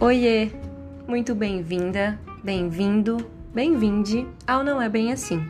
Oiê! 0.00 0.50
Muito 1.08 1.34
bem-vinda, 1.34 2.20
bem-vindo, 2.44 3.16
bem-vinde 3.52 4.28
ao 4.46 4.62
Não 4.62 4.80
É 4.80 4.88
Bem 4.88 5.12
Assim 5.12 5.40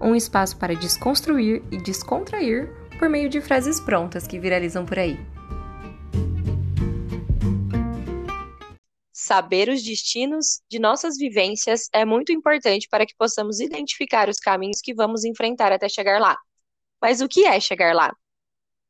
um 0.00 0.14
espaço 0.14 0.56
para 0.56 0.74
desconstruir 0.74 1.62
e 1.70 1.78
descontrair 1.78 2.68
por 2.98 3.08
meio 3.08 3.28
de 3.28 3.40
frases 3.40 3.80
prontas 3.80 4.26
que 4.26 4.38
viralizam 4.38 4.84
por 4.84 4.98
aí. 4.98 5.16
Saber 9.12 9.68
os 9.68 9.82
destinos 9.82 10.60
de 10.68 10.78
nossas 10.78 11.16
vivências 11.16 11.88
é 11.92 12.04
muito 12.04 12.32
importante 12.32 12.88
para 12.90 13.06
que 13.06 13.14
possamos 13.16 13.60
identificar 13.60 14.28
os 14.28 14.38
caminhos 14.38 14.80
que 14.82 14.92
vamos 14.92 15.24
enfrentar 15.24 15.72
até 15.72 15.88
chegar 15.88 16.20
lá. 16.20 16.36
Mas 17.00 17.20
o 17.20 17.28
que 17.28 17.46
é 17.46 17.58
chegar 17.60 17.94
lá? 17.94 18.14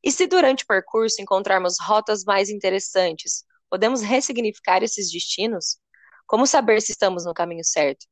E 0.02 0.10
se 0.10 0.26
durante 0.26 0.64
o 0.64 0.66
percurso 0.66 1.20
encontrarmos 1.20 1.76
rotas 1.80 2.24
mais 2.24 2.50
interessantes, 2.50 3.44
podemos 3.74 4.02
ressignificar 4.02 4.84
esses 4.84 5.10
destinos? 5.10 5.78
Como 6.28 6.46
saber 6.46 6.80
se 6.80 6.92
estamos 6.92 7.24
no 7.24 7.34
caminho 7.34 7.64
certo? 7.64 8.06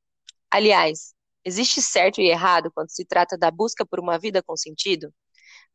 Aliás, 0.51 1.15
existe 1.45 1.81
certo 1.81 2.21
e 2.21 2.29
errado 2.29 2.69
quando 2.75 2.91
se 2.91 3.05
trata 3.05 3.39
da 3.39 3.49
busca 3.49 3.87
por 3.87 4.01
uma 4.01 4.19
vida 4.19 4.43
com 4.43 4.57
sentido? 4.57 5.15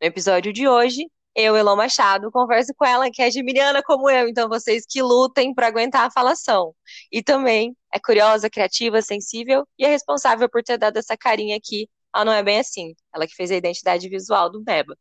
No 0.02 0.08
episódio 0.08 0.52
de 0.52 0.67
hoje, 0.67 1.05
eu, 1.34 1.55
Elon 1.55 1.77
Machado, 1.77 2.30
converso 2.31 2.73
com 2.75 2.84
ela, 2.84 3.09
que 3.09 3.21
é 3.21 3.31
geminiana 3.31 3.81
como 3.81 4.09
eu, 4.09 4.27
então 4.27 4.49
vocês 4.49 4.84
que 4.85 5.02
lutem 5.02 5.53
para 5.55 5.67
aguentar 5.67 6.05
a 6.05 6.11
falação. 6.11 6.75
E 7.09 7.23
também 7.23 7.73
é 7.94 7.97
curiosa, 7.97 8.49
criativa, 8.49 9.02
sensível 9.02 9.66
e 9.80 9.85
é 9.85 9.88
responsável 9.88 10.49
por 10.49 10.61
ter 10.63 10.77
dado 10.77 10.97
essa 10.97 11.16
carinha 11.16 11.55
aqui. 11.55 11.89
Ah, 12.11 12.25
não 12.25 12.33
é 12.33 12.44
bem 12.44 12.59
assim. 12.59 12.94
Ela 13.16 13.25
que 13.25 13.35
fez 13.35 13.52
a 13.52 13.55
identidade 13.55 14.09
visual 14.09 14.49
do 14.52 14.61
Beba. 14.61 14.97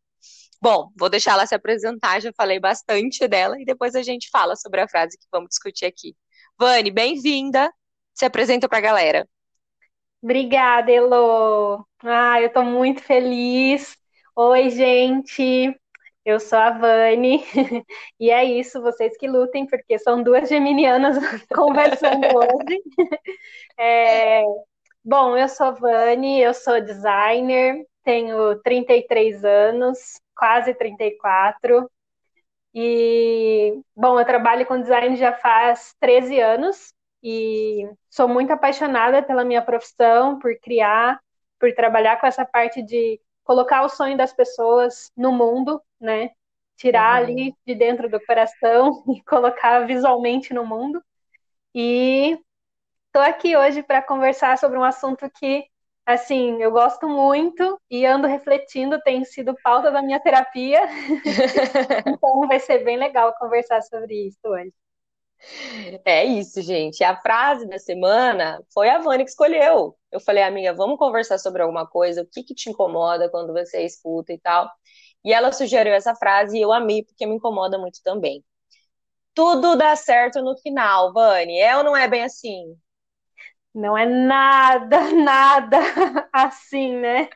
Bom, 0.66 0.90
vou 0.98 1.08
deixar 1.08 1.34
ela 1.34 1.46
se 1.46 1.54
apresentar, 1.54 2.20
já 2.20 2.32
falei 2.36 2.58
bastante 2.58 3.28
dela, 3.28 3.54
e 3.56 3.64
depois 3.64 3.94
a 3.94 4.02
gente 4.02 4.28
fala 4.30 4.56
sobre 4.56 4.80
a 4.80 4.88
frase 4.88 5.16
que 5.16 5.24
vamos 5.30 5.50
discutir 5.50 5.84
aqui. 5.86 6.16
Vani, 6.58 6.90
bem-vinda. 6.90 7.72
Se 8.12 8.24
apresenta 8.24 8.68
para 8.68 8.78
a 8.78 8.80
galera. 8.80 9.28
Obrigada, 10.20 10.90
Elo. 10.90 11.86
Ah, 12.02 12.40
eu 12.40 12.48
estou 12.48 12.64
muito 12.64 13.00
feliz. 13.00 13.96
Oi, 14.34 14.70
gente. 14.70 15.72
Eu 16.24 16.40
sou 16.40 16.58
a 16.58 16.70
Vani, 16.70 17.44
e 18.18 18.32
é 18.32 18.42
isso, 18.42 18.82
vocês 18.82 19.16
que 19.16 19.28
lutem, 19.28 19.68
porque 19.68 20.00
são 20.00 20.20
duas 20.20 20.48
geminianas 20.48 21.16
conversando 21.54 22.26
hoje. 22.26 22.82
É, 23.78 24.42
bom, 25.04 25.36
eu 25.36 25.48
sou 25.48 25.66
a 25.66 25.70
Vani, 25.70 26.40
eu 26.40 26.52
sou 26.54 26.80
designer, 26.80 27.86
tenho 28.02 28.60
33 28.62 29.44
anos, 29.44 30.18
quase 30.36 30.74
34. 30.74 31.90
E, 32.74 33.80
bom, 33.96 34.20
eu 34.20 34.26
trabalho 34.26 34.66
com 34.66 34.80
design 34.80 35.16
já 35.16 35.32
faz 35.32 35.94
13 35.98 36.38
anos 36.40 36.92
e 37.22 37.88
sou 38.10 38.28
muito 38.28 38.52
apaixonada 38.52 39.22
pela 39.22 39.44
minha 39.44 39.62
profissão, 39.62 40.38
por 40.38 40.54
criar, 40.60 41.18
por 41.58 41.72
trabalhar 41.74 42.20
com 42.20 42.26
essa 42.26 42.44
parte 42.44 42.82
de 42.82 43.20
colocar 43.42 43.82
o 43.82 43.88
sonho 43.88 44.16
das 44.16 44.32
pessoas 44.32 45.10
no 45.16 45.32
mundo, 45.32 45.80
né? 46.00 46.30
Tirar 46.76 47.22
uhum. 47.22 47.28
ali 47.28 47.54
de 47.66 47.74
dentro 47.74 48.10
do 48.10 48.20
coração 48.26 49.02
e 49.08 49.22
colocar 49.22 49.86
visualmente 49.86 50.52
no 50.52 50.66
mundo. 50.66 51.02
E 51.74 52.38
estou 53.06 53.22
aqui 53.22 53.56
hoje 53.56 53.82
para 53.82 54.02
conversar 54.02 54.58
sobre 54.58 54.78
um 54.78 54.84
assunto 54.84 55.30
que, 55.30 55.64
assim, 56.06 56.62
eu 56.62 56.70
gosto 56.70 57.08
muito 57.08 57.80
e 57.90 58.06
ando 58.06 58.26
refletindo, 58.28 59.00
tem 59.02 59.24
sido 59.24 59.54
pauta 59.62 59.90
da 59.90 60.02
minha 60.02 60.20
terapia. 60.20 60.80
então 62.06 62.46
vai 62.48 62.60
ser 62.60 62.84
bem 62.84 62.96
legal 62.96 63.34
conversar 63.38 63.82
sobre 63.82 64.28
isso 64.28 64.38
hoje. 64.44 64.72
É 66.04 66.24
isso, 66.24 66.62
gente. 66.62 67.04
A 67.04 67.16
frase 67.20 67.66
da 67.68 67.78
semana 67.78 68.62
foi 68.72 68.88
a 68.88 68.98
Vânia 68.98 69.24
que 69.24 69.30
escolheu. 69.30 69.96
Eu 70.10 70.20
falei, 70.20 70.42
amiga, 70.42 70.72
vamos 70.74 70.98
conversar 70.98 71.38
sobre 71.38 71.62
alguma 71.62 71.86
coisa, 71.86 72.22
o 72.22 72.26
que 72.26 72.42
que 72.42 72.54
te 72.54 72.70
incomoda 72.70 73.28
quando 73.30 73.52
você 73.52 73.82
escuta 73.84 74.32
e 74.32 74.38
tal. 74.38 74.70
E 75.24 75.32
ela 75.32 75.52
sugeriu 75.52 75.92
essa 75.92 76.14
frase 76.14 76.56
e 76.58 76.62
eu 76.62 76.72
amei 76.72 77.04
porque 77.04 77.26
me 77.26 77.34
incomoda 77.36 77.78
muito 77.78 78.00
também. 78.02 78.44
Tudo 79.34 79.76
dá 79.76 79.96
certo 79.96 80.42
no 80.42 80.56
final, 80.58 81.12
Vani. 81.12 81.58
É 81.60 81.76
ou 81.76 81.84
não 81.84 81.96
é 81.96 82.08
bem 82.08 82.24
assim? 82.24 82.76
Não 83.76 83.96
é 83.96 84.06
nada, 84.06 85.00
nada 85.12 85.78
assim, 86.32 86.96
né? 86.96 87.28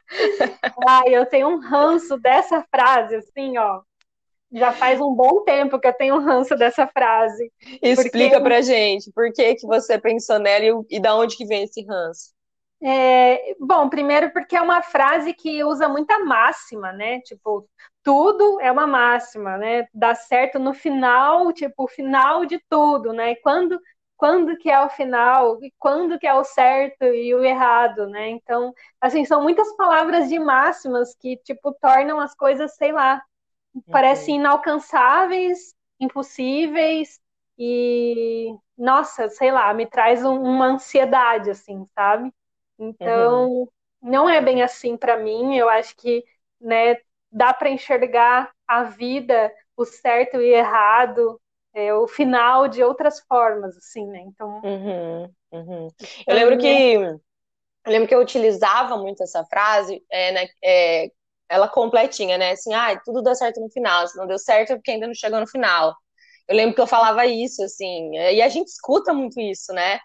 Ai, 0.89 1.15
eu 1.15 1.27
tenho 1.27 1.49
um 1.49 1.61
ranço 1.61 2.17
dessa 2.19 2.65
frase, 2.71 3.17
assim, 3.17 3.59
ó 3.59 3.83
já 4.53 4.73
faz 4.73 5.01
um 5.01 5.15
bom 5.15 5.45
tempo 5.45 5.79
que 5.79 5.87
eu 5.87 5.93
tenho 5.93 6.17
um 6.17 6.25
ranço 6.25 6.57
dessa 6.57 6.87
frase. 6.87 7.53
Explica 7.81 8.41
porque... 8.41 8.45
pra 8.45 8.61
gente, 8.61 9.11
por 9.13 9.33
que, 9.33 9.55
que 9.55 9.67
você 9.67 9.99
pensou 9.99 10.39
nela 10.39 10.65
e, 10.65 10.97
e 10.97 11.01
da 11.01 11.15
onde 11.15 11.37
que 11.37 11.47
vem 11.47 11.63
esse 11.63 11.85
ranço? 11.85 12.33
É, 12.83 13.55
bom, 13.61 13.89
primeiro 13.89 14.33
porque 14.33 14.57
é 14.57 14.63
uma 14.63 14.83
frase 14.83 15.35
que 15.35 15.63
usa 15.63 15.89
muita 15.89 16.19
máxima, 16.21 16.93
né? 16.93 17.21
Tipo, 17.21 17.69
tudo 18.03 18.59
é 18.61 18.73
uma 18.73 18.87
máxima, 18.87 19.59
né? 19.59 19.87
Dá 19.93 20.15
certo 20.15 20.59
no 20.59 20.73
final, 20.73 21.53
tipo, 21.53 21.85
o 21.85 21.89
final 21.89 22.47
de 22.47 22.59
tudo, 22.69 23.13
né? 23.13 23.37
Quando, 23.37 23.79
quando 24.21 24.55
que 24.59 24.71
é 24.71 24.79
o 24.85 24.91
final, 24.91 25.65
e 25.65 25.73
quando 25.79 26.19
que 26.19 26.27
é 26.27 26.35
o 26.35 26.45
certo 26.45 27.05
e 27.05 27.35
o 27.35 27.43
errado, 27.43 28.07
né? 28.07 28.29
Então, 28.29 28.75
assim, 29.01 29.25
são 29.25 29.43
muitas 29.43 29.75
palavras 29.77 30.29
de 30.29 30.39
máximas 30.39 31.15
que, 31.15 31.39
tipo, 31.39 31.73
tornam 31.81 32.21
as 32.21 32.35
coisas, 32.35 32.75
sei 32.77 32.93
lá, 32.93 33.23
parecem 33.91 34.37
inalcançáveis, 34.37 35.75
impossíveis 35.99 37.19
e 37.59 38.55
nossa, 38.77 39.31
sei 39.31 39.51
lá, 39.51 39.73
me 39.73 39.87
traz 39.87 40.23
um, 40.23 40.39
uma 40.39 40.67
ansiedade 40.67 41.49
assim, 41.51 41.87
sabe? 41.95 42.31
Então, 42.79 43.51
uhum. 43.51 43.69
não 44.03 44.29
é 44.29 44.43
bem 44.43 44.63
assim 44.63 44.99
para 44.99 45.17
mim. 45.17 45.57
Eu 45.57 45.71
acho 45.71 45.97
que, 45.97 46.23
né, 46.61 46.99
dá 47.33 47.55
para 47.55 47.71
enxergar 47.71 48.53
a 48.69 48.83
vida, 48.83 49.51
o 49.75 49.87
certo 49.87 50.43
e 50.43 50.53
errado, 50.53 51.41
é, 51.75 51.95
o 51.95 52.07
final 52.09 52.69
de 52.69 52.83
outras 52.83 53.21
formas, 53.21 53.77
assim, 53.77 54.07
né? 54.07 54.21
Então, 54.27 54.61
uhum, 54.65 55.33
uhum. 55.53 55.89
eu 56.27 56.35
lembro 56.35 56.59
que 56.59 57.21
eu 57.87 57.93
lembro 57.93 58.09
que 58.09 58.15
eu 58.15 58.21
utilizava 58.21 58.97
muito 58.99 59.23
essa 59.23 59.45
frase, 59.45 60.05
é, 60.11 60.33
né, 60.33 60.49
é, 60.63 61.11
ela 61.49 61.67
completinha, 61.69 62.37
né? 62.39 62.53
Assim, 62.53 62.73
ah, 62.75 62.99
tudo 63.05 63.23
dá 63.23 63.35
certo 63.35 63.61
no 63.61 63.71
final. 63.71 64.07
Se 64.07 64.17
não 64.17 64.27
deu 64.27 64.39
certo 64.39 64.73
é 64.73 64.77
porque 64.77 64.91
ainda 64.93 65.07
não 65.07 65.15
chegou 65.15 65.41
no 65.41 65.47
final. 65.47 65.95
Eu 66.47 66.57
lembro 66.57 66.75
que 66.75 66.81
eu 66.81 66.87
falava 66.87 67.27
isso, 67.27 67.63
assim, 67.63 68.17
e 68.17 68.43
a 68.43 68.49
gente 68.49 68.69
escuta 68.69 69.13
muito 69.15 69.41
isso, 69.41 69.73
né? 69.73 69.99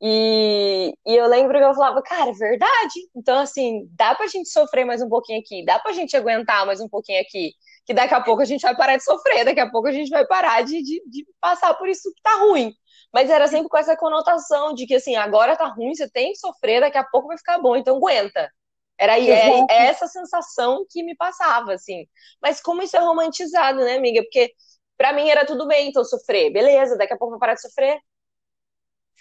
E, 0.00 0.94
e 1.06 1.16
eu 1.16 1.26
lembro 1.26 1.58
que 1.58 1.64
eu 1.64 1.74
falava, 1.74 2.02
cara, 2.02 2.30
é 2.30 2.32
verdade. 2.34 2.94
Então, 3.16 3.38
assim, 3.40 3.88
dá 3.92 4.14
pra 4.14 4.26
gente 4.28 4.48
sofrer 4.48 4.84
mais 4.84 5.02
um 5.02 5.08
pouquinho 5.08 5.40
aqui, 5.40 5.64
dá 5.64 5.78
pra 5.78 5.92
gente 5.92 6.16
aguentar 6.16 6.66
mais 6.66 6.80
um 6.80 6.88
pouquinho 6.88 7.20
aqui, 7.20 7.52
que 7.88 7.94
daqui 7.94 8.12
a 8.12 8.20
pouco 8.20 8.42
a 8.42 8.44
gente 8.44 8.60
vai 8.60 8.76
parar 8.76 8.98
de 8.98 9.02
sofrer, 9.02 9.46
daqui 9.46 9.60
a 9.60 9.70
pouco 9.70 9.88
a 9.88 9.92
gente 9.92 10.10
vai 10.10 10.26
parar 10.26 10.60
de, 10.60 10.82
de, 10.82 11.02
de 11.08 11.26
passar 11.40 11.72
por 11.72 11.88
isso 11.88 12.12
que 12.14 12.20
tá 12.20 12.34
ruim. 12.34 12.70
Mas 13.10 13.30
era 13.30 13.48
sempre 13.48 13.70
com 13.70 13.78
essa 13.78 13.96
conotação 13.96 14.74
de 14.74 14.86
que, 14.86 14.96
assim, 14.96 15.16
agora 15.16 15.56
tá 15.56 15.68
ruim, 15.68 15.94
você 15.94 16.06
tem 16.06 16.32
que 16.32 16.38
sofrer, 16.38 16.82
daqui 16.82 16.98
a 16.98 17.04
pouco 17.04 17.28
vai 17.28 17.38
ficar 17.38 17.58
bom, 17.58 17.74
então 17.74 17.96
aguenta. 17.96 18.52
Era 18.98 19.18
é, 19.18 19.60
é 19.70 19.86
essa 19.86 20.06
sensação 20.06 20.84
que 20.90 21.02
me 21.02 21.16
passava, 21.16 21.72
assim. 21.72 22.06
Mas 22.42 22.60
como 22.60 22.82
isso 22.82 22.94
é 22.94 23.00
romantizado, 23.00 23.78
né, 23.78 23.96
amiga? 23.96 24.20
Porque 24.22 24.52
para 24.98 25.14
mim 25.14 25.26
era 25.30 25.46
tudo 25.46 25.66
bem, 25.66 25.88
então 25.88 26.04
sofrer. 26.04 26.52
Beleza, 26.52 26.94
daqui 26.94 27.14
a 27.14 27.16
pouco 27.16 27.30
vai 27.30 27.40
parar 27.40 27.54
de 27.54 27.62
sofrer. 27.62 27.98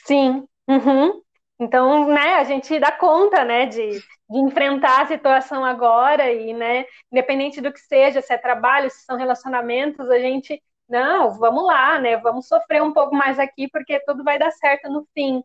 Sim. 0.05 0.45
Uhum. 0.67 1.21
Então, 1.59 2.07
né, 2.07 2.35
a 2.35 2.43
gente 2.43 2.79
dá 2.79 2.91
conta, 2.91 3.43
né, 3.43 3.65
de, 3.65 3.99
de 3.99 4.39
enfrentar 4.39 5.01
a 5.01 5.07
situação 5.07 5.65
agora 5.65 6.31
e, 6.31 6.53
né, 6.53 6.85
independente 7.11 7.59
do 7.61 7.73
que 7.73 7.79
seja, 7.79 8.21
se 8.21 8.31
é 8.33 8.37
trabalho, 8.37 8.89
se 8.91 9.03
são 9.05 9.17
relacionamentos, 9.17 10.09
a 10.09 10.19
gente, 10.19 10.61
não, 10.87 11.31
vamos 11.39 11.65
lá, 11.65 11.99
né, 11.99 12.17
vamos 12.17 12.47
sofrer 12.47 12.83
um 12.83 12.93
pouco 12.93 13.15
mais 13.15 13.39
aqui 13.39 13.67
porque 13.69 13.99
tudo 14.05 14.23
vai 14.23 14.37
dar 14.37 14.51
certo 14.51 14.89
no 14.89 15.07
fim. 15.15 15.43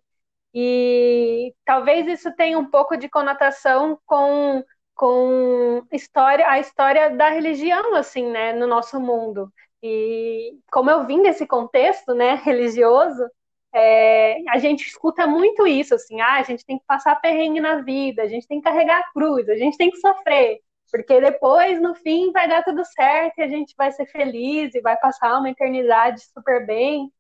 E 0.55 1.55
talvez 1.65 2.07
isso 2.07 2.35
tenha 2.37 2.59
um 2.59 2.71
pouco 2.71 2.97
de 2.97 3.09
conotação 3.09 3.99
com, 4.07 4.63
com 4.95 5.83
história, 5.93 6.47
a 6.49 6.59
história 6.59 7.11
da 7.17 7.31
religião, 7.31 7.95
assim, 7.95 8.27
né, 8.31 8.53
no 8.53 8.67
nosso 8.67 9.01
mundo. 9.01 9.51
E 9.83 10.59
como 10.71 10.91
eu 10.91 11.07
vim 11.07 11.23
desse 11.23 11.47
contexto, 11.47 12.15
né, 12.15 12.35
religioso, 12.45 13.27
é, 13.75 14.43
a 14.51 14.59
gente 14.59 14.87
escuta 14.87 15.27
muito 15.27 15.67
isso, 15.67 15.95
assim, 15.95 16.21
ah, 16.21 16.35
a 16.35 16.43
gente 16.43 16.65
tem 16.65 16.79
que 16.79 16.85
passar 16.87 17.21
perrengue 17.21 17.61
na 17.61 17.81
vida, 17.81 18.23
a 18.23 18.29
gente 18.29 18.47
tem 18.47 18.61
que 18.61 18.65
carregar 18.65 19.01
a 19.01 19.13
cruz, 19.13 19.49
a 19.49 19.57
gente 19.57 19.77
tem 19.77 19.91
que 19.91 19.97
sofrer, 19.99 20.61
porque 20.91 21.21
depois, 21.21 21.81
no 21.81 21.95
fim, 21.95 22.31
vai 22.33 22.47
dar 22.47 22.63
tudo 22.63 22.85
certo 22.85 23.39
e 23.39 23.43
a 23.43 23.49
gente 23.49 23.75
vai 23.77 23.91
ser 23.91 24.07
feliz 24.07 24.75
e 24.75 24.81
vai 24.83 24.97
passar 24.99 25.39
uma 25.39 25.51
eternidade 25.51 26.21
super 26.21 26.67
bem. 26.67 27.11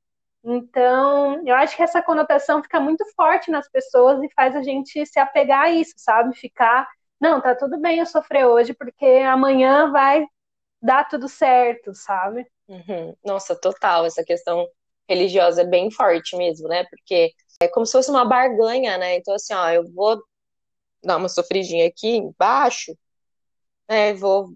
Então, 0.44 1.40
eu 1.46 1.54
acho 1.54 1.76
que 1.76 1.82
essa 1.82 2.02
conotação 2.02 2.62
fica 2.62 2.80
muito 2.80 3.04
forte 3.14 3.50
nas 3.50 3.70
pessoas 3.70 4.22
e 4.22 4.28
faz 4.34 4.54
a 4.54 4.62
gente 4.62 5.06
se 5.06 5.18
apegar 5.18 5.62
a 5.62 5.70
isso, 5.70 5.94
sabe? 5.96 6.36
Ficar, 6.36 6.86
não, 7.20 7.40
tá 7.40 7.54
tudo 7.54 7.80
bem 7.80 8.00
eu 8.00 8.06
sofrer 8.06 8.44
hoje, 8.44 8.74
porque 8.74 9.06
amanhã 9.06 9.90
vai 9.90 10.26
dar 10.82 11.08
tudo 11.08 11.28
certo, 11.28 11.94
sabe? 11.94 12.46
Uhum. 12.68 13.14
Nossa, 13.24 13.58
total, 13.58 14.04
essa 14.04 14.24
questão 14.24 14.66
religiosa 15.08 15.64
bem 15.64 15.90
forte 15.90 16.36
mesmo, 16.36 16.68
né? 16.68 16.84
Porque 16.84 17.32
é 17.60 17.68
como 17.68 17.86
se 17.86 17.92
fosse 17.92 18.10
uma 18.10 18.24
barganha, 18.24 18.98
né? 18.98 19.16
Então, 19.16 19.34
assim, 19.34 19.54
ó, 19.54 19.68
eu 19.70 19.90
vou 19.92 20.22
dar 21.02 21.16
uma 21.16 21.28
sofridinha 21.28 21.86
aqui 21.86 22.16
embaixo, 22.16 22.96
né? 23.88 24.14
Vou, 24.14 24.50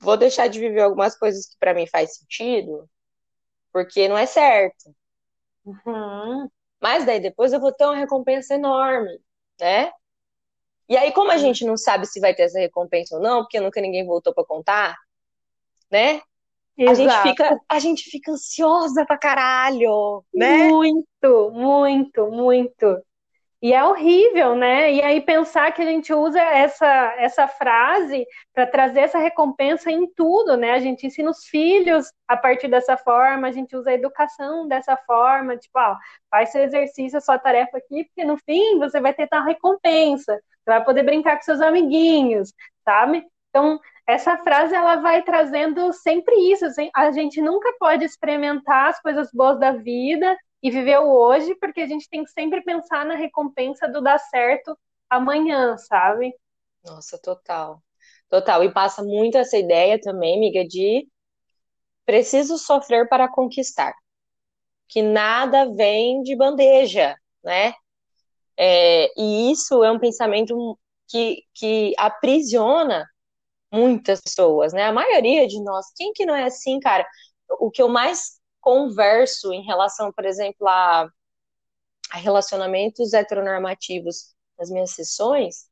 vou 0.00 0.16
deixar 0.16 0.48
de 0.48 0.58
viver 0.60 0.82
algumas 0.82 1.16
coisas 1.16 1.46
que 1.46 1.56
para 1.58 1.74
mim 1.74 1.86
faz 1.86 2.16
sentido, 2.18 2.88
porque 3.72 4.08
não 4.08 4.18
é 4.18 4.26
certo. 4.26 4.94
Uhum. 5.64 6.48
Mas 6.80 7.06
daí 7.06 7.20
depois 7.20 7.52
eu 7.52 7.60
vou 7.60 7.72
ter 7.72 7.84
uma 7.84 7.96
recompensa 7.96 8.54
enorme, 8.54 9.20
né? 9.60 9.92
E 10.88 10.96
aí, 10.96 11.12
como 11.12 11.30
a 11.30 11.38
gente 11.38 11.64
não 11.64 11.76
sabe 11.76 12.06
se 12.06 12.20
vai 12.20 12.34
ter 12.34 12.42
essa 12.42 12.58
recompensa 12.58 13.16
ou 13.16 13.22
não, 13.22 13.42
porque 13.42 13.60
nunca 13.60 13.80
ninguém 13.80 14.04
voltou 14.04 14.34
para 14.34 14.44
contar, 14.44 14.96
né? 15.90 16.20
A 16.78 16.94
gente, 16.94 17.22
fica, 17.22 17.60
a 17.68 17.78
gente 17.78 18.10
fica 18.10 18.32
ansiosa 18.32 19.04
pra 19.04 19.18
caralho, 19.18 20.24
né? 20.34 20.68
Muito, 20.68 21.50
muito, 21.52 22.30
muito. 22.30 23.02
E 23.62 23.72
é 23.72 23.84
horrível, 23.84 24.56
né? 24.56 24.92
E 24.92 25.00
aí 25.00 25.20
pensar 25.20 25.70
que 25.70 25.80
a 25.80 25.84
gente 25.84 26.12
usa 26.12 26.40
essa, 26.40 27.14
essa 27.16 27.46
frase 27.46 28.26
para 28.52 28.66
trazer 28.66 29.00
essa 29.02 29.18
recompensa 29.18 29.88
em 29.88 30.04
tudo, 30.14 30.56
né? 30.56 30.72
A 30.72 30.80
gente 30.80 31.06
ensina 31.06 31.30
os 31.30 31.44
filhos 31.44 32.12
a 32.26 32.36
partir 32.36 32.66
dessa 32.66 32.96
forma, 32.96 33.46
a 33.46 33.52
gente 33.52 33.76
usa 33.76 33.90
a 33.90 33.94
educação 33.94 34.66
dessa 34.66 34.96
forma, 34.96 35.56
tipo, 35.56 35.78
ó, 35.78 35.96
faz 36.28 36.50
seu 36.50 36.64
exercício, 36.64 37.18
a 37.18 37.20
sua 37.20 37.38
tarefa 37.38 37.78
aqui, 37.78 38.04
porque 38.04 38.24
no 38.24 38.36
fim 38.38 38.80
você 38.80 39.00
vai 39.00 39.14
ter 39.14 39.28
tal 39.28 39.44
recompensa, 39.44 40.34
você 40.34 40.70
vai 40.70 40.84
poder 40.84 41.04
brincar 41.04 41.36
com 41.36 41.42
seus 41.42 41.60
amiguinhos, 41.60 42.52
sabe? 42.84 43.24
Então, 43.50 43.78
essa 44.12 44.36
frase 44.38 44.74
ela 44.74 44.96
vai 44.96 45.22
trazendo 45.22 45.92
sempre 45.92 46.34
isso. 46.52 46.66
Assim, 46.66 46.90
a 46.94 47.10
gente 47.10 47.40
nunca 47.40 47.72
pode 47.78 48.04
experimentar 48.04 48.90
as 48.90 49.00
coisas 49.00 49.30
boas 49.32 49.58
da 49.58 49.72
vida 49.72 50.36
e 50.62 50.70
viver 50.70 50.98
o 50.98 51.12
hoje, 51.12 51.54
porque 51.56 51.80
a 51.80 51.86
gente 51.86 52.08
tem 52.08 52.22
que 52.22 52.30
sempre 52.30 52.62
pensar 52.62 53.04
na 53.06 53.14
recompensa 53.14 53.88
do 53.88 54.02
dar 54.02 54.18
certo 54.18 54.78
amanhã, 55.08 55.76
sabe? 55.78 56.32
Nossa, 56.84 57.18
total. 57.18 57.82
Total. 58.28 58.62
E 58.62 58.72
passa 58.72 59.02
muito 59.02 59.38
essa 59.38 59.56
ideia 59.56 60.00
também, 60.00 60.36
amiga, 60.36 60.64
de 60.64 61.08
preciso 62.04 62.58
sofrer 62.58 63.08
para 63.08 63.28
conquistar. 63.28 63.94
Que 64.88 65.02
nada 65.02 65.70
vem 65.74 66.22
de 66.22 66.36
bandeja, 66.36 67.16
né? 67.42 67.72
É, 68.56 69.10
e 69.18 69.50
isso 69.50 69.82
é 69.82 69.90
um 69.90 69.98
pensamento 69.98 70.78
que, 71.08 71.42
que 71.54 71.94
aprisiona 71.96 73.06
muitas 73.72 74.20
pessoas, 74.20 74.72
né? 74.72 74.84
A 74.84 74.92
maioria 74.92 75.46
de 75.46 75.62
nós. 75.62 75.86
Quem 75.96 76.12
que 76.12 76.26
não 76.26 76.34
é 76.36 76.44
assim, 76.44 76.80
cara? 76.80 77.06
O 77.60 77.70
que 77.70 77.82
eu 77.82 77.88
mais 77.88 78.40
converso 78.60 79.52
em 79.52 79.62
relação, 79.64 80.12
por 80.12 80.24
exemplo, 80.24 80.68
a, 80.68 81.08
a 82.10 82.18
relacionamentos 82.18 83.12
heteronormativos 83.12 84.34
nas 84.58 84.70
minhas 84.70 84.90
sessões 84.90 85.66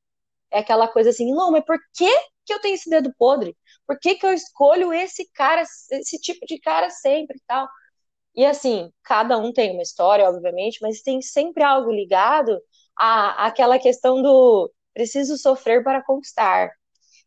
é 0.53 0.61
aquela 0.61 0.89
coisa 0.89 1.11
assim, 1.11 1.33
não, 1.35 1.51
mas 1.53 1.65
por 1.65 1.79
que 1.95 2.11
que 2.47 2.55
eu 2.55 2.61
tenho 2.61 2.75
esse 2.77 2.91
dedo 2.91 3.15
podre? 3.19 3.57
Por 3.87 3.99
que 4.01 4.17
que 4.17 4.27
eu 4.27 4.33
escolho 4.35 4.93
esse 4.93 5.29
cara, 5.35 5.63
esse 5.63 6.19
tipo 6.21 6.47
de 6.47 6.61
cara 6.61 6.91
sempre 6.91 7.39
e 7.39 7.43
tal? 7.47 7.69
E 8.35 8.47
assim, 8.47 8.93
cada 9.05 9.39
um 9.39 9.53
tem 9.53 9.73
uma 9.73 9.83
história, 9.83 10.29
obviamente, 10.29 10.79
mas 10.83 11.03
tem 11.03 11.23
sempre 11.23 11.63
algo 11.65 11.93
ligado 11.93 12.61
à, 12.99 13.47
àquela 13.47 13.79
questão 13.79 14.23
do 14.23 14.73
preciso 14.95 15.37
sofrer 15.39 15.85
para 15.85 16.05
conquistar. 16.05 16.71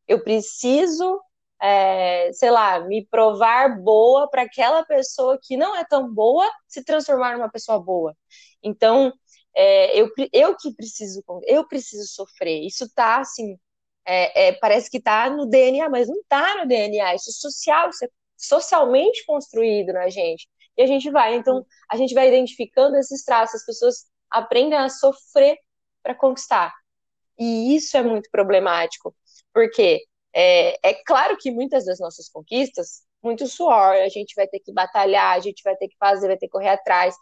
Eu 0.07 0.23
preciso 0.23 1.19
é, 1.63 2.31
sei 2.33 2.51
lá, 2.51 2.81
me 2.81 3.05
provar 3.07 3.81
boa 3.81 4.29
para 4.29 4.41
aquela 4.41 4.83
pessoa 4.83 5.39
que 5.41 5.55
não 5.55 5.73
é 5.75 5.85
tão 5.85 6.13
boa 6.13 6.50
se 6.67 6.83
transformar 6.83 7.38
numa 7.38 7.50
pessoa 7.50 7.79
boa. 7.79 8.13
Então, 8.61 9.13
é, 9.55 9.97
eu, 9.97 10.09
eu 10.33 10.57
que 10.57 10.73
preciso, 10.75 11.23
eu 11.47 11.65
preciso 11.65 12.05
sofrer. 12.13 12.65
Isso 12.65 12.89
tá 12.94 13.19
assim, 13.21 13.57
é, 14.05 14.47
é 14.47 14.53
parece 14.53 14.89
que 14.89 15.01
tá 15.01 15.29
no 15.29 15.45
DNA, 15.45 15.89
mas 15.89 16.09
não 16.09 16.21
tá 16.27 16.57
no 16.57 16.67
DNA. 16.67 17.15
Isso 17.15 17.29
é 17.29 17.33
social, 17.33 17.89
isso 17.89 18.03
é 18.03 18.09
socialmente 18.38 19.25
construído 19.25 19.94
na 19.94 20.09
gente. 20.09 20.50
E 20.77 20.81
a 20.81 20.88
gente 20.88 21.09
vai, 21.11 21.35
então, 21.35 21.65
a 21.89 21.95
gente 21.95 22.13
vai 22.13 22.27
identificando 22.27 22.97
esses 22.97 23.23
traços, 23.23 23.61
as 23.61 23.65
pessoas 23.65 24.05
aprendem 24.29 24.77
a 24.77 24.89
sofrer 24.89 25.57
para 26.01 26.15
conquistar. 26.15 26.73
E 27.39 27.75
isso 27.75 27.95
é 27.97 28.03
muito 28.03 28.29
problemático, 28.31 29.15
porque 29.53 30.03
é, 30.33 30.89
é 30.89 30.94
claro 31.05 31.38
que 31.38 31.51
muitas 31.51 31.85
das 31.85 32.00
nossas 32.00 32.29
conquistas, 32.29 33.03
muito 33.23 33.47
suor, 33.47 33.95
a 33.95 34.09
gente 34.09 34.33
vai 34.35 34.47
ter 34.47 34.59
que 34.59 34.73
batalhar, 34.73 35.35
a 35.35 35.39
gente 35.39 35.61
vai 35.63 35.75
ter 35.75 35.88
que 35.88 35.95
fazer, 35.97 36.27
vai 36.27 36.38
ter 36.38 36.47
que 36.47 36.51
correr 36.51 36.69
atrás. 36.69 37.15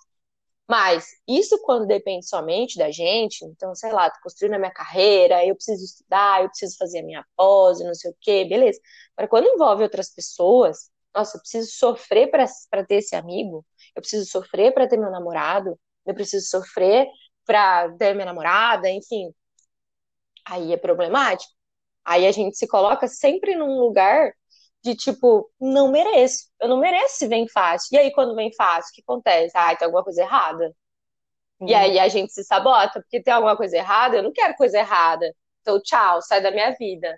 Mas 0.70 1.08
isso 1.28 1.62
quando 1.64 1.86
depende 1.86 2.26
somente 2.28 2.78
da 2.78 2.90
gente, 2.92 3.44
então, 3.46 3.76
sei 3.76 3.92
lá, 3.92 4.10
tô 4.10 4.20
construindo 4.24 4.54
a 4.56 4.60
minha 4.60 4.72
carreira, 4.72 5.46
eu 5.46 5.56
preciso 5.56 5.84
estudar, 5.84 6.44
eu 6.44 6.50
preciso 6.50 6.78
fazer 6.78 7.00
a 7.00 7.04
minha 7.04 7.26
pose, 7.36 7.84
não 7.84 7.94
sei 7.94 8.12
o 8.12 8.16
quê, 8.22 8.46
beleza. 8.46 8.80
Agora, 9.18 9.30
quando 9.30 9.48
envolve 9.54 9.84
outras 9.84 10.10
pessoas, 10.14 10.90
nossa, 11.14 11.38
eu 11.38 11.42
preciso 11.42 11.72
sofrer 11.72 12.30
para 12.32 12.86
ter 12.86 12.96
esse 12.96 13.16
amigo, 13.16 13.66
eu 13.96 14.02
preciso 14.02 14.26
sofrer 14.30 14.74
para 14.74 14.88
ter 14.88 14.98
meu 14.98 15.12
namorado, 15.12 15.78
eu 16.06 16.14
preciso 16.14 16.48
sofrer 16.48 17.08
para 17.46 17.92
ter 17.98 18.14
minha 18.14 18.26
namorada, 18.26 18.90
enfim. 18.90 19.34
Aí 20.46 20.72
é 20.74 20.78
problemático. 20.78 21.52
Aí 22.06 22.28
a 22.28 22.32
gente 22.32 22.58
se 22.58 22.68
coloca 22.68 23.08
sempre 23.08 23.56
num 23.56 23.80
lugar 23.80 24.34
de 24.84 24.96
tipo, 24.96 25.50
não 25.60 25.92
mereço, 25.92 26.48
eu 26.60 26.68
não 26.68 26.80
mereço 26.80 27.18
se 27.18 27.28
vem 27.28 27.48
fácil. 27.48 27.96
E 27.96 28.00
aí, 28.00 28.12
quando 28.12 28.36
vem 28.36 28.52
fácil, 28.54 28.92
o 28.92 28.96
que 28.96 29.02
acontece? 29.02 29.56
Ah, 29.56 29.76
tem 29.76 29.86
alguma 29.86 30.04
coisa 30.04 30.22
errada. 30.22 30.76
Hum. 31.60 31.68
E 31.68 31.74
aí 31.76 32.00
a 32.00 32.08
gente 32.08 32.34
se 32.34 32.44
sabota, 32.44 33.00
porque 33.02 33.22
tem 33.22 33.34
alguma 33.34 33.56
coisa 33.56 33.78
errada, 33.78 34.18
eu 34.18 34.24
não 34.24 34.32
quero 34.34 34.56
coisa 34.56 34.80
errada. 34.80 35.32
Então, 35.62 35.80
tchau, 35.82 36.22
sai 36.22 36.42
da 36.42 36.52
minha 36.52 36.72
vida. 36.72 37.16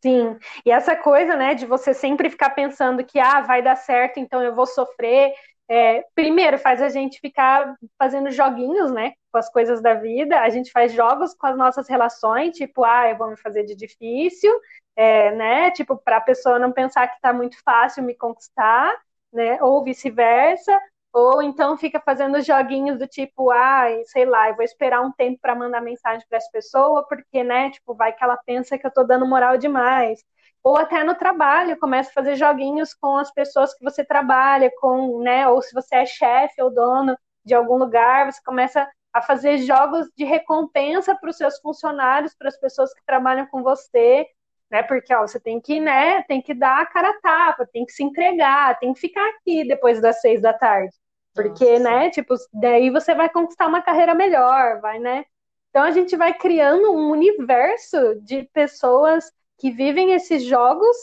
Sim, 0.00 0.38
e 0.64 0.70
essa 0.70 0.94
coisa, 0.94 1.36
né, 1.36 1.54
de 1.54 1.66
você 1.66 1.92
sempre 1.92 2.30
ficar 2.30 2.50
pensando 2.50 3.04
que, 3.04 3.18
ah, 3.18 3.40
vai 3.40 3.60
dar 3.62 3.74
certo, 3.76 4.18
então 4.18 4.40
eu 4.42 4.54
vou 4.54 4.64
sofrer, 4.64 5.32
é, 5.68 6.04
primeiro, 6.14 6.56
faz 6.56 6.80
a 6.80 6.88
gente 6.88 7.18
ficar 7.20 7.74
fazendo 7.98 8.30
joguinhos, 8.30 8.92
né, 8.92 9.12
com 9.30 9.38
as 9.38 9.50
coisas 9.50 9.80
da 9.80 9.94
vida. 9.94 10.40
A 10.40 10.48
gente 10.50 10.70
faz 10.70 10.92
jogos 10.92 11.34
com 11.34 11.46
as 11.46 11.56
nossas 11.56 11.88
relações, 11.88 12.56
tipo, 12.56 12.84
ah, 12.84 13.08
eu 13.10 13.16
vou 13.16 13.30
me 13.30 13.36
fazer 13.36 13.64
de 13.64 13.74
difícil, 13.74 14.52
é, 14.96 15.32
né, 15.32 15.70
tipo, 15.70 15.96
para 15.96 16.18
a 16.18 16.20
pessoa 16.20 16.58
não 16.58 16.72
pensar 16.72 17.08
que 17.08 17.16
está 17.16 17.32
muito 17.32 17.62
fácil 17.62 18.02
me 18.02 18.14
conquistar, 18.14 18.94
né, 19.32 19.58
ou 19.62 19.82
vice-versa. 19.84 20.78
Ou 21.12 21.42
então 21.42 21.76
fica 21.76 22.00
fazendo 22.00 22.40
joguinhos 22.42 22.98
do 22.98 23.06
tipo, 23.06 23.50
ah, 23.50 23.86
sei 24.06 24.24
lá, 24.26 24.50
eu 24.50 24.56
vou 24.56 24.64
esperar 24.64 25.00
um 25.00 25.10
tempo 25.12 25.38
para 25.40 25.54
mandar 25.54 25.80
mensagem 25.80 26.24
para 26.28 26.36
essa 26.38 26.50
pessoa, 26.52 27.06
porque, 27.08 27.42
né, 27.42 27.70
tipo, 27.70 27.94
vai 27.94 28.12
que 28.12 28.22
ela 28.22 28.36
pensa 28.36 28.78
que 28.78 28.86
eu 28.86 28.88
estou 28.90 29.06
dando 29.06 29.26
moral 29.26 29.56
demais 29.56 30.22
ou 30.62 30.76
até 30.76 31.02
no 31.04 31.14
trabalho, 31.14 31.78
começa 31.78 32.10
a 32.10 32.12
fazer 32.12 32.36
joguinhos 32.36 32.92
com 32.94 33.16
as 33.16 33.30
pessoas 33.32 33.74
que 33.74 33.82
você 33.82 34.04
trabalha, 34.04 34.70
com, 34.80 35.20
né, 35.22 35.48
ou 35.48 35.62
se 35.62 35.72
você 35.72 35.96
é 35.96 36.06
chefe 36.06 36.60
ou 36.62 36.70
dono 36.70 37.16
de 37.44 37.54
algum 37.54 37.76
lugar, 37.76 38.30
você 38.30 38.40
começa 38.44 38.86
a 39.12 39.22
fazer 39.22 39.58
jogos 39.58 40.08
de 40.16 40.24
recompensa 40.24 41.14
para 41.14 41.30
os 41.30 41.36
seus 41.36 41.58
funcionários, 41.58 42.34
para 42.34 42.48
as 42.48 42.58
pessoas 42.58 42.92
que 42.92 43.04
trabalham 43.06 43.46
com 43.46 43.62
você, 43.62 44.26
né? 44.70 44.82
Porque 44.82 45.14
ó, 45.14 45.26
você 45.26 45.40
tem 45.40 45.60
que, 45.60 45.80
né, 45.80 46.22
tem 46.22 46.42
que 46.42 46.54
dar 46.54 46.82
a 46.82 46.86
cara 46.86 47.10
a 47.10 47.20
tapa, 47.20 47.66
tem 47.72 47.84
que 47.84 47.92
se 47.92 48.02
entregar, 48.02 48.78
tem 48.78 48.92
que 48.92 49.00
ficar 49.00 49.26
aqui 49.30 49.66
depois 49.66 50.00
das 50.00 50.20
seis 50.20 50.42
da 50.42 50.52
tarde. 50.52 50.94
Porque, 51.34 51.78
Nossa. 51.78 51.82
né, 51.84 52.10
tipo, 52.10 52.34
daí 52.52 52.90
você 52.90 53.14
vai 53.14 53.28
conquistar 53.28 53.66
uma 53.66 53.82
carreira 53.82 54.14
melhor, 54.14 54.80
vai, 54.80 54.98
né? 54.98 55.24
Então 55.70 55.82
a 55.82 55.90
gente 55.90 56.16
vai 56.16 56.34
criando 56.34 56.92
um 56.92 57.10
universo 57.10 58.20
de 58.22 58.44
pessoas 58.52 59.30
que 59.58 59.70
vivem 59.70 60.12
esses 60.12 60.42
jogos 60.44 60.96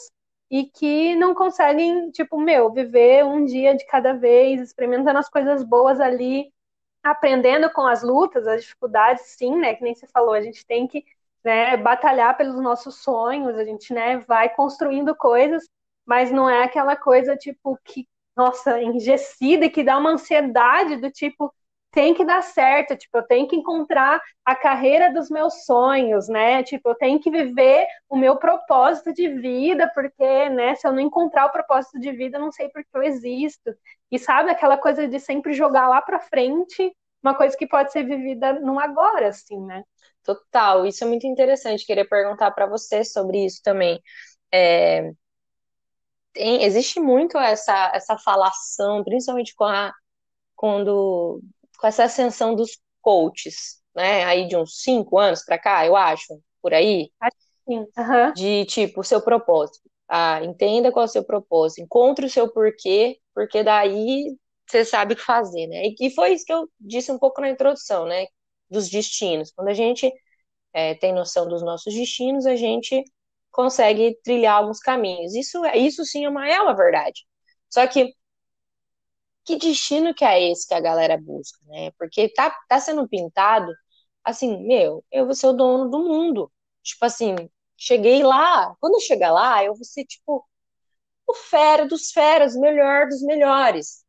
e 0.50 0.64
que 0.64 1.14
não 1.16 1.34
conseguem, 1.34 2.10
tipo, 2.10 2.38
meu, 2.40 2.72
viver 2.72 3.24
um 3.24 3.44
dia 3.44 3.74
de 3.74 3.86
cada 3.86 4.12
vez, 4.12 4.60
experimentando 4.60 5.18
as 5.18 5.28
coisas 5.28 5.64
boas 5.64 6.00
ali, 6.00 6.52
aprendendo 7.10 7.70
com 7.70 7.82
as 7.86 8.02
lutas, 8.02 8.46
as 8.46 8.62
dificuldades, 8.62 9.22
sim, 9.36 9.56
né? 9.56 9.74
Que 9.74 9.82
nem 9.84 9.94
você 9.94 10.06
falou, 10.06 10.34
a 10.34 10.40
gente 10.40 10.66
tem 10.66 10.86
que 10.86 11.04
né, 11.44 11.76
batalhar 11.76 12.36
pelos 12.36 12.60
nossos 12.60 12.96
sonhos, 13.02 13.56
a 13.56 13.64
gente 13.64 13.92
né, 13.94 14.18
vai 14.18 14.48
construindo 14.54 15.14
coisas, 15.14 15.64
mas 16.04 16.30
não 16.32 16.48
é 16.50 16.64
aquela 16.64 16.96
coisa, 16.96 17.36
tipo, 17.36 17.78
que, 17.84 18.06
nossa, 18.36 18.80
enrijecida, 18.82 19.68
que 19.70 19.84
dá 19.84 19.96
uma 19.98 20.10
ansiedade 20.10 20.96
do 20.96 21.10
tipo, 21.10 21.52
tem 21.92 22.12
que 22.14 22.24
dar 22.24 22.42
certo, 22.42 22.96
tipo, 22.96 23.16
eu 23.16 23.22
tenho 23.22 23.48
que 23.48 23.56
encontrar 23.56 24.20
a 24.44 24.54
carreira 24.54 25.10
dos 25.12 25.30
meus 25.30 25.64
sonhos, 25.64 26.28
né? 26.28 26.62
Tipo, 26.62 26.90
eu 26.90 26.94
tenho 26.94 27.18
que 27.20 27.30
viver 27.30 27.86
o 28.08 28.16
meu 28.16 28.36
propósito 28.36 29.12
de 29.14 29.28
vida, 29.28 29.90
porque, 29.94 30.48
né, 30.50 30.74
se 30.74 30.86
eu 30.86 30.92
não 30.92 31.00
encontrar 31.00 31.46
o 31.46 31.50
propósito 31.52 31.98
de 31.98 32.12
vida, 32.12 32.36
eu 32.36 32.42
não 32.42 32.52
sei 32.52 32.68
por 32.68 32.82
que 32.82 32.90
eu 32.94 33.02
existo. 33.02 33.74
E 34.10 34.18
sabe 34.18 34.50
aquela 34.50 34.76
coisa 34.78 35.08
de 35.08 35.18
sempre 35.20 35.52
jogar 35.52 35.88
lá 35.88 36.00
para 36.00 36.20
frente, 36.20 36.92
uma 37.22 37.34
coisa 37.34 37.56
que 37.56 37.66
pode 37.66 37.92
ser 37.92 38.04
vivida 38.04 38.54
no 38.60 38.78
agora, 38.78 39.28
assim, 39.28 39.60
né? 39.64 39.82
Total, 40.22 40.86
isso 40.86 41.04
é 41.04 41.06
muito 41.06 41.26
interessante. 41.26 41.86
Queria 41.86 42.06
perguntar 42.08 42.50
para 42.52 42.66
você 42.66 43.04
sobre 43.04 43.44
isso 43.44 43.60
também. 43.62 44.00
É... 44.52 45.10
tem, 46.32 46.62
existe 46.64 47.00
muito 47.00 47.38
essa, 47.38 47.90
essa 47.94 48.18
falação, 48.18 49.02
principalmente 49.04 49.54
com 49.54 49.64
a, 49.64 49.92
quando, 50.56 51.40
com 51.78 51.86
essa 51.86 52.04
ascensão 52.04 52.54
dos 52.54 52.78
coaches, 53.02 53.80
né? 53.94 54.24
Aí 54.24 54.48
de 54.48 54.56
uns 54.56 54.82
cinco 54.82 55.18
anos 55.18 55.44
para 55.44 55.58
cá, 55.58 55.86
eu 55.86 55.96
acho, 55.96 56.40
por 56.62 56.74
aí. 56.74 57.10
Sim. 57.68 57.86
Uhum. 57.98 58.32
De 58.34 58.64
tipo, 58.66 59.04
seu 59.04 59.22
propósito. 59.22 59.80
Ah, 60.08 60.42
entenda 60.44 60.92
qual 60.92 61.04
é 61.04 61.08
o 61.08 61.10
seu 61.10 61.24
propósito, 61.24 61.82
encontre 61.82 62.26
o 62.26 62.30
seu 62.30 62.52
porquê, 62.52 63.18
porque 63.36 63.62
daí 63.62 64.34
você 64.66 64.84
sabe 64.84 65.14
o 65.14 65.16
que 65.16 65.22
fazer, 65.22 65.66
né? 65.68 65.82
E, 66.00 66.10
foi 66.10 66.32
isso 66.32 66.46
que 66.46 66.52
eu 66.52 66.68
disse 66.80 67.12
um 67.12 67.18
pouco 67.18 67.40
na 67.42 67.50
introdução, 67.50 68.06
né? 68.06 68.26
Dos 68.70 68.88
destinos. 68.88 69.52
Quando 69.52 69.68
a 69.68 69.74
gente 69.74 70.10
é, 70.74 70.94
tem 70.96 71.12
noção 71.14 71.48
dos 71.48 71.62
nossos 71.62 71.94
destinos, 71.94 72.46
a 72.46 72.56
gente 72.56 73.04
consegue 73.52 74.18
trilhar 74.24 74.56
alguns 74.58 74.80
caminhos. 74.80 75.34
Isso, 75.34 75.64
é, 75.66 75.78
isso 75.78 76.04
sim 76.06 76.24
é 76.24 76.28
uma, 76.30 76.48
é 76.48 76.60
uma 76.60 76.74
verdade. 76.76 77.26
Só 77.70 77.86
que 77.86 78.14
que 79.44 79.56
destino 79.56 80.14
que 80.14 80.24
é 80.24 80.50
esse 80.50 80.66
que 80.66 80.74
a 80.74 80.80
galera 80.80 81.16
busca, 81.18 81.58
né? 81.66 81.90
Porque 81.98 82.28
tá, 82.30 82.54
tá 82.68 82.80
sendo 82.80 83.08
pintado 83.08 83.72
assim, 84.24 84.66
meu, 84.66 85.04
eu 85.12 85.26
vou 85.26 85.34
ser 85.34 85.46
o 85.48 85.52
dono 85.52 85.90
do 85.90 86.00
mundo. 86.00 86.52
Tipo 86.82 87.04
assim, 87.06 87.36
cheguei 87.76 88.22
lá, 88.24 88.74
quando 88.80 88.94
eu 88.94 89.00
chegar 89.00 89.32
lá, 89.32 89.64
eu 89.64 89.74
vou 89.74 89.84
ser 89.84 90.04
tipo 90.04 90.44
o 91.26 91.34
fera 91.34 91.86
dos 91.86 92.10
feras, 92.10 92.54
o 92.54 92.60
melhor 92.60 93.08
dos 93.08 93.22
melhores. 93.22 94.04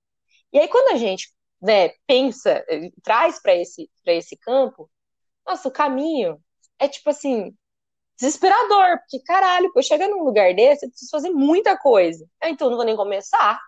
E 0.53 0.59
aí 0.59 0.67
quando 0.67 0.93
a 0.93 0.97
gente, 0.97 1.33
né, 1.61 1.89
pensa, 2.05 2.63
traz 3.03 3.41
para 3.41 3.55
esse 3.55 3.89
para 4.03 4.13
esse 4.13 4.37
campo, 4.37 4.89
nossa, 5.45 5.67
o 5.67 5.71
caminho 5.71 6.41
é 6.79 6.87
tipo 6.87 7.09
assim, 7.09 7.55
desesperador, 8.17 8.99
porque 8.99 9.19
caralho, 9.25 9.71
eu 9.75 9.83
chegar 9.83 10.07
num 10.09 10.23
lugar 10.23 10.53
desse, 10.53 10.85
eu 10.85 10.89
preciso 10.89 11.11
fazer 11.11 11.29
muita 11.29 11.77
coisa. 11.77 12.27
Então 12.43 12.67
eu 12.67 12.71
não 12.71 12.77
vou 12.77 12.85
nem 12.85 12.95
começar. 12.95 13.59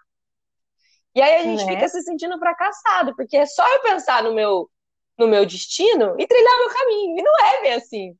E 1.16 1.22
aí 1.22 1.38
a 1.38 1.44
gente 1.44 1.66
né? 1.66 1.74
fica 1.74 1.88
se 1.88 2.02
sentindo 2.04 2.38
fracassado, 2.38 3.16
porque 3.16 3.38
é 3.38 3.46
só 3.46 3.68
eu 3.76 3.82
pensar 3.82 4.24
no 4.24 4.34
meu 4.34 4.70
no 5.18 5.28
meu 5.28 5.46
destino 5.46 6.16
e 6.18 6.26
trilhar 6.26 6.58
meu 6.60 6.70
caminho. 6.70 7.20
E 7.20 7.22
não 7.22 7.46
é 7.46 7.62
bem 7.62 7.74
assim. 7.74 8.18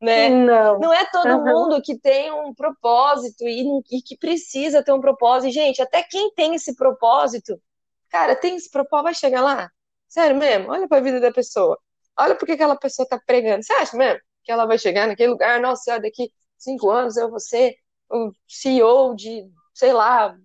Né? 0.00 0.28
Não. 0.28 0.78
não 0.78 0.92
é 0.92 1.04
todo 1.06 1.28
uhum. 1.28 1.44
mundo 1.44 1.82
que 1.82 1.98
tem 1.98 2.30
um 2.30 2.54
propósito 2.54 3.44
e, 3.44 3.64
e, 3.90 4.02
que 4.02 4.16
precisa 4.16 4.82
ter 4.82 4.92
um 4.92 5.00
propósito. 5.00 5.52
Gente, 5.52 5.82
até 5.82 6.02
quem 6.02 6.32
tem 6.34 6.54
esse 6.54 6.74
propósito, 6.74 7.60
cara, 8.08 8.36
tem 8.36 8.56
esse 8.56 8.70
propósito, 8.70 9.04
vai 9.04 9.14
chegar 9.14 9.42
lá. 9.42 9.70
Sério 10.08 10.36
mesmo, 10.36 10.70
olha 10.70 10.86
para 10.86 10.98
a 10.98 11.00
vida 11.02 11.20
da 11.20 11.32
pessoa. 11.32 11.78
Olha 12.16 12.36
porque 12.36 12.52
aquela 12.52 12.76
pessoa 12.76 13.08
tá 13.08 13.20
pregando. 13.26 13.64
Você 13.64 13.72
acha 13.72 13.96
mesmo 13.96 14.20
que 14.44 14.52
ela 14.52 14.66
vai 14.66 14.78
chegar 14.78 15.08
naquele 15.08 15.30
lugar? 15.32 15.60
Nossa, 15.60 15.98
daqui 15.98 16.30
cinco 16.56 16.90
anos 16.90 17.16
eu 17.16 17.30
vou 17.30 17.40
ser 17.40 17.74
o 18.10 18.30
CEO 18.46 19.14
de, 19.16 19.50
sei 19.74 19.92
lá, 19.92 20.36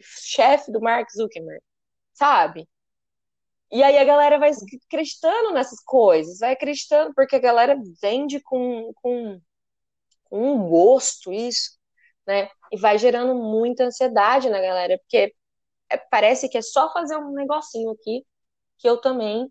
chefe 0.00 0.72
do 0.72 0.80
Mark 0.80 1.08
Zuckerberg, 1.10 1.62
sabe? 2.12 2.68
E 3.72 3.82
aí 3.82 3.96
a 3.98 4.04
galera 4.04 4.38
vai 4.38 4.50
acreditando 4.86 5.52
nessas 5.52 5.82
coisas, 5.84 6.38
vai 6.40 6.52
acreditando, 6.52 7.14
porque 7.14 7.36
a 7.36 7.40
galera 7.40 7.76
vende 8.02 8.40
com, 8.40 8.92
com, 8.96 9.40
com 10.24 10.52
um 10.54 10.68
gosto 10.68 11.32
isso, 11.32 11.78
né? 12.26 12.50
E 12.72 12.78
vai 12.78 12.98
gerando 12.98 13.34
muita 13.34 13.84
ansiedade 13.84 14.50
na 14.50 14.60
galera, 14.60 14.98
porque 14.98 15.34
é, 15.90 15.96
parece 15.98 16.48
que 16.48 16.58
é 16.58 16.62
só 16.62 16.92
fazer 16.92 17.16
um 17.16 17.32
negocinho 17.32 17.90
aqui 17.92 18.24
que 18.78 18.88
eu 18.88 19.00
também 19.00 19.48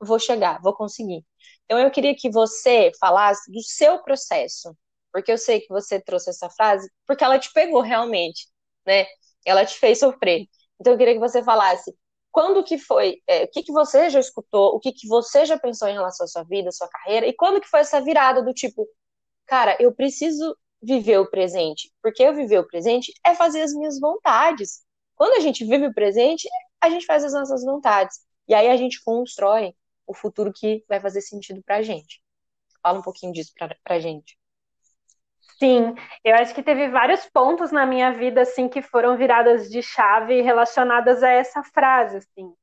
vou 0.00 0.18
chegar, 0.18 0.60
vou 0.62 0.74
conseguir. 0.74 1.24
Então 1.64 1.78
eu 1.78 1.90
queria 1.90 2.14
que 2.16 2.30
você 2.30 2.92
falasse 3.00 3.50
do 3.52 3.62
seu 3.62 4.02
processo, 4.02 4.76
porque 5.12 5.32
eu 5.32 5.38
sei 5.38 5.60
que 5.60 5.68
você 5.68 6.00
trouxe 6.00 6.30
essa 6.30 6.50
frase 6.50 6.90
porque 7.06 7.24
ela 7.24 7.38
te 7.38 7.52
pegou 7.52 7.82
realmente, 7.82 8.48
né? 8.86 9.06
Ela 9.44 9.66
te 9.66 9.78
fez 9.78 9.98
sofrer. 10.00 10.46
Então 10.80 10.92
eu 10.94 10.98
queria 10.98 11.14
que 11.14 11.20
você 11.20 11.42
falasse 11.42 11.94
quando 12.32 12.62
que 12.64 12.78
foi, 12.78 13.20
é, 13.26 13.44
o 13.44 13.48
que 13.48 13.62
que 13.62 13.72
você 13.72 14.10
já 14.10 14.20
escutou, 14.20 14.74
o 14.74 14.80
que 14.80 14.92
que 14.92 15.08
você 15.08 15.44
já 15.44 15.58
pensou 15.58 15.88
em 15.88 15.94
relação 15.94 16.24
à 16.24 16.28
sua 16.28 16.44
vida, 16.44 16.68
à 16.68 16.72
sua 16.72 16.88
carreira, 16.88 17.26
e 17.26 17.32
quando 17.32 17.60
que 17.60 17.68
foi 17.68 17.80
essa 17.80 18.00
virada 18.00 18.42
do 18.42 18.54
tipo, 18.54 18.88
cara, 19.46 19.76
eu 19.80 19.92
preciso 19.94 20.56
viver 20.82 21.18
o 21.18 21.30
presente, 21.30 21.92
porque 22.02 22.22
eu 22.22 22.34
viver 22.34 22.58
o 22.58 22.66
presente 22.66 23.12
é 23.24 23.34
fazer 23.34 23.62
as 23.62 23.74
minhas 23.74 24.00
vontades. 24.00 24.82
Quando 25.16 25.36
a 25.36 25.40
gente 25.40 25.64
vive 25.64 25.86
o 25.86 25.94
presente, 25.94 26.48
a 26.80 26.88
gente 26.88 27.04
faz 27.06 27.24
as 27.24 27.32
nossas 27.32 27.64
vontades, 27.64 28.18
e 28.48 28.54
aí 28.54 28.68
a 28.68 28.76
gente 28.76 29.02
constrói 29.04 29.74
o 30.06 30.14
futuro 30.14 30.52
que 30.52 30.84
vai 30.88 31.00
fazer 31.00 31.20
sentido 31.20 31.62
pra 31.64 31.82
gente. 31.82 32.20
Fala 32.82 32.98
um 32.98 33.02
pouquinho 33.02 33.32
disso 33.32 33.52
pra, 33.56 33.76
pra 33.84 34.00
gente. 34.00 34.39
Sim, 35.62 35.94
eu 36.24 36.34
acho 36.36 36.54
que 36.54 36.62
teve 36.62 36.88
vários 36.88 37.26
pontos 37.26 37.70
na 37.70 37.84
minha 37.84 38.12
vida 38.12 38.40
assim 38.42 38.66
que 38.68 38.80
foram 38.80 39.16
viradas 39.16 39.68
de 39.68 39.82
chave 39.82 40.40
relacionadas 40.40 41.22
a 41.22 41.28
essa 41.30 41.62
frase, 41.62 42.16
assim. 42.18 42.54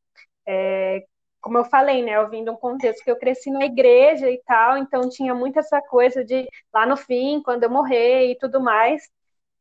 É, 0.48 1.06
como 1.42 1.58
eu 1.60 1.66
falei, 1.66 2.04
né, 2.04 2.18
eu 2.18 2.30
vim 2.30 2.44
de 2.44 2.50
um 2.52 2.56
contexto 2.58 3.04
que 3.04 3.12
eu 3.12 3.18
cresci 3.20 3.52
na 3.52 3.66
igreja 3.66 4.30
e 4.32 4.42
tal, 4.46 4.78
então 4.78 5.10
tinha 5.10 5.36
muito 5.36 5.60
essa 5.60 5.82
coisa 5.82 6.24
de 6.26 6.48
lá 6.74 6.86
no 6.86 6.98
fim, 6.98 7.42
quando 7.44 7.64
eu 7.64 7.70
morrer 7.70 8.32
e 8.32 8.38
tudo 8.38 8.62
mais. 8.62 9.04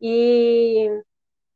E 0.01 0.89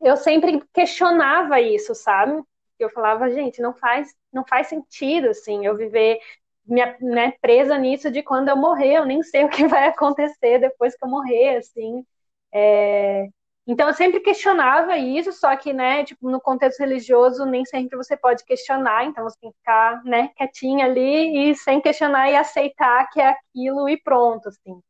eu 0.01 0.17
sempre 0.17 0.63
questionava 0.73 1.61
isso, 1.61 1.95
sabe? 1.95 2.43
Eu 2.79 2.91
falava, 2.91 3.31
gente, 3.31 3.61
não 3.61 3.75
faz, 3.75 4.15
não 4.33 4.45
faz 4.47 4.69
sentido 4.69 5.29
assim, 5.31 5.67
eu 5.67 5.77
viver 5.77 6.19
minha, 6.67 6.97
né, 7.01 7.33
presa 7.41 7.77
nisso 7.79 8.11
de 8.11 8.23
quando 8.23 8.49
eu 8.49 8.57
morrer, 8.57 8.95
eu 8.99 9.05
nem 9.07 9.23
sei 9.23 9.45
o 9.45 9.49
que 9.49 9.67
vai 9.67 9.89
acontecer 9.89 10.59
depois 10.59 10.97
que 10.97 11.05
eu 11.05 11.09
morrer, 11.09 11.57
assim. 11.57 12.05
É... 12.53 13.29
Então 13.67 13.89
eu 13.89 13.95
sempre 13.95 14.21
questionava 14.21 14.97
isso, 14.99 15.33
só 15.33 15.57
que, 15.57 15.73
né, 15.73 16.05
tipo, 16.05 16.31
no 16.31 16.41
contexto 16.41 16.81
religioso 16.81 17.45
nem 17.47 17.65
sempre 17.65 17.97
você 17.97 18.17
pode 18.17 18.45
questionar, 18.45 19.05
então 19.05 19.23
você 19.25 19.39
tem 19.41 19.51
que 19.53 19.59
ficar, 19.59 20.03
né, 20.05 20.31
quietinha 20.37 20.87
ali 20.87 21.51
e 21.51 21.55
sem 21.55 21.81
questionar 21.81 22.31
e 22.31 22.37
aceitar 22.37 23.09
que 23.11 23.21
é 23.21 23.29
aquilo 23.29 23.89
e 23.89 24.01
pronto, 24.03 24.49
assim. 24.49 24.81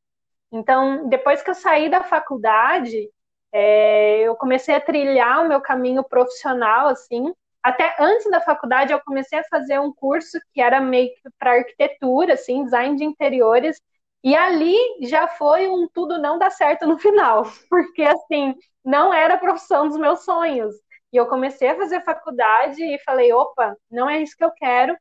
Então, 0.52 1.08
depois 1.08 1.42
que 1.42 1.50
eu 1.50 1.54
saí 1.54 1.90
da 1.90 2.02
faculdade, 2.02 3.08
é, 3.52 4.20
eu 4.20 4.36
comecei 4.36 4.74
a 4.74 4.80
trilhar 4.80 5.44
o 5.44 5.48
meu 5.48 5.60
caminho 5.60 6.04
profissional, 6.04 6.88
assim, 6.88 7.32
até 7.62 7.94
antes 7.98 8.30
da 8.30 8.40
faculdade 8.40 8.92
eu 8.92 9.00
comecei 9.04 9.38
a 9.38 9.44
fazer 9.44 9.78
um 9.80 9.92
curso 9.92 10.38
que 10.52 10.60
era 10.60 10.80
meio 10.80 11.10
que 11.14 11.30
para 11.38 11.52
arquitetura, 11.52 12.34
assim, 12.34 12.64
design 12.64 12.96
de 12.96 13.04
interiores, 13.04 13.80
e 14.22 14.34
ali 14.36 14.76
já 15.02 15.28
foi 15.28 15.68
um 15.68 15.88
tudo 15.88 16.18
não 16.18 16.38
dar 16.38 16.50
certo 16.50 16.86
no 16.86 16.98
final, 17.00 17.44
porque 17.68 18.02
assim, 18.02 18.54
não 18.84 19.12
era 19.12 19.34
a 19.34 19.38
profissão 19.38 19.88
dos 19.88 19.96
meus 19.98 20.24
sonhos. 20.24 20.74
E 21.12 21.16
eu 21.16 21.26
comecei 21.26 21.68
a 21.68 21.76
fazer 21.76 22.04
faculdade 22.04 22.82
e 22.82 22.98
falei, 23.00 23.32
opa, 23.32 23.76
não 23.90 24.08
é 24.08 24.22
isso 24.22 24.36
que 24.36 24.44
eu 24.44 24.52
quero. 24.52 24.96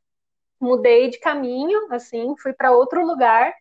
Mudei 0.60 1.10
de 1.10 1.18
caminho, 1.20 1.92
assim, 1.92 2.34
fui 2.38 2.52
para 2.52 2.72
outro 2.72 3.04
lugar. 3.06 3.54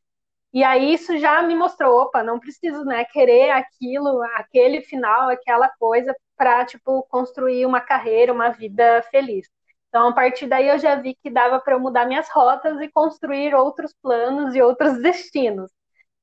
E 0.53 0.63
aí 0.63 0.93
isso 0.93 1.17
já 1.17 1.41
me 1.43 1.55
mostrou, 1.55 2.01
opa, 2.01 2.23
não 2.23 2.39
preciso, 2.39 2.83
né, 2.85 3.05
querer 3.05 3.51
aquilo, 3.51 4.21
aquele 4.35 4.81
final, 4.81 5.29
aquela 5.29 5.69
coisa 5.79 6.15
para 6.39 6.65
tipo 6.65 7.03
construir 7.09 7.65
uma 7.67 7.81
carreira, 7.81 8.33
uma 8.33 8.49
vida 8.49 9.03
feliz. 9.11 9.49
Então, 9.89 10.09
a 10.09 10.13
partir 10.15 10.47
daí 10.47 10.69
eu 10.69 10.79
já 10.79 10.95
vi 10.95 11.15
que 11.15 11.29
dava 11.29 11.59
para 11.59 11.73
eu 11.75 11.81
mudar 11.81 12.05
minhas 12.07 12.29
rotas 12.29 12.79
e 12.81 12.89
construir 12.89 13.53
outros 13.55 13.93
planos 14.01 14.55
e 14.55 14.61
outros 14.61 15.01
destinos, 15.03 15.69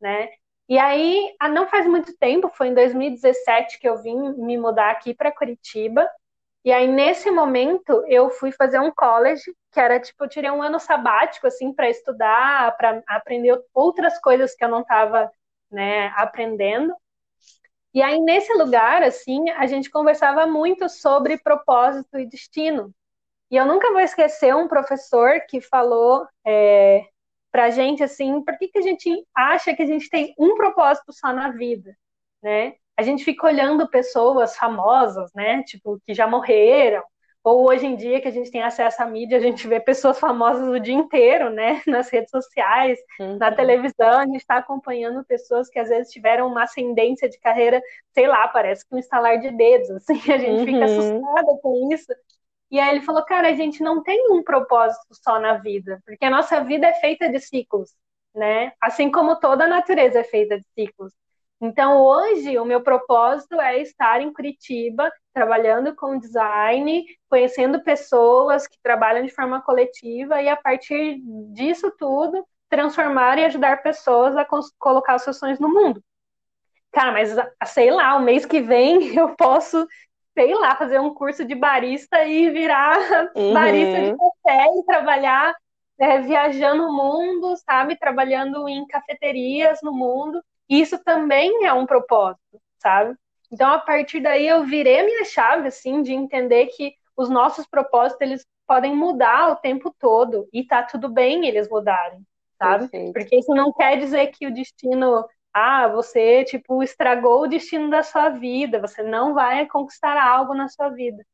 né? 0.00 0.30
E 0.68 0.78
aí, 0.78 1.34
não 1.52 1.68
faz 1.68 1.86
muito 1.86 2.16
tempo, 2.18 2.48
foi 2.48 2.68
em 2.68 2.74
2017 2.74 3.78
que 3.78 3.88
eu 3.88 3.98
vim 4.02 4.16
me 4.34 4.58
mudar 4.58 4.90
aqui 4.90 5.14
para 5.14 5.32
Curitiba. 5.32 6.08
E 6.64 6.72
aí, 6.72 6.88
nesse 6.88 7.30
momento, 7.30 8.04
eu 8.08 8.30
fui 8.30 8.50
fazer 8.52 8.80
um 8.80 8.90
college, 8.90 9.44
que 9.72 9.80
era 9.80 10.00
tipo, 10.00 10.24
eu 10.24 10.28
tirei 10.28 10.50
um 10.50 10.62
ano 10.62 10.80
sabático, 10.80 11.46
assim, 11.46 11.72
para 11.72 11.90
estudar, 11.90 12.76
para 12.76 13.02
aprender 13.08 13.60
outras 13.74 14.18
coisas 14.20 14.54
que 14.56 14.64
eu 14.64 14.68
não 14.68 14.80
estava 14.80 15.30
né, 15.70 16.08
aprendendo. 16.16 16.94
E 17.96 18.02
aí, 18.02 18.20
nesse 18.20 18.52
lugar, 18.52 19.02
assim, 19.02 19.48
a 19.48 19.66
gente 19.66 19.88
conversava 19.88 20.46
muito 20.46 20.86
sobre 20.86 21.38
propósito 21.38 22.18
e 22.18 22.26
destino. 22.26 22.94
E 23.50 23.56
eu 23.56 23.64
nunca 23.64 23.90
vou 23.90 24.00
esquecer 24.00 24.54
um 24.54 24.68
professor 24.68 25.40
que 25.48 25.62
falou 25.62 26.28
é, 26.46 27.06
pra 27.50 27.70
gente, 27.70 28.02
assim, 28.04 28.44
por 28.44 28.58
que, 28.58 28.68
que 28.68 28.78
a 28.80 28.82
gente 28.82 29.26
acha 29.34 29.74
que 29.74 29.82
a 29.82 29.86
gente 29.86 30.10
tem 30.10 30.34
um 30.38 30.56
propósito 30.56 31.10
só 31.10 31.32
na 31.32 31.52
vida, 31.52 31.96
né? 32.42 32.74
A 32.98 33.02
gente 33.02 33.24
fica 33.24 33.46
olhando 33.46 33.88
pessoas 33.88 34.54
famosas, 34.58 35.32
né? 35.34 35.62
Tipo, 35.62 35.98
que 36.04 36.12
já 36.12 36.26
morreram, 36.26 37.02
ou 37.46 37.68
hoje 37.68 37.86
em 37.86 37.94
dia 37.94 38.20
que 38.20 38.26
a 38.26 38.32
gente 38.32 38.50
tem 38.50 38.60
acesso 38.60 39.00
à 39.00 39.06
mídia, 39.06 39.38
a 39.38 39.40
gente 39.40 39.68
vê 39.68 39.78
pessoas 39.78 40.18
famosas 40.18 40.66
o 40.66 40.80
dia 40.80 40.94
inteiro, 40.94 41.48
né? 41.48 41.80
Nas 41.86 42.10
redes 42.10 42.28
sociais, 42.28 42.98
uhum. 43.20 43.36
na 43.36 43.54
televisão, 43.54 44.18
a 44.18 44.26
gente 44.26 44.40
está 44.40 44.56
acompanhando 44.56 45.24
pessoas 45.24 45.68
que 45.68 45.78
às 45.78 45.88
vezes 45.88 46.12
tiveram 46.12 46.48
uma 46.48 46.64
ascendência 46.64 47.28
de 47.28 47.38
carreira, 47.38 47.80
sei 48.12 48.26
lá, 48.26 48.48
parece 48.48 48.84
que 48.84 48.92
um 48.92 48.98
estalar 48.98 49.38
de 49.38 49.52
dedos, 49.52 49.88
assim, 49.90 50.14
a 50.28 50.38
gente 50.38 50.58
uhum. 50.58 50.66
fica 50.66 50.84
assustada 50.86 51.58
com 51.62 51.92
isso. 51.94 52.12
E 52.68 52.80
aí 52.80 52.96
ele 52.96 53.04
falou, 53.04 53.24
cara, 53.24 53.46
a 53.46 53.54
gente 53.54 53.80
não 53.80 54.02
tem 54.02 54.28
um 54.32 54.42
propósito 54.42 55.06
só 55.12 55.38
na 55.38 55.54
vida, 55.58 56.02
porque 56.04 56.24
a 56.24 56.30
nossa 56.30 56.64
vida 56.64 56.88
é 56.88 56.94
feita 56.94 57.28
de 57.30 57.38
ciclos, 57.38 57.92
né? 58.34 58.72
Assim 58.80 59.08
como 59.08 59.38
toda 59.38 59.66
a 59.66 59.68
natureza 59.68 60.18
é 60.18 60.24
feita 60.24 60.58
de 60.58 60.66
ciclos. 60.74 61.12
Então, 61.60 62.02
hoje, 62.02 62.58
o 62.58 62.64
meu 62.66 62.82
propósito 62.82 63.58
é 63.58 63.80
estar 63.80 64.20
em 64.20 64.32
Curitiba, 64.32 65.10
trabalhando 65.32 65.94
com 65.96 66.18
design, 66.18 67.04
conhecendo 67.30 67.82
pessoas 67.82 68.66
que 68.66 68.76
trabalham 68.82 69.24
de 69.24 69.34
forma 69.34 69.62
coletiva 69.62 70.40
e, 70.42 70.48
a 70.48 70.56
partir 70.56 71.18
disso 71.52 71.90
tudo, 71.98 72.46
transformar 72.68 73.38
e 73.38 73.44
ajudar 73.44 73.82
pessoas 73.82 74.36
a 74.36 74.46
colocar 74.78 75.18
seus 75.18 75.38
sonhos 75.38 75.58
no 75.58 75.72
mundo. 75.72 76.02
Cara, 76.92 77.12
mas 77.12 77.34
sei 77.66 77.90
lá, 77.90 78.16
o 78.16 78.22
mês 78.22 78.44
que 78.44 78.60
vem 78.60 78.98
eu 79.16 79.34
posso, 79.36 79.86
sei 80.34 80.54
lá, 80.54 80.76
fazer 80.76 81.00
um 81.00 81.14
curso 81.14 81.44
de 81.44 81.54
barista 81.54 82.24
e 82.24 82.50
virar 82.50 82.98
uhum. 83.34 83.52
barista 83.54 84.00
de 84.00 84.16
café 84.16 84.66
e 84.78 84.84
trabalhar 84.84 85.54
é, 85.98 86.20
viajando 86.20 86.84
o 86.84 86.92
mundo, 86.92 87.56
sabe? 87.64 87.98
Trabalhando 87.98 88.68
em 88.68 88.86
cafeterias 88.86 89.80
no 89.82 89.92
mundo. 89.92 90.42
E 90.68 90.80
isso 90.80 90.98
também 91.02 91.64
é 91.64 91.72
um 91.72 91.86
propósito, 91.86 92.60
sabe? 92.78 93.16
Então, 93.52 93.70
a 93.70 93.78
partir 93.78 94.20
daí, 94.20 94.46
eu 94.46 94.64
virei 94.64 95.00
a 95.00 95.04
minha 95.04 95.24
chave, 95.24 95.68
assim, 95.68 96.02
de 96.02 96.12
entender 96.12 96.66
que 96.66 96.94
os 97.16 97.28
nossos 97.28 97.66
propósitos, 97.66 98.20
eles 98.20 98.46
podem 98.66 98.94
mudar 98.94 99.50
o 99.52 99.56
tempo 99.56 99.94
todo. 99.98 100.48
E 100.52 100.64
tá 100.64 100.82
tudo 100.82 101.08
bem 101.08 101.46
eles 101.46 101.68
mudarem, 101.68 102.20
sabe? 102.58 102.88
Perfeito. 102.88 103.12
Porque 103.12 103.38
isso 103.38 103.54
não 103.54 103.72
quer 103.72 103.98
dizer 103.98 104.26
que 104.28 104.46
o 104.46 104.54
destino... 104.54 105.26
Ah, 105.58 105.88
você, 105.88 106.44
tipo, 106.44 106.82
estragou 106.82 107.42
o 107.42 107.46
destino 107.46 107.88
da 107.88 108.02
sua 108.02 108.28
vida. 108.28 108.78
Você 108.78 109.02
não 109.02 109.32
vai 109.32 109.64
conquistar 109.66 110.20
algo 110.20 110.52
na 110.52 110.68
sua 110.68 110.90
vida. 110.90 111.24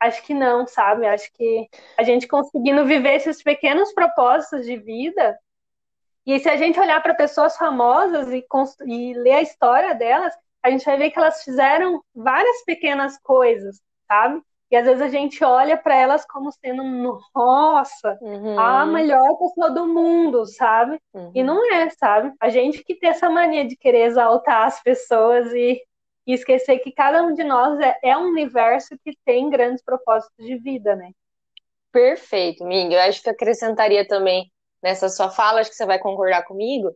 Acho 0.00 0.22
que 0.22 0.32
não, 0.32 0.66
sabe? 0.66 1.06
Acho 1.06 1.30
que 1.34 1.68
a 1.98 2.02
gente 2.02 2.26
conseguindo 2.26 2.86
viver 2.86 3.16
esses 3.16 3.42
pequenos 3.42 3.92
propósitos 3.92 4.64
de 4.64 4.76
vida 4.78 5.38
e 6.26 6.40
se 6.40 6.48
a 6.48 6.56
gente 6.56 6.78
olhar 6.80 7.00
para 7.00 7.14
pessoas 7.14 7.56
famosas 7.56 8.28
e, 8.30 8.44
e 8.86 9.14
ler 9.14 9.32
a 9.34 9.42
história 9.42 9.94
delas, 9.94 10.34
a 10.60 10.70
gente 10.70 10.84
vai 10.84 10.96
ver 10.96 11.10
que 11.10 11.18
elas 11.18 11.44
fizeram 11.44 12.02
várias 12.12 12.64
pequenas 12.64 13.16
coisas, 13.22 13.80
sabe? 14.08 14.42
E 14.68 14.74
às 14.74 14.84
vezes 14.84 15.00
a 15.00 15.08
gente 15.08 15.44
olha 15.44 15.76
para 15.76 15.94
elas 15.94 16.26
como 16.26 16.50
sendo, 16.50 16.82
nossa, 17.32 18.18
uhum. 18.20 18.58
a 18.58 18.84
melhor 18.84 19.36
pessoa 19.38 19.70
do 19.70 19.86
mundo, 19.86 20.44
sabe? 20.44 20.98
Uhum. 21.14 21.30
E 21.32 21.42
não 21.44 21.72
é, 21.72 21.88
sabe? 21.90 22.32
A 22.40 22.48
gente 22.48 22.82
que 22.82 22.96
tem 22.96 23.10
essa 23.10 23.30
mania 23.30 23.64
de 23.64 23.76
querer 23.76 24.06
exaltar 24.06 24.66
as 24.66 24.82
pessoas 24.82 25.52
e, 25.52 25.80
e 26.26 26.32
esquecer 26.34 26.80
que 26.80 26.90
cada 26.90 27.22
um 27.22 27.32
de 27.32 27.44
nós 27.44 27.78
é, 27.78 27.96
é, 28.02 28.18
um 28.18 28.30
universo 28.30 28.98
que 29.04 29.16
tem 29.24 29.48
grandes 29.48 29.84
propósitos 29.84 30.44
de 30.44 30.56
vida, 30.56 30.96
né? 30.96 31.12
Perfeito, 31.92 32.64
Ming. 32.64 32.92
Eu 32.92 33.00
acho 33.02 33.22
que 33.22 33.30
acrescentaria 33.30 34.04
também 34.06 34.50
nessa 34.82 35.08
sua 35.08 35.30
fala, 35.30 35.60
acho 35.60 35.70
que 35.70 35.76
você 35.76 35.86
vai 35.86 35.98
concordar 35.98 36.44
comigo, 36.44 36.90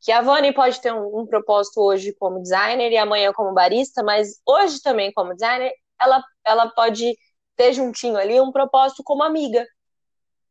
que 0.00 0.12
a 0.12 0.20
Vani 0.20 0.52
pode 0.52 0.80
ter 0.80 0.92
um, 0.92 1.20
um, 1.20 1.26
propósito 1.26 1.80
hoje 1.80 2.14
como 2.14 2.40
designer 2.40 2.92
e 2.92 2.96
amanhã 2.96 3.32
como 3.32 3.54
barista, 3.54 4.02
mas 4.02 4.40
hoje 4.46 4.80
também 4.82 5.12
como 5.12 5.32
designer, 5.34 5.72
ela, 6.00 6.22
ela 6.44 6.68
pode 6.70 7.16
ter 7.56 7.72
juntinho 7.72 8.16
ali 8.16 8.40
um 8.40 8.52
propósito 8.52 9.02
como 9.02 9.22
amiga. 9.22 9.66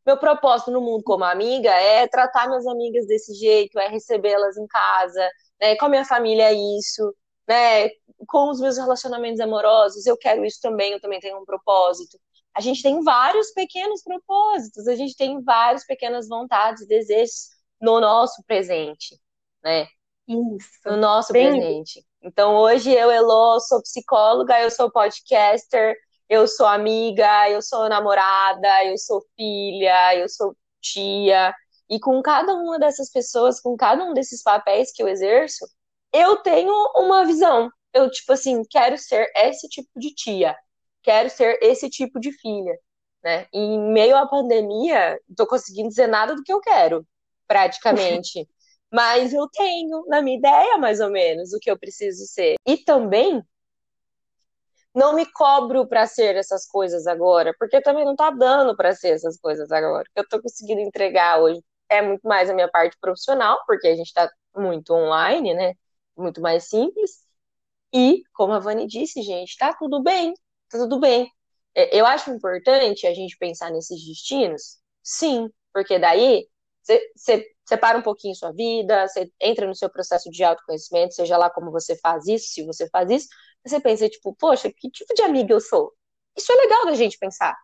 Meu 0.06 0.18
propósito 0.18 0.72
no 0.72 0.82
mundo 0.82 1.04
como 1.04 1.24
amiga 1.24 1.70
é 1.70 2.08
tratar 2.08 2.48
minhas 2.48 2.68
amigas 2.68 3.08
desse 3.08 3.34
jeito, 3.36 3.80
é 3.80 3.88
recebê-las 3.88 4.58
em 4.58 4.68
casa, 4.68 5.30
né, 5.62 5.76
com 5.76 5.86
a 5.86 5.90
minha 5.90 6.06
família 6.06 6.50
é 6.50 6.54
isso, 6.54 7.16
né, 7.48 7.90
com 8.28 8.50
os 8.50 8.60
meus 8.60 8.78
relacionamentos 8.78 9.40
amorosos, 9.40 10.06
eu 10.06 10.18
quero 10.18 10.44
isso 10.46 10.60
também, 10.62 10.94
eu 10.94 11.00
também 11.00 11.20
tenho 11.20 11.40
um 11.40 11.46
propósito 11.46 12.18
a 12.56 12.62
gente 12.62 12.84
tem 12.84 13.02
vários 13.02 13.52
pequenos 13.52 14.04
propósitos, 14.04 14.88
a 14.88 14.96
gente 14.96 15.16
tem 15.16 15.42
várias 15.42 15.86
pequenas 15.86 16.28
vontades, 16.28 16.88
desejos 16.88 17.50
no 17.82 18.00
nosso 18.00 18.44
presente, 18.46 19.20
né? 19.64 19.88
Isso. 20.28 20.70
No 20.86 20.98
nosso 20.98 21.34
Bem... 21.34 21.50
presente. 21.50 22.06
Então, 22.22 22.56
hoje 22.56 22.92
eu, 22.92 23.12
Elo, 23.12 23.60
sou 23.60 23.82
psicóloga, 23.82 24.60
eu 24.62 24.72
sou 24.72 24.90
podcaster, 24.90 25.96
eu 26.30 26.48
sou 26.48 26.66
amiga, 26.66 27.50
eu 27.50 27.62
sou 27.62 27.90
namorada, 27.90 28.86
eu 28.86 28.98
sou 28.98 29.22
filha, 29.36 30.16
eu 30.16 30.30
sou 30.30 30.56
tia. 30.82 31.54
E 31.90 32.00
com 32.00 32.22
cada 32.22 32.54
uma 32.54 32.80
dessas 32.80 33.12
pessoas, 33.12 33.60
com 33.60 33.76
cada 33.76 34.04
um 34.06 34.14
desses 34.14 34.42
papéis 34.42 34.94
que 34.94 35.04
eu 35.04 35.08
exerço, 35.08 35.66
eu 36.14 36.38
tenho 36.38 36.72
uma 36.96 37.26
visão. 37.26 37.70
Eu, 37.94 38.10
tipo 38.10 38.32
assim, 38.32 38.64
quero 38.70 38.98
ser 38.98 39.30
esse 39.36 39.68
tipo 39.68 39.90
de 39.98 40.14
tia 40.14 40.56
quero 41.04 41.30
ser 41.30 41.60
esse 41.62 41.90
tipo 41.90 42.20
de 42.20 42.32
filha, 42.32 42.78
né? 43.24 43.48
E 43.54 43.60
em 43.60 43.94
meio 43.94 44.16
à 44.18 44.28
pandemia, 44.28 45.20
não 45.28 45.36
tô 45.36 45.48
conseguindo 45.48 45.90
dizer 45.90 46.08
nada 46.08 46.36
do 46.36 46.44
que 46.44 46.54
eu 46.54 46.62
quero, 46.62 47.06
praticamente. 47.48 48.48
Mas 48.92 49.34
eu 49.34 49.48
tenho 49.50 50.06
na 50.08 50.22
minha 50.22 50.38
ideia, 50.38 50.78
mais 50.78 51.00
ou 51.00 51.10
menos, 51.10 51.52
o 51.54 51.60
que 51.60 51.70
eu 51.70 51.78
preciso 51.78 52.26
ser. 52.28 52.56
E 52.66 52.78
também 52.78 53.44
não 54.94 55.16
me 55.16 55.26
cobro 55.26 55.88
para 55.88 56.06
ser 56.06 56.36
essas 56.36 56.68
coisas 56.68 57.08
agora, 57.08 57.54
porque 57.58 57.82
também 57.82 58.06
não 58.06 58.16
tá 58.16 58.30
dando 58.30 58.76
para 58.76 58.94
ser 58.94 59.10
essas 59.10 59.40
coisas 59.40 59.72
agora. 59.72 60.04
O 60.04 60.14
que 60.14 60.20
eu 60.20 60.28
tô 60.28 60.42
conseguindo 60.42 60.82
entregar 60.82 61.42
hoje 61.42 61.62
é 61.90 62.02
muito 62.02 62.28
mais 62.28 62.50
a 62.50 62.54
minha 62.54 62.70
parte 62.70 62.98
profissional, 63.02 63.60
porque 63.66 63.88
a 63.88 63.96
gente 63.96 64.14
tá 64.14 64.30
muito 64.56 64.94
online, 64.94 65.54
né? 65.56 65.74
Muito 66.16 66.42
mais 66.42 66.66
simples. 66.70 67.24
E, 67.94 68.24
como 68.34 68.54
a 68.54 68.60
Vani 68.60 68.88
disse, 68.88 69.22
gente, 69.24 69.58
tá 69.58 69.74
tudo 69.74 70.02
bem 70.04 70.34
tá 70.74 70.80
tudo 70.80 71.00
bem. 71.00 71.32
É, 71.76 71.98
eu 72.00 72.06
acho 72.06 72.32
importante 72.32 73.08
a 73.08 73.14
gente 73.14 73.38
pensar 73.38 73.72
nesses 73.72 74.06
destinos, 74.06 74.78
sim, 75.04 75.50
porque 75.74 75.98
daí 76.00 76.48
você 77.16 77.48
separa 77.66 77.98
um 77.98 78.02
pouquinho 78.02 78.36
sua 78.36 78.52
vida, 78.52 79.08
você 79.08 79.32
entra 79.40 79.66
no 79.68 79.76
seu 79.76 79.90
processo 79.90 80.30
de 80.30 80.44
autoconhecimento, 80.44 81.14
seja 81.16 81.38
lá 81.38 81.50
como 81.50 81.72
você 81.72 81.98
faz 82.00 82.28
isso, 82.28 82.48
se 82.50 82.66
você 82.66 82.90
faz 82.90 83.10
isso, 83.10 83.28
você 83.66 83.80
pensa, 83.80 84.10
tipo, 84.10 84.36
poxa, 84.36 84.72
que 84.72 84.90
tipo 84.92 85.14
de 85.14 85.22
amiga 85.24 85.54
eu 85.54 85.62
sou? 85.62 85.94
Isso 86.38 86.52
é 86.52 86.56
legal 86.56 86.86
da 86.86 86.94
gente 86.96 87.18
pensar. 87.18 87.56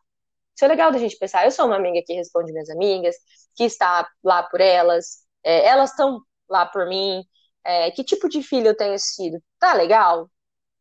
Isso 0.55 0.65
é 0.65 0.67
legal 0.67 0.91
da 0.91 0.97
gente 0.99 1.17
pensar. 1.17 1.45
Eu 1.45 1.51
sou 1.51 1.65
uma 1.67 1.77
amiga 1.77 2.01
que 2.05 2.13
responde 2.13 2.51
minhas 2.51 2.69
amigas, 2.69 3.15
que 3.55 3.63
está 3.63 4.07
lá 4.23 4.43
por 4.43 4.61
elas, 4.61 5.23
é, 5.43 5.65
elas 5.67 5.91
estão 5.91 6.21
lá 6.49 6.65
por 6.65 6.87
mim. 6.87 7.23
É, 7.63 7.91
que 7.91 8.03
tipo 8.03 8.29
de 8.29 8.43
filho 8.43 8.67
eu 8.67 8.77
tenho 8.77 8.97
sido? 8.99 9.41
Tá 9.59 9.73
legal? 9.73 10.29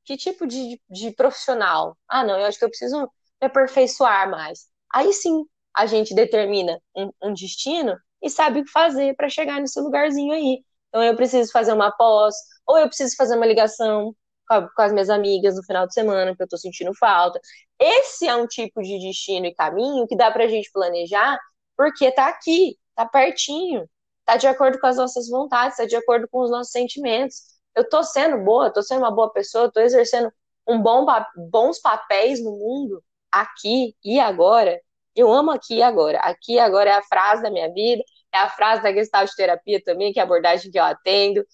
Que 0.09 0.17
tipo 0.17 0.47
de, 0.47 0.81
de 0.89 1.11
profissional? 1.13 1.95
Ah, 2.09 2.25
não, 2.25 2.39
eu 2.41 2.47
acho 2.47 2.59
que 2.59 2.65
eu 2.65 2.71
preciso 2.71 2.99
me 2.99 3.47
aperfeiçoar 3.47 4.31
mais. 4.31 4.67
Aí 4.91 5.13
sim, 5.13 5.45
a 5.77 5.85
gente 5.85 6.15
determina 6.15 6.81
um, 6.97 7.11
um 7.25 7.35
destino 7.35 7.95
e 8.23 8.31
sabe 8.31 8.61
o 8.61 8.65
que 8.65 8.71
fazer 8.71 9.15
para 9.17 9.29
chegar 9.29 9.61
nesse 9.61 9.79
lugarzinho 9.79 10.33
aí. 10.33 10.65
Então, 10.89 11.03
eu 11.03 11.15
preciso 11.15 11.53
fazer 11.53 11.75
uma 11.75 11.93
pós, 11.93 12.35
ou 12.67 12.79
eu 12.79 12.87
preciso 12.89 13.15
fazer 13.17 13.37
uma 13.37 13.45
ligação 13.45 14.17
com, 14.49 14.55
a, 14.55 14.75
com 14.75 14.81
as 14.81 14.93
minhas 14.95 15.11
amigas 15.11 15.57
no 15.57 15.63
final 15.63 15.87
de 15.87 15.93
semana, 15.93 16.35
que 16.35 16.43
eu 16.43 16.47
estou 16.47 16.59
sentindo 16.59 16.95
falta. 16.95 17.39
Esse 17.79 18.27
é 18.27 18.35
um 18.35 18.47
tipo 18.47 18.81
de 18.81 18.99
destino 18.99 19.45
e 19.45 19.55
caminho 19.55 20.07
que 20.07 20.17
dá 20.17 20.31
para 20.31 20.45
a 20.45 20.49
gente 20.49 20.71
planejar, 20.73 21.39
porque 21.77 22.11
tá 22.13 22.29
aqui, 22.29 22.79
tá 22.97 23.05
pertinho, 23.05 23.87
tá 24.25 24.39
de 24.39 24.47
acordo 24.47 24.81
com 24.81 24.87
as 24.87 24.97
nossas 24.97 25.29
vontades, 25.29 25.77
tá 25.77 25.85
de 25.85 25.97
acordo 25.97 26.27
com 26.31 26.41
os 26.41 26.51
nossos 26.51 26.73
sentimentos 26.73 27.58
eu 27.79 27.89
tô 27.89 28.03
sendo 28.03 28.39
boa, 28.39 28.73
tô 28.73 28.83
sendo 28.83 29.01
uma 29.01 29.11
boa 29.11 29.33
pessoa, 29.33 29.71
tô 29.71 29.81
exercendo 29.81 30.33
um 30.67 30.81
bom, 30.83 31.07
bons 31.51 31.81
papéis 31.81 32.43
no 32.43 32.51
mundo, 32.53 33.03
aqui 33.31 33.95
e 34.05 34.21
agora. 34.21 34.81
Eu 35.15 35.33
amo 35.33 35.51
aqui 35.51 35.77
e 35.77 35.83
agora. 35.83 36.19
Aqui 36.21 36.55
e 36.55 36.59
agora 36.59 36.91
é 36.91 36.95
a 36.95 37.03
frase 37.03 37.43
da 37.43 37.51
minha 37.51 37.73
vida, 37.73 38.03
é 38.33 38.39
a 38.39 38.51
frase 38.51 38.83
da 38.83 38.93
Gestalt 38.93 39.31
terapia 39.37 39.83
também, 39.83 40.13
que 40.13 40.19
é 40.19 40.23
a 40.23 40.25
abordagem 40.25 40.71
que 40.71 40.79
eu 40.79 40.85
atendo, 40.85 41.45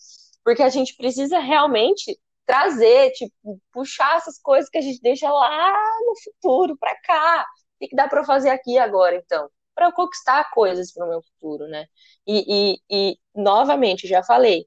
porque 0.45 0.63
a 0.63 0.69
gente 0.69 0.97
precisa 0.97 1.39
realmente 1.39 2.19
trazer, 2.47 3.11
tipo, 3.13 3.61
puxar 3.73 4.17
essas 4.17 4.39
coisas 4.39 4.69
que 4.71 4.79
a 4.79 4.83
gente 4.83 5.01
deixa 5.01 5.31
lá 5.31 5.73
no 6.07 6.15
futuro, 6.23 6.77
para 6.79 6.95
cá. 7.03 7.47
O 7.81 7.89
que 7.89 7.97
dá 7.97 8.09
para 8.09 8.25
fazer 8.25 8.51
aqui 8.51 8.79
agora, 8.79 9.17
então? 9.17 9.49
Para 9.75 9.87
eu 9.87 9.93
conquistar 9.93 10.51
coisas 10.51 10.93
para 10.93 11.07
o 11.07 11.09
meu 11.09 11.23
futuro, 11.23 11.67
né? 11.69 11.87
E, 12.27 12.75
e, 12.75 13.13
e, 13.13 13.19
novamente, 13.35 14.07
já 14.07 14.23
falei, 14.23 14.67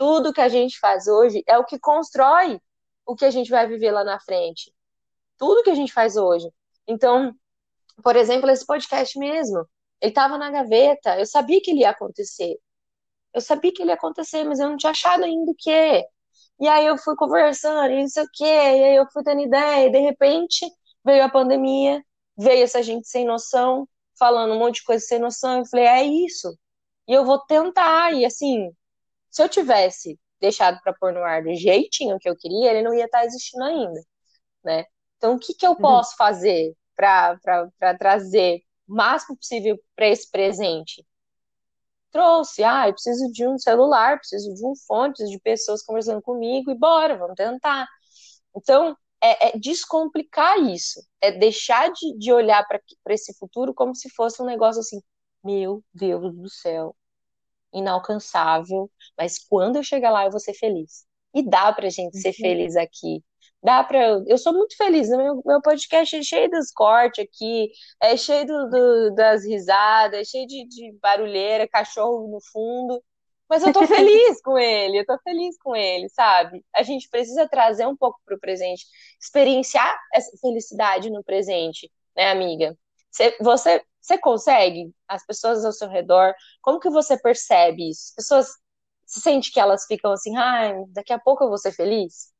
tudo 0.00 0.32
que 0.32 0.40
a 0.40 0.48
gente 0.48 0.78
faz 0.78 1.06
hoje 1.06 1.44
é 1.46 1.58
o 1.58 1.64
que 1.64 1.78
constrói 1.78 2.58
o 3.04 3.14
que 3.14 3.26
a 3.26 3.30
gente 3.30 3.50
vai 3.50 3.66
viver 3.68 3.90
lá 3.90 4.02
na 4.02 4.18
frente. 4.18 4.72
Tudo 5.36 5.62
que 5.62 5.68
a 5.68 5.74
gente 5.74 5.92
faz 5.92 6.16
hoje. 6.16 6.48
Então, 6.88 7.34
por 8.02 8.16
exemplo, 8.16 8.48
esse 8.48 8.64
podcast 8.64 9.18
mesmo, 9.18 9.58
ele 10.00 10.10
estava 10.10 10.38
na 10.38 10.50
gaveta, 10.50 11.18
eu 11.18 11.26
sabia 11.26 11.60
que 11.62 11.70
ele 11.70 11.80
ia 11.80 11.90
acontecer. 11.90 12.56
Eu 13.34 13.42
sabia 13.42 13.70
que 13.74 13.82
ele 13.82 13.90
ia 13.90 13.94
acontecer, 13.94 14.42
mas 14.42 14.58
eu 14.58 14.70
não 14.70 14.78
tinha 14.78 14.90
achado 14.90 15.22
ainda 15.22 15.52
o 15.52 15.54
que. 15.54 16.02
E 16.60 16.66
aí 16.66 16.86
eu 16.86 16.96
fui 16.96 17.14
conversando, 17.14 17.92
e 17.92 18.00
não 18.00 18.08
sei 18.08 18.22
o 18.22 18.28
quê, 18.32 18.44
e 18.44 18.84
aí 18.84 18.96
eu 18.96 19.06
fui 19.12 19.22
tendo 19.22 19.42
ideia, 19.42 19.86
e 19.86 19.92
de 19.92 19.98
repente 19.98 20.66
veio 21.04 21.24
a 21.24 21.28
pandemia, 21.28 22.02
veio 22.38 22.64
essa 22.64 22.82
gente 22.82 23.06
sem 23.06 23.26
noção, 23.26 23.86
falando 24.18 24.54
um 24.54 24.58
monte 24.58 24.76
de 24.76 24.84
coisa 24.84 25.04
sem 25.04 25.18
noção, 25.18 25.58
eu 25.58 25.66
falei, 25.66 25.84
é 25.86 26.04
isso. 26.04 26.58
E 27.06 27.12
eu 27.12 27.22
vou 27.22 27.38
tentar, 27.40 28.14
e 28.14 28.24
assim, 28.24 28.70
se 29.30 29.42
eu 29.42 29.48
tivesse 29.48 30.18
deixado 30.40 30.80
para 30.82 30.94
pôr 30.94 31.12
no 31.12 31.22
ar 31.22 31.42
do 31.42 31.54
jeitinho 31.54 32.18
que 32.18 32.28
eu 32.28 32.36
queria, 32.36 32.70
ele 32.70 32.82
não 32.82 32.94
ia 32.94 33.04
estar 33.04 33.20
tá 33.20 33.24
existindo 33.26 33.64
ainda, 33.64 34.00
né? 34.64 34.84
Então, 35.16 35.34
o 35.34 35.38
que, 35.38 35.54
que 35.54 35.66
eu 35.66 35.72
uhum. 35.72 35.76
posso 35.76 36.16
fazer 36.16 36.74
para 36.96 37.38
trazer 37.98 38.60
o 38.88 38.94
máximo 38.94 39.36
possível 39.36 39.78
para 39.94 40.08
esse 40.08 40.30
presente? 40.30 41.04
trouxe. 42.10 42.62
Ah, 42.62 42.88
eu 42.88 42.92
preciso 42.92 43.30
de 43.32 43.46
um 43.46 43.58
celular, 43.58 44.18
preciso 44.18 44.52
de 44.54 44.66
um 44.66 44.74
fone, 44.86 45.12
preciso 45.12 45.30
de 45.30 45.40
pessoas 45.40 45.82
conversando 45.82 46.22
comigo 46.22 46.70
e 46.70 46.74
bora, 46.74 47.16
vamos 47.16 47.34
tentar. 47.36 47.86
Então, 48.56 48.96
é, 49.22 49.48
é 49.50 49.58
descomplicar 49.58 50.58
isso, 50.58 51.00
é 51.20 51.32
deixar 51.32 51.90
de, 51.92 52.18
de 52.18 52.32
olhar 52.32 52.66
para 52.66 52.80
esse 53.14 53.34
futuro 53.38 53.74
como 53.74 53.94
se 53.94 54.10
fosse 54.10 54.42
um 54.42 54.46
negócio 54.46 54.80
assim, 54.80 55.00
meu 55.44 55.82
Deus 55.92 56.34
do 56.34 56.48
céu, 56.48 56.94
inalcançável, 57.72 58.90
mas 59.16 59.38
quando 59.38 59.76
eu 59.76 59.82
chegar 59.82 60.10
lá 60.10 60.24
eu 60.24 60.30
vou 60.30 60.40
ser 60.40 60.54
feliz. 60.54 61.04
E 61.34 61.42
dá 61.42 61.72
pra 61.72 61.88
gente 61.90 62.18
ser 62.18 62.28
uhum. 62.28 62.34
feliz 62.34 62.76
aqui. 62.76 63.22
Dá 63.62 63.84
pra. 63.84 63.98
Eu 64.26 64.38
sou 64.38 64.52
muito 64.52 64.76
feliz. 64.76 65.08
Né? 65.08 65.16
Meu, 65.16 65.42
meu 65.44 65.60
podcast 65.62 66.16
é 66.16 66.22
cheio 66.22 66.50
dos 66.50 66.70
cortes 66.72 67.24
aqui, 67.24 67.70
é 68.00 68.16
cheio 68.16 68.46
do, 68.46 68.70
do, 68.70 69.14
das 69.14 69.44
risadas, 69.44 70.20
é 70.20 70.24
cheio 70.24 70.46
de, 70.46 70.66
de 70.66 70.92
barulheira, 71.00 71.68
cachorro 71.68 72.28
no 72.28 72.40
fundo. 72.52 73.02
Mas 73.48 73.62
eu 73.64 73.72
tô 73.72 73.84
feliz 73.86 74.40
com 74.42 74.56
ele, 74.56 75.00
eu 75.00 75.06
tô 75.06 75.18
feliz 75.24 75.56
com 75.58 75.74
ele, 75.76 76.08
sabe? 76.08 76.64
A 76.74 76.82
gente 76.82 77.08
precisa 77.10 77.48
trazer 77.48 77.86
um 77.86 77.96
pouco 77.96 78.20
pro 78.24 78.38
presente, 78.38 78.86
experienciar 79.20 79.98
essa 80.14 80.30
felicidade 80.40 81.10
no 81.10 81.22
presente, 81.24 81.90
né, 82.16 82.30
amiga? 82.30 82.76
Você, 83.10 83.36
você, 83.40 83.82
você 84.10 84.18
consegue? 84.18 84.92
As 85.08 85.24
pessoas 85.24 85.64
ao 85.64 85.72
seu 85.72 85.88
redor, 85.88 86.34
como 86.60 86.80
que 86.80 86.90
você 86.90 87.16
percebe 87.18 87.90
isso? 87.90 88.08
As 88.10 88.14
pessoas, 88.14 88.48
se 89.06 89.20
sente 89.20 89.52
que 89.52 89.60
elas 89.60 89.86
ficam 89.86 90.12
assim, 90.12 90.36
ah, 90.36 90.72
daqui 90.88 91.12
a 91.12 91.18
pouco 91.18 91.44
eu 91.44 91.48
vou 91.48 91.58
ser 91.58 91.72
feliz? 91.72 92.32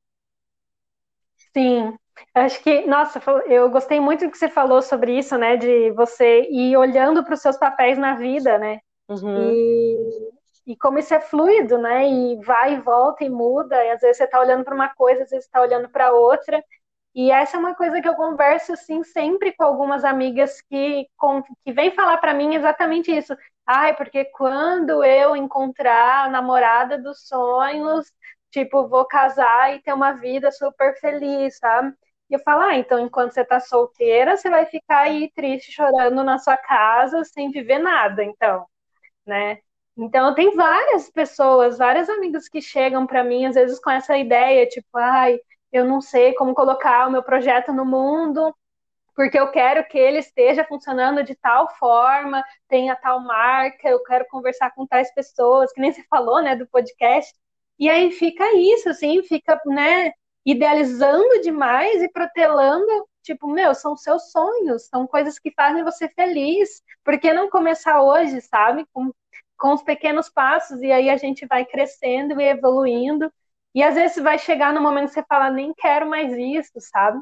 Sim, 1.57 1.97
acho 2.35 2.63
que, 2.63 2.87
nossa, 2.87 3.21
eu 3.47 3.71
gostei 3.71 3.99
muito 4.01 4.25
do 4.25 4.31
que 4.31 4.39
você 4.39 4.49
falou 4.49 4.81
sobre 4.83 5.19
isso, 5.19 5.37
né? 5.37 5.57
De 5.57 5.91
você 5.93 6.43
ir 6.51 6.77
olhando 6.77 7.25
para 7.25 7.35
os 7.35 7.41
seus 7.41 7.57
papéis 7.57 7.99
na 7.99 8.15
vida, 8.15 8.59
né? 8.59 8.79
Uhum. 9.09 9.53
E 9.53 10.31
e 10.67 10.77
como 10.77 10.99
isso 10.99 11.13
é 11.13 11.21
fluido, 11.21 11.79
né? 11.79 12.09
E 12.09 12.37
vai 12.45 12.75
e 12.75 12.81
volta 12.81 13.25
e 13.25 13.29
muda, 13.29 13.75
e 13.85 13.91
às 13.91 14.01
vezes 14.01 14.19
você 14.19 14.25
está 14.25 14.39
olhando 14.39 14.63
para 14.65 14.75
uma 14.75 14.89
coisa, 14.95 15.25
às 15.25 15.31
vezes 15.31 15.47
está 15.47 15.61
olhando 15.61 15.89
para 15.89 16.13
outra. 16.13 16.63
E 17.15 17.31
essa 17.31 17.57
é 17.57 17.61
uma 17.61 17.75
coisa 17.75 18.01
que 18.01 18.09
eu 18.09 18.15
converso 18.15 18.73
assim 18.73 19.03
sempre 19.03 19.53
com 19.53 19.65
algumas 19.65 20.05
amigas 20.05 20.61
que, 20.63 21.07
com, 21.17 21.43
que 21.43 21.73
vêm 21.73 21.91
falar 21.91 22.19
para 22.19 22.35
mim 22.35 22.55
exatamente 22.55 23.11
isso. 23.17 23.37
Ai, 23.67 23.97
porque 23.97 24.25
quando 24.27 25.03
eu 25.05 25.35
encontrar 25.37 26.27
a 26.27 26.29
namorada 26.29 26.99
dos 26.99 27.27
sonhos, 27.27 28.07
tipo, 28.51 28.89
vou 28.89 29.05
casar 29.07 29.75
e 29.75 29.81
ter 29.83 29.93
uma 29.93 30.13
vida 30.13 30.51
super 30.53 30.99
feliz, 31.01 31.59
sabe? 31.59 31.93
E 32.31 32.35
eu 32.35 32.41
falo, 32.41 32.63
ah, 32.63 32.77
então 32.77 32.99
enquanto 33.01 33.33
você 33.33 33.45
tá 33.45 33.59
solteira, 33.61 34.37
você 34.37 34.49
vai 34.49 34.67
ficar 34.67 35.01
aí 35.01 35.31
triste, 35.35 35.73
chorando 35.73 36.23
na 36.23 36.39
sua 36.39 36.57
casa, 36.57 37.25
sem 37.25 37.51
viver 37.51 37.79
nada, 37.79 38.23
então, 38.25 38.67
né? 39.27 39.59
Então, 39.97 40.35
tem 40.35 40.55
várias 40.57 41.11
pessoas, 41.11 41.79
várias 41.79 42.09
amigas 42.09 42.49
que 42.49 42.61
chegam 42.63 43.07
para 43.07 43.25
mim, 43.25 43.47
às 43.47 43.55
vezes 43.55 43.79
com 43.81 43.91
essa 43.91 44.17
ideia, 44.17 44.67
tipo, 44.67 44.89
ai, 44.97 45.39
eu 45.73 45.85
não 45.85 46.01
sei 46.01 46.35
como 46.35 46.55
colocar 46.55 47.07
o 47.09 47.11
meu 47.11 47.23
projeto 47.23 47.73
no 47.73 47.85
mundo, 47.85 48.55
porque 49.15 49.39
eu 49.39 49.51
quero 49.51 49.87
que 49.87 49.99
ele 49.99 50.19
esteja 50.19 50.65
funcionando 50.65 51.23
de 51.23 51.35
tal 51.35 51.69
forma, 51.77 52.45
tenha 52.69 52.97
tal 52.97 53.21
marca, 53.21 53.89
eu 53.89 54.03
quero 54.05 54.27
conversar 54.29 54.71
com 54.75 54.87
tais 54.87 55.13
pessoas, 55.15 55.73
que 55.73 55.81
nem 55.81 55.93
você 55.93 56.03
falou, 56.09 56.43
né, 56.43 56.57
do 56.57 56.67
podcast. 56.67 57.33
E 57.79 57.89
aí 57.89 58.11
fica 58.13 58.55
isso, 58.57 58.89
assim, 58.89 59.23
fica, 59.23 59.61
né, 59.67 60.13
idealizando 60.45 61.41
demais 61.43 62.03
e 62.03 62.09
protelando, 62.11 62.87
tipo, 63.23 63.47
meu, 63.49 63.75
são 63.75 63.97
seus 63.97 64.31
sonhos, 64.31 64.87
são 64.87 65.07
coisas 65.07 65.39
que 65.39 65.53
fazem 65.53 65.85
você 65.85 66.09
feliz. 66.09 66.83
Por 67.05 67.19
que 67.19 67.33
não 67.33 67.51
começar 67.51 68.03
hoje, 68.03 68.41
sabe? 68.41 68.87
Com 68.93 69.11
com 69.61 69.75
os 69.75 69.83
pequenos 69.83 70.31
passos, 70.31 70.81
e 70.81 70.91
aí 70.91 71.11
a 71.11 71.19
gente 71.19 71.47
vai 71.47 71.67
crescendo 71.67 72.41
e 72.41 72.45
evoluindo. 72.45 73.31
E 73.75 73.83
às 73.83 73.95
vezes 73.95 74.23
vai 74.23 74.39
chegar 74.39 74.73
no 74.73 74.81
momento 74.81 75.09
que 75.09 75.15
você 75.15 75.25
fala, 75.25 75.51
nem 75.51 75.73
quero 75.75 76.09
mais 76.09 76.33
isso, 76.37 76.73
sabe? 76.79 77.21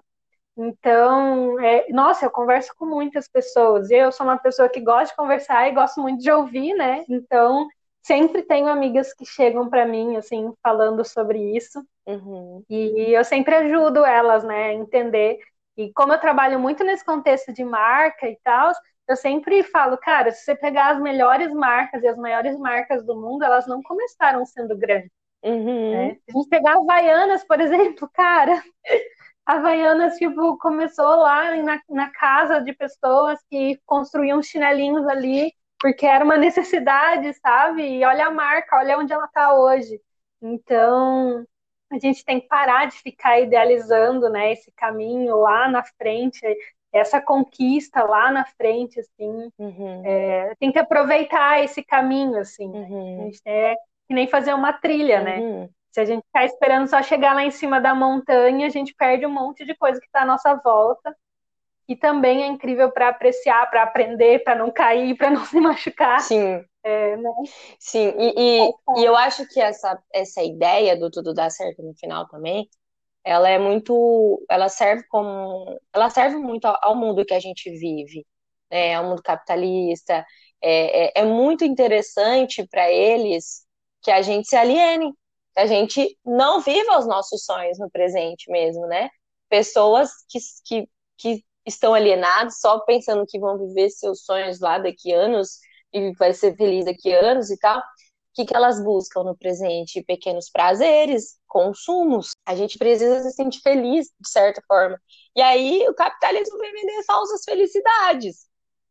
Então, 0.56 1.60
é, 1.60 1.86
nossa, 1.90 2.26
eu 2.26 2.30
converso 2.30 2.72
com 2.76 2.84
muitas 2.84 3.28
pessoas. 3.28 3.90
Eu 3.90 4.10
sou 4.10 4.26
uma 4.26 4.38
pessoa 4.38 4.68
que 4.68 4.80
gosta 4.80 5.06
de 5.06 5.16
conversar 5.16 5.68
e 5.68 5.74
gosto 5.74 6.00
muito 6.00 6.20
de 6.20 6.30
ouvir, 6.30 6.74
né? 6.74 7.04
Então, 7.08 7.68
sempre 8.02 8.42
tenho 8.42 8.66
amigas 8.68 9.14
que 9.14 9.24
chegam 9.24 9.68
para 9.68 9.86
mim, 9.86 10.16
assim, 10.16 10.52
falando 10.62 11.04
sobre 11.04 11.56
isso. 11.56 11.80
Uhum. 12.06 12.64
E 12.68 13.14
eu 13.14 13.22
sempre 13.24 13.54
ajudo 13.54 14.04
elas, 14.04 14.42
né, 14.42 14.70
a 14.70 14.74
entender. 14.74 15.38
E 15.76 15.92
como 15.92 16.12
eu 16.12 16.18
trabalho 16.18 16.58
muito 16.58 16.82
nesse 16.82 17.04
contexto 17.04 17.52
de 17.52 17.62
marca 17.62 18.28
e 18.28 18.36
tal, 18.42 18.72
eu 19.06 19.16
sempre 19.16 19.62
falo, 19.62 19.96
cara, 19.96 20.32
se 20.32 20.44
você 20.44 20.56
pegar 20.56 20.90
as 20.90 21.00
melhores 21.00 21.52
marcas 21.52 22.02
e 22.02 22.08
as 22.08 22.16
maiores 22.16 22.58
marcas 22.58 23.04
do 23.04 23.14
mundo, 23.14 23.44
elas 23.44 23.66
não 23.66 23.82
começaram 23.82 24.44
sendo 24.44 24.76
grandes. 24.76 25.17
Uhum. 25.42 25.92
Né? 25.92 26.14
Se 26.14 26.30
a 26.30 26.32
gente 26.32 26.48
pegar 26.48 26.76
Havaianas, 26.76 27.44
por 27.44 27.60
exemplo, 27.60 28.08
cara, 28.14 28.62
Havaianas, 29.46 30.16
tipo, 30.16 30.58
começou 30.58 31.16
lá 31.16 31.56
na, 31.56 31.80
na 31.88 32.10
casa 32.10 32.60
de 32.60 32.72
pessoas 32.72 33.38
que 33.50 33.80
construíam 33.86 34.42
chinelinhos 34.42 35.06
ali, 35.06 35.52
porque 35.80 36.04
era 36.06 36.24
uma 36.24 36.36
necessidade, 36.36 37.32
sabe? 37.34 37.82
E 37.82 38.04
olha 38.04 38.26
a 38.26 38.30
marca, 38.30 38.76
olha 38.76 38.98
onde 38.98 39.12
ela 39.12 39.26
está 39.26 39.54
hoje. 39.54 40.00
Então, 40.42 41.44
a 41.90 41.98
gente 41.98 42.24
tem 42.24 42.40
que 42.40 42.48
parar 42.48 42.86
de 42.86 42.96
ficar 42.98 43.40
idealizando, 43.40 44.28
né, 44.28 44.52
esse 44.52 44.70
caminho 44.72 45.36
lá 45.36 45.68
na 45.68 45.82
frente 45.82 46.40
essa 46.92 47.20
conquista 47.20 48.02
lá 48.02 48.30
na 48.30 48.44
frente, 48.44 49.00
assim, 49.00 49.50
uhum. 49.58 50.02
é, 50.04 50.54
tem 50.58 50.72
que 50.72 50.78
aproveitar 50.78 51.62
esse 51.62 51.82
caminho, 51.82 52.38
assim, 52.38 52.68
né? 52.68 52.78
uhum. 52.78 53.20
a 53.20 53.24
gente 53.24 53.42
é 53.44 53.76
que 54.08 54.14
nem 54.14 54.26
fazer 54.26 54.54
uma 54.54 54.72
trilha, 54.72 55.20
né? 55.20 55.38
Uhum. 55.38 55.68
Se 55.90 56.00
a 56.00 56.04
gente 56.04 56.24
ficar 56.24 56.44
esperando 56.46 56.88
só 56.88 57.02
chegar 57.02 57.34
lá 57.34 57.44
em 57.44 57.50
cima 57.50 57.80
da 57.80 57.94
montanha, 57.94 58.66
a 58.66 58.70
gente 58.70 58.94
perde 58.94 59.26
um 59.26 59.30
monte 59.30 59.64
de 59.64 59.76
coisa 59.76 60.00
que 60.00 60.06
está 60.06 60.22
à 60.22 60.26
nossa 60.26 60.54
volta. 60.54 61.14
E 61.86 61.96
também 61.96 62.42
é 62.42 62.46
incrível 62.46 62.90
para 62.90 63.08
apreciar, 63.08 63.68
para 63.70 63.82
aprender, 63.82 64.42
para 64.44 64.54
não 64.56 64.70
cair, 64.70 65.16
para 65.16 65.30
não 65.30 65.44
se 65.46 65.60
machucar. 65.60 66.20
Sim. 66.20 66.64
É, 66.82 67.16
né? 67.16 67.30
Sim, 67.78 68.14
e, 68.18 68.34
e, 68.36 68.60
é, 68.60 69.00
e, 69.00 69.04
eu 69.04 69.14
acho 69.14 69.46
que 69.48 69.60
essa, 69.60 70.00
essa 70.14 70.42
ideia 70.42 70.96
do 70.96 71.10
tudo 71.10 71.34
dar 71.34 71.50
certo 71.50 71.82
no 71.82 71.92
final 71.94 72.26
também 72.28 72.66
ela 73.24 73.48
é 73.48 73.58
muito, 73.58 74.42
ela 74.48 74.70
serve 74.70 75.04
como, 75.08 75.78
ela 75.92 76.08
serve 76.08 76.36
muito 76.36 76.64
ao, 76.64 76.78
ao 76.80 76.96
mundo 76.96 77.26
que 77.26 77.34
a 77.34 77.40
gente 77.40 77.70
vive, 77.70 78.24
né, 78.70 78.94
ao 78.94 79.04
mundo 79.04 79.22
capitalista. 79.22 80.24
É, 80.62 81.20
é, 81.20 81.22
é 81.22 81.24
muito 81.24 81.62
interessante 81.64 82.66
para 82.66 82.90
eles 82.90 83.66
que 84.08 84.12
a 84.12 84.22
gente 84.22 84.48
se 84.48 84.56
aliene, 84.56 85.12
que 85.54 85.60
a 85.60 85.66
gente 85.66 86.18
não 86.24 86.62
viva 86.62 86.98
os 86.98 87.06
nossos 87.06 87.44
sonhos 87.44 87.78
no 87.78 87.90
presente 87.90 88.50
mesmo, 88.50 88.86
né? 88.86 89.10
Pessoas 89.50 90.10
que, 90.30 90.38
que, 90.64 90.88
que 91.18 91.44
estão 91.66 91.92
alienadas 91.92 92.58
só 92.58 92.78
pensando 92.80 93.26
que 93.28 93.38
vão 93.38 93.58
viver 93.58 93.90
seus 93.90 94.24
sonhos 94.24 94.60
lá 94.60 94.78
daqui 94.78 95.12
anos 95.12 95.58
e 95.92 96.12
vai 96.14 96.32
ser 96.32 96.56
feliz 96.56 96.86
daqui 96.86 97.12
anos 97.12 97.50
e 97.50 97.58
tal 97.58 97.82
que, 98.38 98.44
que 98.44 98.56
elas 98.56 98.80
buscam 98.82 99.24
no 99.24 99.36
presente? 99.36 100.02
Pequenos 100.04 100.48
prazeres, 100.48 101.36
consumos. 101.46 102.30
A 102.46 102.54
gente 102.54 102.78
precisa 102.78 103.20
se 103.20 103.32
sentir 103.32 103.60
feliz, 103.60 104.06
de 104.20 104.28
certa 104.30 104.62
forma. 104.66 104.96
E 105.34 105.42
aí 105.42 105.84
o 105.88 105.94
capitalismo 105.94 106.56
vem 106.58 106.72
vender 106.72 107.02
falsas 107.04 107.42
felicidades. 107.44 108.46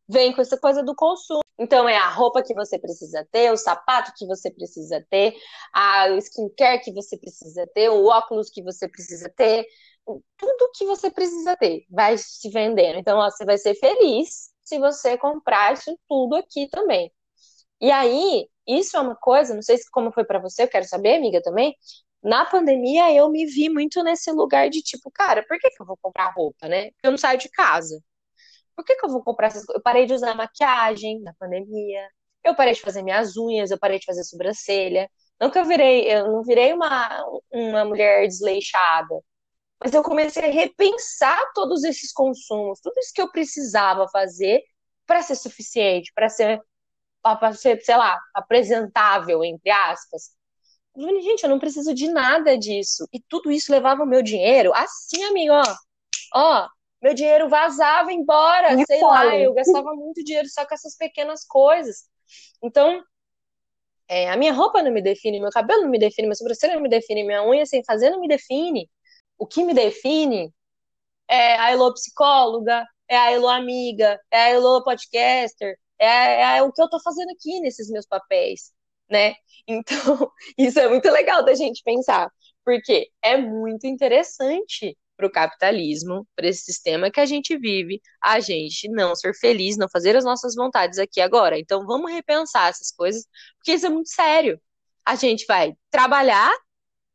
Vem 0.06 0.34
com 0.34 0.42
essa 0.42 0.58
coisa 0.58 0.82
do 0.82 0.94
consumo. 0.94 1.40
Então 1.58 1.88
é 1.88 1.96
a 1.96 2.08
roupa 2.08 2.42
que 2.42 2.54
você 2.54 2.78
precisa 2.78 3.26
ter, 3.32 3.52
o 3.52 3.56
sapato 3.56 4.12
que 4.16 4.26
você 4.26 4.50
precisa 4.50 5.04
ter, 5.10 5.34
a 5.74 6.08
skincare 6.18 6.80
que 6.82 6.92
você 6.92 7.18
precisa 7.18 7.66
ter, 7.74 7.88
o 7.90 8.06
óculos 8.06 8.48
que 8.50 8.62
você 8.62 8.88
precisa 8.88 9.28
ter, 9.36 9.66
tudo 10.36 10.70
que 10.74 10.84
você 10.86 11.10
precisa 11.10 11.56
ter 11.56 11.84
vai 11.90 12.16
se 12.18 12.48
vendendo. 12.50 12.98
Então 12.98 13.18
ó, 13.18 13.30
você 13.30 13.44
vai 13.44 13.58
ser 13.58 13.74
feliz 13.74 14.50
se 14.64 14.78
você 14.78 15.16
comprar 15.18 15.72
isso 15.74 15.98
tudo 16.08 16.36
aqui 16.36 16.68
também. 16.70 17.12
E 17.80 17.90
aí, 17.90 18.48
isso 18.66 18.96
é 18.96 19.00
uma 19.00 19.16
coisa, 19.16 19.54
não 19.54 19.62
sei 19.62 19.78
se 19.78 19.90
como 19.90 20.12
foi 20.12 20.24
para 20.24 20.38
você, 20.40 20.64
eu 20.64 20.68
quero 20.68 20.84
saber, 20.86 21.16
amiga, 21.16 21.40
também. 21.42 21.74
Na 22.22 22.44
pandemia, 22.44 23.12
eu 23.14 23.30
me 23.30 23.46
vi 23.46 23.68
muito 23.68 24.02
nesse 24.02 24.30
lugar 24.32 24.68
de 24.70 24.82
tipo, 24.82 25.10
cara, 25.12 25.44
por 25.46 25.58
que, 25.58 25.70
que 25.70 25.80
eu 25.82 25.86
vou 25.86 25.96
comprar 26.02 26.32
roupa, 26.34 26.68
né? 26.68 26.90
Eu 27.02 27.10
não 27.12 27.18
saio 27.18 27.38
de 27.38 27.48
casa. 27.50 28.02
Por 28.78 28.84
que, 28.84 28.94
que 28.94 29.04
eu 29.04 29.10
vou 29.10 29.24
comprar 29.24 29.48
essas 29.48 29.64
coisas? 29.64 29.80
Eu 29.80 29.82
parei 29.82 30.06
de 30.06 30.14
usar 30.14 30.36
maquiagem 30.36 31.20
na 31.22 31.34
pandemia. 31.34 32.08
Eu 32.44 32.54
parei 32.54 32.74
de 32.74 32.80
fazer 32.80 33.02
minhas 33.02 33.36
unhas, 33.36 33.72
eu 33.72 33.78
parei 33.78 33.98
de 33.98 34.04
fazer 34.06 34.22
sobrancelha. 34.22 35.10
Não 35.40 35.50
que 35.50 35.58
eu 35.58 35.64
virei, 35.64 36.04
eu 36.08 36.30
não 36.30 36.44
virei 36.44 36.72
uma, 36.72 37.24
uma 37.52 37.84
mulher 37.84 38.24
desleixada. 38.28 39.20
Mas 39.82 39.92
eu 39.92 40.02
comecei 40.04 40.44
a 40.44 40.52
repensar 40.52 41.40
todos 41.54 41.82
esses 41.82 42.12
consumos, 42.12 42.78
tudo 42.80 42.96
isso 43.00 43.12
que 43.12 43.20
eu 43.20 43.32
precisava 43.32 44.06
fazer 44.12 44.62
para 45.04 45.22
ser 45.22 45.34
suficiente, 45.34 46.12
para 46.14 46.28
ser 46.28 46.62
para 47.20 47.52
ser, 47.52 47.82
sei 47.82 47.96
lá, 47.96 48.16
apresentável, 48.32 49.44
entre 49.44 49.70
aspas. 49.70 50.30
Eu 50.96 51.02
falei, 51.02 51.20
gente, 51.20 51.42
eu 51.42 51.50
não 51.50 51.58
preciso 51.58 51.92
de 51.92 52.08
nada 52.08 52.56
disso. 52.56 53.08
E 53.12 53.20
tudo 53.28 53.50
isso 53.50 53.72
levava 53.72 54.04
o 54.04 54.06
meu 54.06 54.22
dinheiro 54.22 54.72
assim, 54.72 55.24
amigo, 55.24 55.52
ó. 55.52 55.64
Ó, 56.34 56.68
meu 57.02 57.14
dinheiro 57.14 57.48
vazava 57.48 58.12
embora, 58.12 58.78
sei 58.78 59.04
lá, 59.04 59.38
eu 59.38 59.54
gastava 59.54 59.92
muito 59.94 60.24
dinheiro 60.24 60.48
só 60.48 60.66
com 60.66 60.74
essas 60.74 60.96
pequenas 60.96 61.44
coisas. 61.46 62.04
Então, 62.62 63.02
É, 64.08 64.30
a 64.30 64.36
minha 64.36 64.52
roupa 64.52 64.82
não 64.82 64.90
me 64.92 65.02
define, 65.02 65.40
meu 65.40 65.50
cabelo 65.50 65.82
não 65.82 65.90
me 65.90 65.98
define, 65.98 66.26
minha 66.28 66.34
sobrancelha 66.34 66.74
não 66.74 66.82
me 66.82 66.88
define, 66.88 67.24
minha 67.24 67.44
unha 67.46 67.66
sem 67.66 67.84
fazer 67.84 68.10
não 68.10 68.20
me 68.20 68.28
define. 68.28 68.90
O 69.38 69.46
que 69.46 69.62
me 69.64 69.74
define 69.74 70.52
é 71.28 71.56
a 71.58 71.72
Elo 71.72 71.92
psicóloga, 71.94 72.86
é 73.08 73.16
a 73.18 73.32
Elo 73.32 73.48
amiga, 73.48 74.20
é 74.30 74.38
a 74.38 74.50
Elo 74.50 74.84
podcaster, 74.84 75.78
é, 75.98 76.58
é 76.58 76.62
o 76.62 76.72
que 76.72 76.82
eu 76.82 76.90
tô 76.90 77.00
fazendo 77.02 77.30
aqui 77.32 77.60
nesses 77.60 77.90
meus 77.90 78.06
papéis, 78.06 78.72
né? 79.10 79.34
Então, 79.68 80.32
isso 80.58 80.78
é 80.80 80.88
muito 80.88 81.10
legal 81.10 81.44
da 81.44 81.54
gente 81.54 81.82
pensar, 81.84 82.30
porque 82.64 83.10
é 83.22 83.36
muito 83.36 83.86
interessante 83.86 84.96
para 85.18 85.26
o 85.26 85.30
capitalismo, 85.30 86.26
para 86.36 86.46
esse 86.46 86.62
sistema 86.62 87.10
que 87.10 87.18
a 87.20 87.26
gente 87.26 87.58
vive, 87.58 88.00
a 88.22 88.38
gente 88.38 88.88
não 88.88 89.16
ser 89.16 89.34
feliz, 89.34 89.76
não 89.76 89.88
fazer 89.90 90.16
as 90.16 90.24
nossas 90.24 90.54
vontades 90.54 90.98
aqui 90.98 91.20
agora. 91.20 91.58
Então 91.58 91.84
vamos 91.84 92.12
repensar 92.12 92.68
essas 92.68 92.92
coisas, 92.92 93.26
porque 93.58 93.72
isso 93.72 93.86
é 93.86 93.90
muito 93.90 94.10
sério. 94.10 94.60
A 95.04 95.16
gente 95.16 95.44
vai 95.46 95.74
trabalhar 95.90 96.52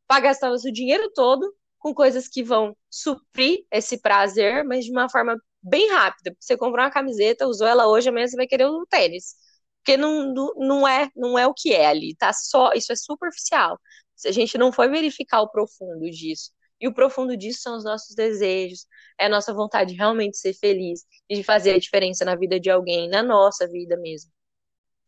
para 0.06 0.20
gastar 0.20 0.50
nosso 0.50 0.70
dinheiro 0.70 1.10
todo 1.14 1.50
com 1.78 1.94
coisas 1.94 2.28
que 2.28 2.42
vão 2.42 2.76
suprir 2.90 3.64
esse 3.72 3.98
prazer, 4.00 4.64
mas 4.64 4.84
de 4.84 4.90
uma 4.90 5.08
forma 5.08 5.36
bem 5.62 5.90
rápida. 5.90 6.36
Você 6.38 6.56
comprou 6.56 6.84
uma 6.84 6.90
camiseta, 6.90 7.46
usou 7.46 7.66
ela 7.66 7.88
hoje, 7.88 8.08
amanhã 8.10 8.26
você 8.28 8.36
vai 8.36 8.46
querer 8.46 8.66
o 8.66 8.82
um 8.82 8.84
tênis. 8.86 9.34
Porque 9.78 9.96
não, 9.96 10.32
não, 10.56 10.88
é, 10.88 11.10
não 11.16 11.38
é 11.38 11.46
o 11.46 11.54
que 11.54 11.72
é 11.72 11.86
ali, 11.86 12.14
tá 12.16 12.32
só, 12.32 12.72
isso 12.74 12.92
é 12.92 12.96
superficial. 12.96 13.78
Se 14.14 14.28
a 14.28 14.32
gente 14.32 14.56
não 14.58 14.72
for 14.72 14.90
verificar 14.90 15.40
o 15.42 15.50
profundo 15.50 16.10
disso, 16.10 16.50
e 16.80 16.88
o 16.88 16.94
profundo 16.94 17.36
disso 17.36 17.62
são 17.62 17.76
os 17.76 17.84
nossos 17.84 18.14
desejos, 18.14 18.86
é 19.18 19.26
a 19.26 19.28
nossa 19.28 19.52
vontade 19.52 19.92
de 19.92 19.96
realmente 19.98 20.36
ser 20.36 20.54
feliz 20.54 21.04
e 21.28 21.36
de 21.36 21.44
fazer 21.44 21.72
a 21.72 21.78
diferença 21.78 22.24
na 22.24 22.34
vida 22.34 22.58
de 22.58 22.70
alguém, 22.70 23.08
na 23.08 23.22
nossa 23.22 23.66
vida 23.68 23.96
mesmo. 23.96 24.30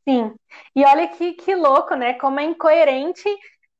Sim. 0.09 0.35
E 0.74 0.85
olha 0.85 1.09
que, 1.09 1.33
que 1.33 1.55
louco, 1.55 1.94
né? 1.96 2.14
Como 2.14 2.38
é 2.38 2.44
incoerente 2.44 3.29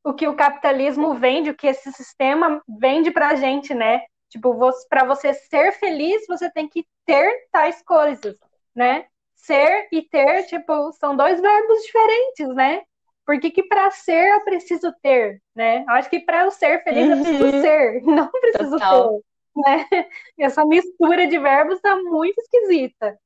o 0.03 0.13
que 0.13 0.27
o 0.27 0.37
capitalismo 0.37 1.15
vende, 1.15 1.51
o 1.51 1.57
que 1.57 1.67
esse 1.67 1.93
sistema 1.93 2.63
vende 2.81 3.11
pra 3.11 3.35
gente, 3.37 3.73
né? 3.75 4.03
Tipo, 4.29 4.57
para 4.89 5.05
você 5.05 5.33
ser 5.33 5.73
feliz, 5.73 6.27
você 6.29 6.51
tem 6.51 6.69
que 6.69 6.85
ter 7.05 7.49
tais 7.53 7.83
coisas, 7.83 8.37
né? 8.75 9.07
Ser 9.35 9.89
e 9.93 10.03
ter, 10.03 10.45
tipo, 10.47 10.93
são 10.93 11.17
dois 11.17 11.41
verbos 11.41 11.83
diferentes, 11.83 12.49
né? 12.55 12.83
Por 13.27 13.41
que, 13.41 13.51
que 13.51 13.65
para 13.65 13.91
ser 13.91 14.29
eu 14.29 14.45
preciso 14.45 14.95
ter, 15.03 15.43
né? 15.55 15.83
Eu 15.83 15.91
acho 15.95 16.09
que 16.09 16.21
para 16.21 16.45
eu 16.45 16.51
ser 16.53 16.83
feliz 16.85 17.11
eu 17.11 17.17
preciso 17.17 17.45
uhum. 17.45 17.61
ser, 17.61 18.03
não 18.07 18.31
preciso 18.31 18.71
Total. 18.71 19.11
ter. 19.11 19.23
Né? 19.57 19.87
Essa 20.39 20.65
mistura 20.65 21.27
de 21.27 21.39
verbos 21.39 21.81
tá 21.81 21.97
muito 21.97 22.39
esquisita. 22.41 23.19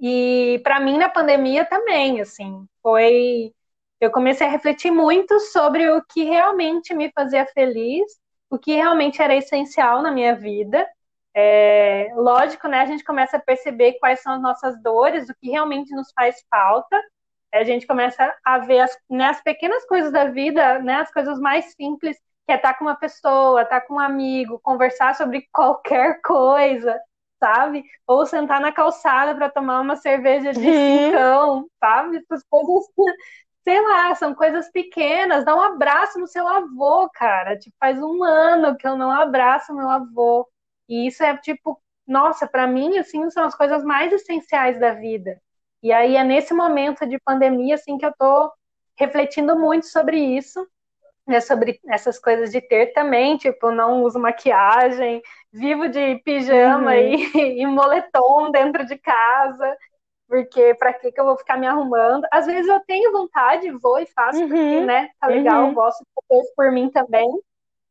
E 0.00 0.60
para 0.64 0.80
mim 0.80 0.98
na 0.98 1.08
pandemia 1.08 1.64
também, 1.64 2.20
assim, 2.20 2.66
foi 2.82 3.52
eu 4.00 4.10
comecei 4.10 4.46
a 4.46 4.50
refletir 4.50 4.90
muito 4.90 5.38
sobre 5.38 5.88
o 5.90 6.02
que 6.02 6.24
realmente 6.24 6.94
me 6.94 7.12
fazia 7.12 7.46
feliz, 7.46 8.18
o 8.48 8.58
que 8.58 8.74
realmente 8.74 9.20
era 9.20 9.36
essencial 9.36 10.02
na 10.02 10.10
minha 10.10 10.34
vida. 10.34 10.88
É, 11.34 12.08
lógico, 12.14 12.66
né? 12.66 12.80
A 12.80 12.86
gente 12.86 13.04
começa 13.04 13.36
a 13.36 13.40
perceber 13.40 13.98
quais 14.00 14.20
são 14.20 14.32
as 14.32 14.42
nossas 14.42 14.82
dores, 14.82 15.28
o 15.28 15.34
que 15.34 15.50
realmente 15.50 15.94
nos 15.94 16.10
faz 16.12 16.42
falta 16.50 16.98
a 17.52 17.64
gente 17.64 17.86
começa 17.86 18.34
a 18.44 18.58
ver 18.58 18.80
as, 18.80 18.96
né, 19.08 19.26
as 19.26 19.40
pequenas 19.42 19.84
coisas 19.86 20.12
da 20.12 20.26
vida, 20.26 20.78
né, 20.80 20.96
as 20.96 21.12
coisas 21.12 21.38
mais 21.40 21.74
simples, 21.74 22.16
que 22.46 22.52
é 22.52 22.56
estar 22.56 22.74
com 22.74 22.84
uma 22.84 22.96
pessoa, 22.96 23.62
estar 23.62 23.80
com 23.82 23.94
um 23.94 23.98
amigo, 24.00 24.60
conversar 24.60 25.14
sobre 25.14 25.48
qualquer 25.52 26.20
coisa, 26.22 26.98
sabe? 27.38 27.84
Ou 28.06 28.26
sentar 28.26 28.60
na 28.60 28.72
calçada 28.72 29.34
para 29.34 29.48
tomar 29.50 29.80
uma 29.80 29.96
cerveja 29.96 30.52
de 30.52 30.60
cincão, 30.60 31.66
sabe? 31.80 32.18
Essas 32.18 32.44
coisas, 32.48 32.86
sei 33.64 33.80
lá, 33.80 34.14
são 34.14 34.34
coisas 34.34 34.70
pequenas. 34.70 35.44
Dá 35.44 35.54
um 35.56 35.62
abraço 35.62 36.18
no 36.18 36.26
seu 36.26 36.46
avô, 36.46 37.08
cara. 37.14 37.58
Tipo, 37.58 37.76
faz 37.80 38.00
um 38.02 38.22
ano 38.24 38.76
que 38.76 38.86
eu 38.86 38.96
não 38.96 39.10
abraço 39.10 39.74
meu 39.74 39.88
avô. 39.88 40.48
E 40.88 41.06
isso 41.06 41.22
é 41.22 41.36
tipo, 41.38 41.80
nossa, 42.06 42.46
para 42.48 42.66
mim, 42.66 42.98
assim, 42.98 43.30
são 43.30 43.44
as 43.44 43.54
coisas 43.54 43.84
mais 43.84 44.12
essenciais 44.12 44.78
da 44.80 44.92
vida. 44.92 45.40
E 45.82 45.92
aí 45.92 46.16
é 46.16 46.24
nesse 46.24 46.52
momento 46.52 47.06
de 47.06 47.18
pandemia 47.18 47.74
assim 47.74 47.96
que 47.96 48.04
eu 48.04 48.10
estou 48.10 48.52
refletindo 48.96 49.58
muito 49.58 49.86
sobre 49.86 50.18
isso, 50.18 50.66
né, 51.26 51.40
sobre 51.40 51.80
essas 51.88 52.18
coisas 52.18 52.50
de 52.50 52.60
ter 52.60 52.92
também, 52.92 53.36
tipo, 53.36 53.70
não 53.70 54.02
uso 54.02 54.18
maquiagem, 54.18 55.22
vivo 55.52 55.88
de 55.88 56.16
pijama 56.24 56.90
uhum. 56.90 56.96
e, 56.96 57.62
e 57.62 57.66
moletom 57.66 58.50
dentro 58.50 58.84
de 58.84 58.98
casa, 58.98 59.76
porque 60.28 60.74
para 60.74 60.92
que 60.92 61.10
que 61.10 61.20
eu 61.20 61.24
vou 61.24 61.36
ficar 61.36 61.56
me 61.56 61.66
arrumando? 61.66 62.26
Às 62.30 62.46
vezes 62.46 62.68
eu 62.68 62.80
tenho 62.86 63.10
vontade, 63.10 63.70
vou 63.70 63.98
e 63.98 64.06
faço, 64.06 64.40
uhum. 64.40 64.48
porque, 64.48 64.80
né, 64.80 65.08
tá 65.18 65.26
legal, 65.28 65.64
uhum. 65.64 65.74
gosto 65.74 66.00
de 66.00 66.06
fazer 66.28 66.42
isso 66.42 66.52
por 66.54 66.70
mim 66.70 66.90
também. 66.90 67.28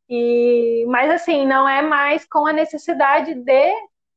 E, 0.08 0.84
mas 0.88 1.10
assim, 1.10 1.46
não 1.46 1.68
é 1.68 1.82
mais 1.82 2.26
com 2.26 2.46
a 2.46 2.52
necessidade 2.52 3.34
de 3.34 3.72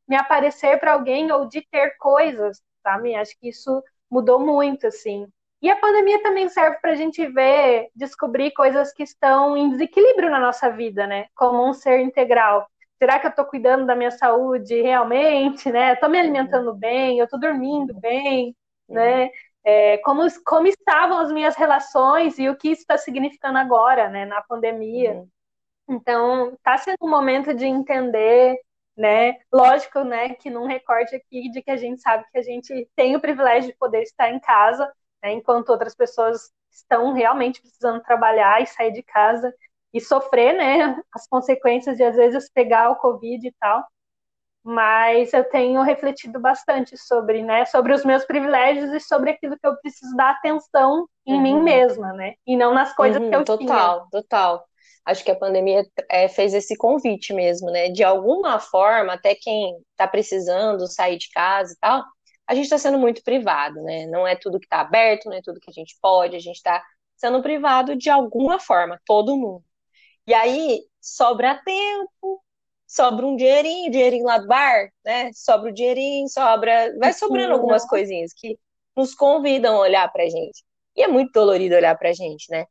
me 0.08 0.16
aparecer 0.16 0.80
para 0.80 0.94
alguém 0.94 1.32
ou 1.32 1.48
de 1.48 1.62
ter 1.70 1.96
coisas, 1.98 2.62
sabe? 2.84 3.15
Acho 3.15 3.38
que 3.39 3.50
isso 3.50 3.82
mudou 4.12 4.39
muito, 4.39 4.86
assim. 4.86 5.28
E 5.62 5.72
a 5.72 5.78
pandemia 5.78 6.22
também 6.22 6.50
serve 6.50 6.78
para 6.82 6.91
a 6.91 6.96
gente 6.96 7.26
ver, 7.26 7.88
descobrir 7.96 8.52
coisas 8.52 8.93
que 8.93 9.02
estão 9.02 9.56
em 9.56 9.69
desequilíbrio 9.69 10.30
na 10.30 10.38
nossa 10.38 10.69
vida, 10.69 11.08
né? 11.08 11.28
Como 11.34 11.65
um 11.67 11.74
ser 11.74 12.02
integral. 12.02 12.67
Será 13.00 13.17
que 13.17 13.28
eu 13.28 13.30
estou 13.30 13.46
cuidando 13.46 13.86
da 13.86 13.96
minha 13.96 14.12
saúde 14.12 14.82
realmente, 14.82 15.72
né? 15.72 15.93
Estou 15.93 16.10
me 16.10 16.19
alimentando 16.19 16.74
bem, 16.74 17.17
eu 17.17 17.26
estou 17.26 17.39
dormindo 17.39 17.93
bem, 17.93 18.54
né? 18.89 19.30
É, 19.63 19.98
como, 20.00 20.22
como 20.46 20.67
estavam 20.67 21.19
as 21.19 21.32
minhas 21.32 21.56
relações 21.56 22.38
e 22.38 22.50
o 22.50 22.58
que 22.58 22.69
isso 22.69 22.82
está 22.82 22.98
significando 22.98 23.58
agora, 23.58 24.10
né? 24.10 24.26
Na 24.26 24.41
pandemia. 24.41 25.13
Uhum. 25.13 25.30
Então, 25.89 26.54
está 26.54 26.78
sendo 26.78 26.98
um 27.02 27.10
momento 27.10 27.54
de 27.54 27.65
entender 27.65 28.58
né? 28.96 29.38
Lógico, 29.52 30.04
né, 30.04 30.36
que 30.36 30.50
num 30.50 30.68
recorte 30.68 31.16
aqui 31.16 31.50
de 31.50 31.62
que 31.62 31.72
a 31.72 31.78
gente 31.78 32.02
sabe 32.02 32.26
que 32.32 32.38
a 32.38 32.44
gente 32.44 32.88
tem 32.96 33.16
o 33.16 33.22
privilégio 33.22 33.72
de 33.72 33.78
poder 33.78 34.04
estar 34.04 34.30
em 34.30 34.40
casa, 34.40 34.92
né, 35.22 35.34
enquanto 35.34 35.70
outras 35.70 35.96
pessoas 35.96 36.52
estão 36.72 37.14
realmente 37.14 37.62
precisando 37.62 38.02
trabalhar 38.02 38.62
e 38.62 38.68
sair 38.68 38.92
de 38.92 39.04
casa 39.04 39.54
e 39.94 40.02
sofrer, 40.02 40.54
né, 40.54 41.02
as 41.14 41.28
consequências 41.28 41.98
de 41.98 42.04
às 42.04 42.16
vezes 42.16 42.50
pegar 42.52 42.90
o 42.90 42.96
Covid 42.96 43.48
e 43.48 43.56
tal. 43.60 43.84
Mas 44.66 45.34
eu 45.34 45.44
tenho 45.44 45.82
refletido 45.82 46.40
bastante 46.40 46.98
sobre, 46.98 47.44
né, 47.44 47.66
sobre 47.66 47.94
os 47.94 48.06
meus 48.06 48.24
privilégios 48.24 48.94
e 48.94 49.00
sobre 49.00 49.32
aquilo 49.32 49.58
que 49.60 49.68
eu 49.68 49.76
preciso 49.78 50.16
dar 50.16 50.32
atenção 50.32 51.08
em 51.26 51.36
uhum. 51.36 51.42
mim 51.42 51.62
mesma, 51.62 52.14
né, 52.14 52.36
e 52.46 52.56
não 52.56 52.74
nas 52.74 52.96
coisas 52.96 53.22
uhum, 53.22 53.30
que 53.30 53.36
eu 53.36 53.44
total, 53.44 53.58
tinha. 53.58 53.70
Total, 53.70 54.08
total 54.10 54.73
acho 55.06 55.24
que 55.24 55.32
a 55.32 55.36
pandemia 55.36 55.86
é, 56.10 56.28
fez 56.28 56.54
esse 56.54 56.76
convite 56.78 57.34
mesmo, 57.34 57.70
né? 57.72 57.89
De 57.89 58.04
alguma 58.04 58.60
forma, 58.60 59.13
até 59.13 59.36
quem 59.36 59.78
está 59.92 60.08
precisando 60.08 60.88
sair 60.88 61.18
de 61.18 61.30
casa 61.30 61.74
e 61.74 61.78
tal, 61.80 62.04
a 62.48 62.56
gente 62.56 62.66
está 62.66 62.78
sendo 62.78 62.98
muito 63.00 63.24
privado, 63.24 63.82
né? 63.84 64.06
Não 64.08 64.28
é 64.28 64.36
tudo 64.36 64.60
que 64.60 64.66
está 64.66 64.82
aberto, 64.82 65.26
não 65.26 65.38
é 65.38 65.42
tudo 65.42 65.60
que 65.60 65.70
a 65.70 65.74
gente 65.74 65.98
pode, 66.02 66.36
a 66.36 66.39
gente 66.39 66.56
está 66.58 66.84
sendo 67.18 67.42
privado 67.42 67.96
de 67.96 68.10
alguma 68.10 68.60
forma, 68.60 69.00
todo 69.06 69.38
mundo. 69.38 69.63
E 70.28 70.34
aí 70.34 70.82
sobra 71.02 71.62
tempo, 71.63 72.42
sobra 72.88 73.26
um 73.26 73.36
dinheirinho, 73.36 73.92
dinheirinho 73.92 74.26
lá 74.26 74.38
do 74.38 74.48
bar, 74.48 74.89
né? 75.06 75.32
Sobra 75.34 75.70
o 75.72 75.74
dinheirinho, 75.74 76.28
sobra. 76.30 76.94
Vai 77.00 77.13
sobrando 77.13 77.54
algumas 77.54 77.86
coisinhas 77.86 78.32
que 78.34 78.58
nos 78.96 79.16
convidam 79.16 79.76
a 79.76 79.80
olhar 79.80 80.12
pra 80.12 80.24
gente. 80.26 80.63
E 80.96 81.02
é 81.04 81.08
muito 81.08 81.32
dolorido 81.32 81.76
olhar 81.76 81.98
pra 81.98 82.13
gente, 82.13 82.46
né? 82.52 82.66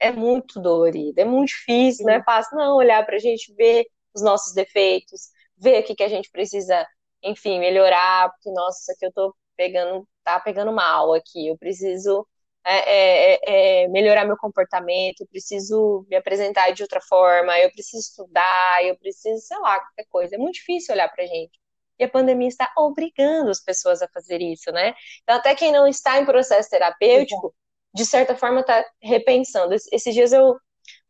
É 0.00 0.10
muito 0.12 0.60
dolorido, 0.60 1.20
é 1.20 1.24
muito 1.24 1.48
difícil, 1.50 2.06
não 2.06 2.14
é 2.14 2.22
fácil 2.22 2.56
não 2.56 2.76
olhar 2.76 3.04
para 3.04 3.16
a 3.16 3.18
gente 3.20 3.52
ver 3.54 3.86
os 4.14 4.22
nossos 4.22 4.54
defeitos, 4.54 5.28
ver 5.56 5.82
o 5.82 5.84
que, 5.84 5.94
que 5.94 6.02
a 6.02 6.08
gente 6.08 6.30
precisa, 6.30 6.86
enfim, 7.22 7.60
melhorar, 7.60 8.30
porque, 8.30 8.50
nossa, 8.50 8.80
isso 8.80 8.92
aqui 8.92 9.06
eu 9.06 9.12
tô 9.12 9.34
pegando, 9.56 10.08
tá 10.24 10.40
pegando 10.40 10.72
mal 10.72 11.12
aqui, 11.14 11.48
eu 11.48 11.58
preciso 11.58 12.26
é, 12.64 13.34
é, 13.34 13.82
é, 13.82 13.84
é, 13.84 13.88
melhorar 13.88 14.24
meu 14.24 14.36
comportamento, 14.36 15.20
eu 15.20 15.26
preciso 15.28 16.06
me 16.08 16.16
apresentar 16.16 16.70
de 16.72 16.82
outra 16.82 17.00
forma, 17.00 17.58
eu 17.58 17.70
preciso 17.70 18.00
estudar, 18.00 18.84
eu 18.84 18.96
preciso, 18.98 19.40
sei 19.46 19.58
lá, 19.58 19.80
qualquer 19.80 20.06
coisa. 20.10 20.34
É 20.34 20.38
muito 20.38 20.54
difícil 20.56 20.94
olhar 20.94 21.08
pra 21.08 21.24
gente. 21.24 21.58
E 21.98 22.04
a 22.04 22.08
pandemia 22.08 22.48
está 22.48 22.70
obrigando 22.78 23.50
as 23.50 23.60
pessoas 23.60 24.02
a 24.02 24.08
fazer 24.08 24.40
isso, 24.40 24.70
né? 24.72 24.94
Então, 25.22 25.36
até 25.36 25.54
quem 25.54 25.72
não 25.72 25.86
está 25.86 26.18
em 26.18 26.24
processo 26.26 26.70
terapêutico, 26.70 27.54
de 27.94 28.04
certa 28.06 28.36
forma, 28.36 28.64
tá 28.64 28.84
repensando. 29.02 29.74
Esses 29.74 30.14
dias 30.14 30.32
eu. 30.32 30.56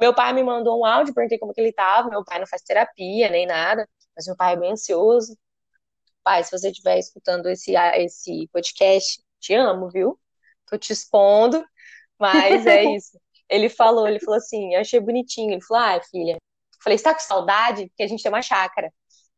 Meu 0.00 0.14
pai 0.14 0.32
me 0.32 0.42
mandou 0.42 0.80
um 0.80 0.84
áudio, 0.84 1.14
perguntei 1.14 1.38
como 1.38 1.52
que 1.52 1.60
ele 1.60 1.72
tava. 1.72 2.08
Meu 2.10 2.24
pai 2.24 2.38
não 2.38 2.46
faz 2.46 2.62
terapia 2.62 3.28
nem 3.30 3.46
nada, 3.46 3.88
mas 4.16 4.26
meu 4.26 4.36
pai 4.36 4.54
é 4.54 4.56
bem 4.56 4.72
ansioso. 4.72 5.36
Pai, 6.22 6.44
se 6.44 6.50
você 6.50 6.70
estiver 6.70 6.98
escutando 6.98 7.48
esse, 7.48 7.74
esse 7.96 8.48
podcast, 8.52 9.22
te 9.40 9.54
amo, 9.54 9.90
viu? 9.90 10.18
Tô 10.66 10.78
te 10.78 10.92
expondo, 10.92 11.64
mas 12.18 12.66
é 12.66 12.84
isso. 12.96 13.18
Ele 13.48 13.68
falou, 13.68 14.06
ele 14.06 14.20
falou 14.20 14.36
assim, 14.36 14.74
eu 14.74 14.80
achei 14.80 15.00
bonitinho. 15.00 15.52
Ele 15.52 15.62
falou, 15.62 15.82
ah, 15.82 16.00
filha. 16.10 16.34
Eu 16.34 16.82
falei, 16.82 16.98
você 16.98 17.04
tá 17.04 17.14
com 17.14 17.20
saudade? 17.20 17.88
Porque 17.88 18.02
a 18.02 18.06
gente 18.06 18.22
tem 18.22 18.30
uma 18.30 18.42
chácara. 18.42 18.92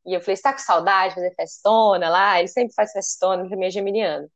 E 0.07 0.15
eu 0.15 0.21
falei, 0.21 0.37
você 0.37 0.43
tá 0.43 0.53
com 0.53 0.59
saudade 0.59 1.11
de 1.11 1.21
fazer 1.21 1.35
festona 1.35 2.09
lá? 2.11 2.39
Ele 2.39 2.49
sempre 2.49 2.75
faz 2.75 2.93
festona, 2.93 3.49
porque 3.49 3.65
é 3.65 3.71
geminiano. 3.71 4.29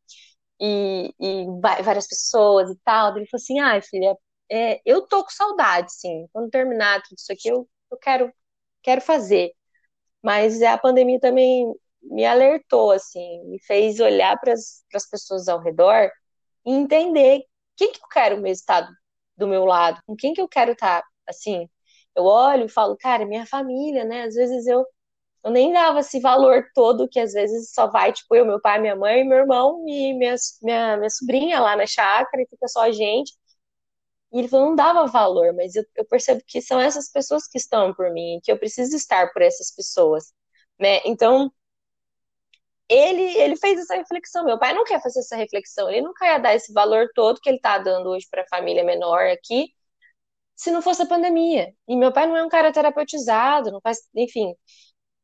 E, 0.60 1.14
e 1.20 1.46
várias 1.60 2.06
pessoas 2.06 2.70
e 2.70 2.76
tal. 2.84 3.16
Ele 3.16 3.26
falou 3.26 3.40
assim: 3.42 3.60
ai, 3.60 3.78
ah, 3.78 3.82
filha, 3.82 4.16
é, 4.50 4.80
eu 4.84 5.02
tô 5.06 5.24
com 5.24 5.30
saudade, 5.30 5.92
sim. 5.94 6.26
Quando 6.32 6.50
terminar 6.50 7.02
tudo 7.02 7.18
isso 7.18 7.32
aqui, 7.32 7.48
eu, 7.48 7.68
eu 7.90 7.98
quero, 7.98 8.32
quero 8.82 9.00
fazer. 9.00 9.52
Mas 10.22 10.62
a 10.62 10.78
pandemia 10.78 11.20
também 11.20 11.72
me 12.02 12.24
alertou, 12.24 12.92
assim, 12.92 13.44
me 13.46 13.58
fez 13.62 14.00
olhar 14.00 14.38
para 14.40 14.52
as 14.52 15.08
pessoas 15.10 15.48
ao 15.48 15.60
redor 15.60 16.10
e 16.66 16.72
entender 16.72 17.44
quem 17.76 17.92
que 17.92 17.98
eu 18.02 18.08
quero 18.08 18.36
mesmo 18.36 18.52
estar 18.62 18.88
do 19.36 19.46
meu 19.48 19.64
lado, 19.64 20.00
com 20.06 20.16
quem 20.16 20.32
que 20.34 20.40
eu 20.40 20.48
quero 20.48 20.72
estar, 20.72 21.02
assim. 21.28 21.68
Eu 22.14 22.24
olho 22.24 22.64
e 22.66 22.68
falo, 22.68 22.96
cara, 22.96 23.26
minha 23.26 23.46
família, 23.46 24.04
né? 24.04 24.22
Às 24.24 24.34
vezes 24.34 24.66
eu 24.66 24.84
eu 25.46 25.52
nem 25.52 25.72
dava 25.72 26.00
esse 26.00 26.20
valor 26.20 26.64
todo 26.74 27.08
que 27.08 27.20
às 27.20 27.32
vezes 27.32 27.72
só 27.72 27.86
vai, 27.88 28.12
tipo, 28.12 28.34
eu, 28.34 28.44
meu 28.44 28.60
pai, 28.60 28.80
minha 28.80 28.96
mãe, 28.96 29.24
meu 29.24 29.38
irmão 29.38 29.84
e 29.88 30.12
minha, 30.14 30.34
minha, 30.62 30.96
minha 30.96 31.10
sobrinha 31.10 31.60
lá 31.60 31.76
na 31.76 31.86
chácara 31.86 32.42
e 32.42 32.48
fica 32.48 32.66
só 32.68 32.82
a 32.82 32.90
gente. 32.92 33.32
E 34.32 34.38
ele 34.40 34.48
falou, 34.48 34.66
não 34.68 34.76
dava 34.76 35.06
valor, 35.06 35.52
mas 35.54 35.74
eu, 35.76 35.84
eu 35.96 36.04
percebo 36.06 36.42
que 36.46 36.60
são 36.60 36.80
essas 36.80 37.10
pessoas 37.10 37.46
que 37.48 37.58
estão 37.58 37.94
por 37.94 38.10
mim, 38.12 38.40
que 38.42 38.50
eu 38.52 38.58
preciso 38.58 38.96
estar 38.96 39.32
por 39.32 39.42
essas 39.42 39.72
pessoas, 39.74 40.32
né? 40.78 41.00
Então, 41.06 41.50
ele, 42.88 43.22
ele 43.38 43.56
fez 43.56 43.78
essa 43.80 43.94
reflexão. 43.96 44.44
Meu 44.44 44.58
pai 44.58 44.72
não 44.74 44.84
quer 44.84 45.02
fazer 45.02 45.20
essa 45.20 45.36
reflexão, 45.36 45.90
ele 45.90 46.02
não 46.02 46.14
quer 46.14 46.40
dar 46.40 46.54
esse 46.54 46.72
valor 46.72 47.08
todo 47.14 47.40
que 47.40 47.48
ele 47.48 47.56
está 47.58 47.78
dando 47.78 48.10
hoje 48.10 48.26
para 48.30 48.42
a 48.42 48.48
família 48.48 48.84
menor 48.84 49.26
aqui, 49.28 49.68
se 50.54 50.70
não 50.70 50.82
fosse 50.82 51.02
a 51.02 51.06
pandemia. 51.06 51.72
E 51.88 51.96
meu 51.96 52.12
pai 52.12 52.26
não 52.26 52.36
é 52.36 52.44
um 52.44 52.48
cara 52.48 52.72
terapeutizado, 52.72 53.70
não 53.72 53.80
faz, 53.80 53.98
enfim, 54.14 54.54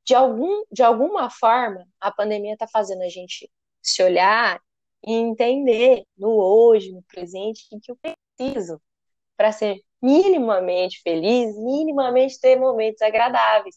de, 0.05 0.15
algum, 0.15 0.65
de 0.71 0.83
alguma 0.83 1.31
forma, 1.31 1.87
a 2.01 2.11
pandemia 2.11 2.55
está 2.55 2.67
fazendo 2.67 3.03
a 3.03 3.09
gente 3.09 3.51
se 3.83 4.03
olhar 4.03 4.61
e 5.07 5.12
entender 5.15 6.05
no 6.17 6.31
hoje, 6.31 6.93
no 6.93 7.03
presente, 7.05 7.67
o 7.73 7.81
que 7.81 7.93
eu 7.93 7.99
preciso 8.37 8.81
para 9.37 9.53
ser 9.53 9.81
minimamente 10.01 11.01
feliz, 11.03 11.57
minimamente 11.59 12.41
ter 12.41 12.57
momentos 12.59 13.03
agradáveis. 13.03 13.77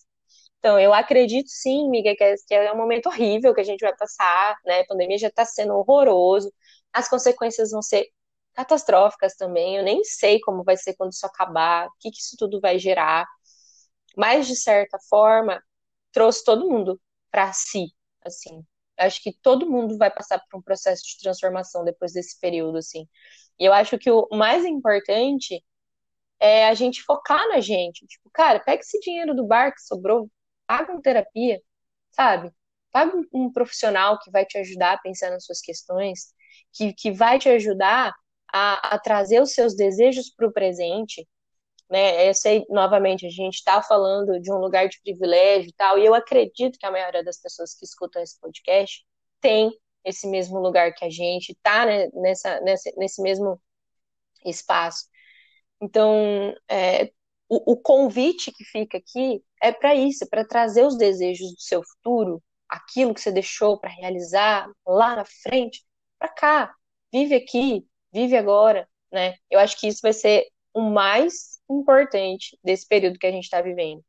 Então, 0.60 0.80
eu 0.80 0.94
acredito 0.94 1.48
sim, 1.50 1.90
Miga, 1.90 2.16
que 2.16 2.24
é, 2.24 2.66
é 2.66 2.74
um 2.74 2.78
momento 2.78 3.08
horrível 3.08 3.54
que 3.54 3.62
a 3.62 3.64
gente 3.64 3.82
vai 3.82 3.96
passar, 3.96 4.56
né? 4.66 4.82
A 4.82 4.86
pandemia 4.88 5.18
já 5.18 5.28
está 5.28 5.46
sendo 5.46 5.76
horroroso, 5.76 6.52
as 6.94 7.08
consequências 7.10 7.72
vão 7.72 7.82
ser 7.82 8.08
catastróficas 8.54 9.36
também. 9.36 9.78
Eu 9.78 9.84
nem 9.84 10.04
sei 10.04 10.40
como 10.42 10.64
vai 10.64 10.78
ser 10.78 10.96
quando 10.96 11.12
isso 11.14 11.26
acabar, 11.26 11.88
o 11.88 11.92
que, 12.00 12.10
que 12.12 12.18
isso 12.20 12.36
tudo 12.38 12.60
vai 12.60 12.80
gerar. 12.80 13.28
Mas, 14.18 14.48
de 14.48 14.56
certa 14.56 14.98
forma, 15.10 15.62
trouxe 16.16 16.46
todo 16.46 16.70
mundo 16.70 17.00
para 17.30 17.52
si, 17.54 17.88
assim. 18.24 18.66
Acho 18.98 19.22
que 19.22 19.34
todo 19.42 19.70
mundo 19.70 19.98
vai 19.98 20.10
passar 20.10 20.40
por 20.40 20.58
um 20.58 20.62
processo 20.62 21.04
de 21.04 21.20
transformação 21.20 21.84
depois 21.84 22.14
desse 22.14 22.40
período, 22.40 22.78
assim. 22.78 23.06
E 23.60 23.66
eu 23.66 23.74
acho 23.74 23.98
que 24.00 24.10
o 24.10 24.30
mais 24.32 24.64
importante 24.66 25.62
é 26.40 26.68
a 26.68 26.74
gente 26.74 27.04
focar 27.04 27.48
na 27.50 27.60
gente. 27.60 28.08
Tipo, 28.08 28.30
cara, 28.32 28.60
pega 28.62 28.82
esse 28.82 29.00
dinheiro 29.02 29.36
do 29.36 29.46
bar 29.46 29.74
que 29.74 29.82
sobrou, 29.82 30.32
paga 30.68 30.94
uma 30.94 31.02
terapia, 31.02 31.62
sabe? 32.12 32.52
Paga 32.92 33.18
um, 33.34 33.52
profissional 33.52 34.20
que 34.20 34.32
vai 34.32 34.46
te 34.46 34.58
ajudar 34.58 34.94
a 34.94 34.98
pensar 35.00 35.32
nas 35.32 35.46
suas 35.46 35.62
questões, 35.62 36.34
que, 36.74 36.94
que 36.94 37.12
vai 37.12 37.40
te 37.40 37.50
ajudar 37.50 38.14
a, 38.54 38.96
a 38.96 39.00
trazer 39.00 39.42
os 39.42 39.54
seus 39.54 39.76
desejos 39.76 40.30
para 40.30 40.48
o 40.48 40.54
presente, 40.54 41.28
né? 41.90 42.28
Eu 42.28 42.34
sei, 42.34 42.66
novamente, 42.70 43.26
a 43.26 43.30
gente 43.30 43.56
está 43.56 43.82
falando 43.82 44.40
de 44.40 44.52
um 44.52 44.58
lugar 44.58 44.88
de 44.90 45.00
privilégio 45.02 45.70
e 45.70 45.74
tal, 45.74 45.98
e 45.98 46.06
eu 46.06 46.14
acredito 46.14 46.78
que 46.80 46.86
a 46.86 46.92
maioria 46.92 47.24
das 47.24 47.40
pessoas 47.40 47.74
que 47.76 47.86
escutam 47.86 48.22
esse 48.22 48.40
podcast 48.40 49.06
tem 49.42 49.72
esse 50.04 50.28
mesmo 50.28 50.60
lugar 50.60 50.94
que 50.94 51.04
a 51.04 51.10
gente, 51.10 51.52
está 51.52 51.86
né, 51.86 52.08
nessa, 52.14 52.62
nessa, 52.62 52.92
nesse 52.98 53.22
mesmo 53.22 53.60
espaço. 54.46 55.06
Então, 55.82 56.56
é, 56.70 57.12
o, 57.50 57.74
o, 57.74 57.78
convite 57.78 58.52
que 58.52 58.64
fica 58.64 58.98
aqui 58.98 59.44
é 59.62 59.72
para 59.72 59.96
isso, 59.96 60.28
para 60.30 60.46
trazer 60.46 60.86
os 60.86 60.98
desejos 60.98 61.54
do 61.54 61.62
seu 61.62 61.84
futuro, 61.84 62.42
aquilo 62.70 63.14
que 63.14 63.22
você 63.22 63.32
deixou 63.32 63.80
para 63.80 63.90
realizar 63.90 64.70
lá 64.86 65.16
na 65.16 65.26
frente, 65.26 65.84
para 66.20 66.30
cá. 66.30 66.76
Vive 67.12 67.36
aqui, 67.36 67.86
vive 68.14 68.38
agora, 68.38 68.88
né? 69.12 69.36
Eu 69.50 69.60
acho 69.60 69.80
que 69.80 69.88
isso 69.88 70.00
vai 70.02 70.14
ser 70.14 70.48
o 70.74 70.82
mais 70.82 71.55
importante 71.70 72.58
desse 72.64 72.88
período 72.88 73.20
que 73.20 73.28
a 73.28 73.32
gente 73.32 73.44
está 73.46 73.62
vivendo. 73.62 74.04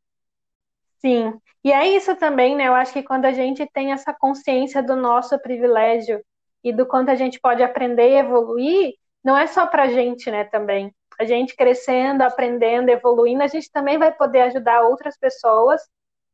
Sim, 0.99 1.33
e 1.63 1.73
é 1.73 1.87
isso 1.89 2.17
também, 2.17 2.57
né? 2.57 2.69
Eu 2.69 2.75
acho 2.75 2.93
que 2.93 3.03
quando 3.03 3.27
a 3.27 3.33
gente 3.33 3.67
tem 3.67 3.93
essa 3.93 4.15
consciência 4.15 4.83
do 4.83 4.97
nosso 4.97 5.39
privilégio 5.39 6.25
e 6.63 6.73
do 6.73 6.87
quanto 6.87 7.11
a 7.11 7.15
gente 7.15 7.41
pode 7.41 7.63
aprender 7.63 8.11
e 8.11 8.19
evoluir, 8.19 8.95
não 9.23 9.37
é 9.37 9.47
só 9.47 9.67
para 9.67 9.85
a 9.85 9.89
gente, 9.89 10.31
né? 10.31 10.45
Também. 10.45 10.95
A 11.19 11.25
gente 11.25 11.57
crescendo, 11.57 12.23
aprendendo, 12.23 12.89
evoluindo, 12.91 13.43
a 13.43 13.47
gente 13.47 13.71
também 13.71 13.99
vai 13.99 14.13
poder 14.13 14.43
ajudar 14.43 14.83
outras 14.83 15.17
pessoas, 15.19 15.81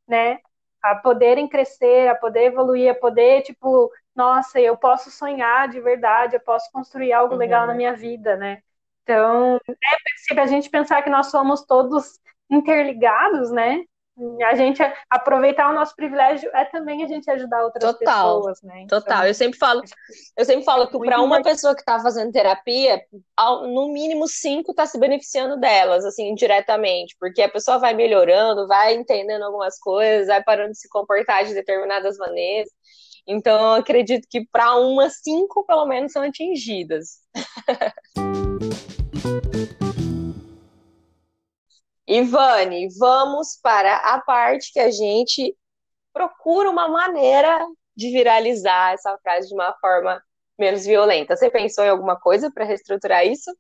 né? 0.07 0.39
A 0.83 0.97
poderem 0.97 1.49
crescer, 1.49 2.09
a 2.09 2.15
poder 2.15 2.45
evoluir, 2.45 2.91
a 2.91 2.95
poder, 2.95 3.43
tipo, 3.43 3.91
nossa, 4.15 4.61
eu 4.61 4.77
posso 4.77 5.11
sonhar 5.11 5.69
de 5.69 5.81
verdade, 5.81 6.37
eu 6.37 6.41
posso 6.41 6.71
construir 6.73 7.13
algo 7.13 7.35
uhum. 7.35 7.39
legal 7.39 7.67
na 7.67 7.75
minha 7.75 7.95
vida, 7.95 8.37
né? 8.37 8.63
Então, 9.03 9.59
é 9.69 10.41
a 10.41 10.47
gente 10.47 10.71
pensar 10.71 11.03
que 11.03 11.11
nós 11.11 11.31
somos 11.31 11.65
todos 11.65 12.21
interligados, 12.51 13.51
né? 13.51 13.83
A 14.45 14.55
gente 14.55 14.83
aproveitar 15.09 15.71
o 15.71 15.75
nosso 15.75 15.97
privilégio 15.97 16.51
é 16.55 16.67
também 16.67 17.03
a 17.03 17.09
gente 17.09 17.31
ajudar 17.31 17.65
outras 17.65 17.83
total, 17.83 18.37
pessoas, 18.37 18.63
né? 18.63 18.83
Então, 18.83 19.01
total. 19.01 19.27
Eu 19.27 19.33
sempre 19.33 19.59
falo, 19.59 19.83
eu 20.37 20.45
sempre 20.45 20.65
falo 20.65 20.87
que 20.87 20.99
para 20.99 21.23
uma 21.23 21.43
pessoa 21.43 21.75
que 21.75 21.81
está 21.81 21.99
fazendo 21.99 22.31
terapia, 22.31 23.03
no 23.39 23.89
mínimo 23.91 24.29
cinco 24.29 24.73
está 24.73 24.85
se 24.85 24.99
beneficiando 24.99 25.59
delas, 25.59 26.05
assim, 26.05 26.35
diretamente, 26.35 27.17
porque 27.19 27.41
a 27.41 27.49
pessoa 27.49 27.79
vai 27.79 27.95
melhorando, 27.95 28.69
vai 28.69 28.95
entendendo 28.95 29.45
algumas 29.45 29.79
coisas, 29.79 30.29
vai 30.29 30.43
parando 30.43 30.73
de 30.73 30.79
se 30.79 30.91
comportar 30.91 31.47
de 31.47 31.55
determinadas 31.55 32.19
maneiras. 32.19 32.69
Então, 33.27 33.59
eu 33.59 33.81
acredito 33.81 34.27
que 34.29 34.47
para 34.53 34.77
uma, 34.77 35.09
cinco 35.09 35.65
pelo 35.65 35.87
menos 35.87 36.13
são 36.13 36.23
atingidas. 36.23 37.21
Ivane, 42.07 42.89
vamos 42.99 43.59
para 43.63 43.97
a 43.97 44.21
parte 44.21 44.73
que 44.73 44.81
a 44.81 44.91
gente 44.91 45.57
procura 46.13 46.69
uma 46.69 46.89
maneira 46.89 47.65
de 47.97 48.11
viralizar 48.11 48.93
essa 48.93 49.17
frase 49.19 49.49
de 49.49 49.55
uma 49.55 49.73
forma 49.81 50.23
menos 50.59 50.85
violenta. 50.85 51.37
Você 51.37 51.51
pensou 51.51 51.85
em 51.85 51.89
alguma 51.89 52.19
coisa 52.19 52.51
para 52.51 52.65
reestruturar 52.65 53.27
isso? 53.27 53.51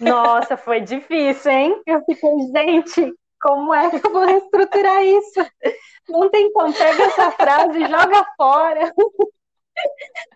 Nossa, 0.00 0.56
foi 0.56 0.80
difícil, 0.80 1.50
hein? 1.50 1.82
Eu 1.86 2.02
fiquei, 2.04 2.30
gente, 2.54 3.12
como 3.40 3.74
é 3.74 3.90
que 3.90 4.06
eu 4.06 4.12
vou 4.12 4.24
reestruturar 4.24 5.04
isso? 5.04 5.46
Não 6.08 6.30
tem 6.30 6.52
como, 6.52 6.72
pega 6.72 7.02
essa 7.04 7.30
frase 7.32 7.78
e 7.78 7.88
joga 7.88 8.24
fora. 8.36 8.92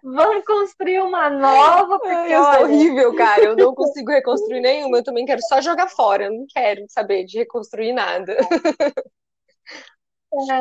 Vamos 0.09 0.45
construir 0.45 1.01
uma 1.01 1.29
nova, 1.29 1.99
porque 1.99 2.14
Ai, 2.14 2.35
eu 2.35 2.40
olha... 2.40 2.59
sou 2.59 2.64
horrível, 2.69 3.16
cara. 3.16 3.45
Eu 3.45 3.57
não 3.57 3.75
consigo 3.75 4.12
reconstruir 4.12 4.61
nenhuma. 4.61 4.99
Eu 4.99 5.03
também 5.03 5.27
quero 5.27 5.40
só 5.42 5.61
jogar 5.61 5.88
fora. 5.88 6.27
Eu 6.27 6.33
não 6.33 6.47
quero 6.49 6.85
saber 6.88 7.25
de 7.25 7.38
reconstruir 7.38 7.92
nada. 7.92 8.37
É, 10.33 10.61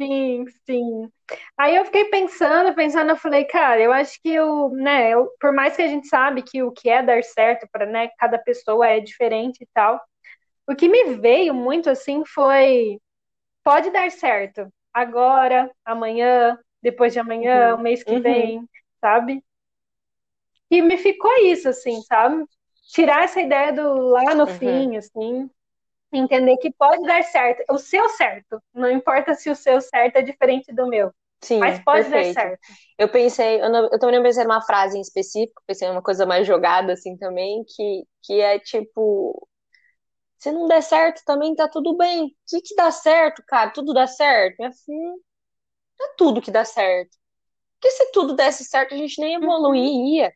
sim, 0.00 0.44
sim. 0.64 1.10
Aí 1.58 1.74
eu 1.74 1.84
fiquei 1.86 2.04
pensando, 2.10 2.74
pensando, 2.74 3.10
eu 3.10 3.16
falei, 3.16 3.44
cara, 3.44 3.80
eu 3.80 3.92
acho 3.92 4.20
que 4.22 4.38
o, 4.38 4.68
né, 4.70 5.10
eu, 5.10 5.30
por 5.40 5.52
mais 5.52 5.74
que 5.74 5.82
a 5.82 5.88
gente 5.88 6.06
sabe 6.06 6.42
que 6.42 6.62
o 6.62 6.70
que 6.70 6.88
é 6.88 7.02
dar 7.02 7.22
certo 7.24 7.66
para, 7.72 7.86
né, 7.86 8.08
cada 8.18 8.38
pessoa 8.38 8.86
é 8.86 9.00
diferente 9.00 9.62
e 9.62 9.68
tal, 9.72 10.00
o 10.68 10.74
que 10.76 10.88
me 10.88 11.16
veio 11.16 11.54
muito 11.54 11.88
assim 11.90 12.24
foi 12.24 12.98
pode 13.64 13.90
dar 13.90 14.10
certo 14.10 14.68
agora, 14.92 15.70
amanhã, 15.84 16.58
depois 16.86 17.12
de 17.12 17.18
amanhã, 17.18 17.74
uhum. 17.74 17.80
o 17.80 17.82
mês 17.82 18.04
que 18.04 18.12
uhum. 18.12 18.22
vem, 18.22 18.68
sabe? 19.00 19.42
E 20.70 20.80
me 20.80 20.96
ficou 20.96 21.36
isso, 21.44 21.68
assim, 21.68 22.00
sabe? 22.02 22.44
Tirar 22.92 23.24
essa 23.24 23.40
ideia 23.40 23.72
do 23.72 23.92
lá 24.10 24.36
no 24.36 24.44
uhum. 24.44 24.56
fim, 24.56 24.96
assim, 24.96 25.50
entender 26.12 26.56
que 26.58 26.72
pode 26.72 27.02
dar 27.02 27.24
certo, 27.24 27.64
o 27.68 27.76
seu 27.76 28.08
certo, 28.10 28.62
não 28.72 28.88
importa 28.88 29.34
se 29.34 29.50
o 29.50 29.56
seu 29.56 29.80
certo 29.80 30.14
é 30.14 30.22
diferente 30.22 30.72
do 30.72 30.86
meu. 30.86 31.10
Sim, 31.42 31.58
mas 31.58 31.82
pode 31.82 32.08
perfeito. 32.08 32.34
dar 32.36 32.42
certo. 32.42 32.60
Eu 32.96 33.08
pensei, 33.08 33.60
eu, 33.60 33.68
não, 33.68 33.88
eu 33.90 33.98
também 33.98 34.16
não 34.16 34.22
pensei 34.22 34.44
numa 34.44 34.62
frase 34.62 34.96
em 34.96 35.00
específico, 35.00 35.60
pensei 35.66 35.88
em 35.88 35.90
uma 35.90 36.02
coisa 36.02 36.24
mais 36.24 36.46
jogada 36.46 36.92
assim 36.92 37.16
também, 37.16 37.64
que, 37.64 38.04
que 38.22 38.40
é 38.40 38.60
tipo, 38.60 39.48
se 40.38 40.52
não 40.52 40.68
der 40.68 40.82
certo 40.82 41.20
também 41.26 41.52
tá 41.56 41.68
tudo 41.68 41.96
bem. 41.96 42.26
O 42.26 42.30
que 42.46 42.60
que 42.60 42.76
dá 42.76 42.92
certo, 42.92 43.42
cara? 43.44 43.70
Tudo 43.70 43.92
dá 43.92 44.06
certo? 44.06 44.56
Minha 44.60 44.72
filha, 44.72 45.25
não 45.98 46.06
é 46.08 46.14
tudo 46.16 46.42
que 46.42 46.50
dá 46.50 46.64
certo. 46.64 47.16
Porque 47.80 47.90
se 47.96 48.12
tudo 48.12 48.34
desse 48.34 48.64
certo, 48.64 48.94
a 48.94 48.98
gente 48.98 49.20
nem 49.20 49.34
evoluiria. 49.36 50.32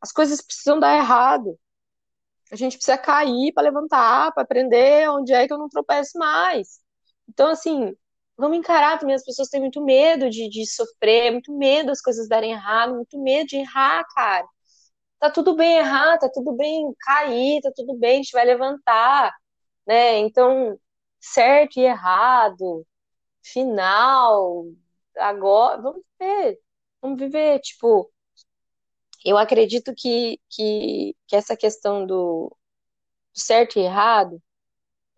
As 0.00 0.12
coisas 0.12 0.42
precisam 0.42 0.80
dar 0.80 0.96
errado. 0.96 1.58
A 2.52 2.56
gente 2.56 2.76
precisa 2.76 2.98
cair 2.98 3.52
para 3.52 3.64
levantar, 3.64 4.32
para 4.32 4.42
aprender 4.44 5.08
onde 5.10 5.32
é 5.32 5.46
que 5.46 5.52
eu 5.52 5.58
não 5.58 5.68
tropeço 5.68 6.18
mais. 6.18 6.80
Então, 7.28 7.48
assim, 7.50 7.94
vamos 8.36 8.58
encarar 8.58 8.98
também, 8.98 9.14
as 9.16 9.24
pessoas 9.24 9.48
têm 9.48 9.60
muito 9.60 9.82
medo 9.84 10.30
de, 10.30 10.48
de 10.48 10.66
sofrer, 10.66 11.32
muito 11.32 11.52
medo 11.56 11.88
das 11.88 12.00
coisas 12.00 12.28
darem 12.28 12.52
errado, 12.52 12.94
muito 12.94 13.18
medo 13.20 13.48
de 13.48 13.56
errar, 13.56 14.04
cara. 14.14 14.46
Tá 15.18 15.30
tudo 15.30 15.56
bem 15.56 15.78
errar, 15.78 16.18
tá 16.18 16.28
tudo 16.32 16.52
bem 16.54 16.94
cair, 17.00 17.60
tá 17.62 17.72
tudo 17.74 17.96
bem, 17.98 18.14
a 18.14 18.16
gente 18.22 18.32
vai 18.32 18.44
levantar, 18.44 19.34
né? 19.86 20.18
Então, 20.18 20.78
certo 21.20 21.78
e 21.78 21.82
errado, 21.84 22.86
final, 23.42 24.66
agora, 25.18 25.80
vamos 25.82 26.02
ver, 26.18 26.60
vamos 27.02 27.18
viver, 27.20 27.60
tipo, 27.60 28.12
eu 29.24 29.36
acredito 29.38 29.92
que, 29.96 30.40
que, 30.50 31.16
que 31.26 31.36
essa 31.36 31.56
questão 31.56 32.06
do, 32.06 32.48
do 33.34 33.40
certo 33.40 33.78
e 33.78 33.82
errado 33.82 34.42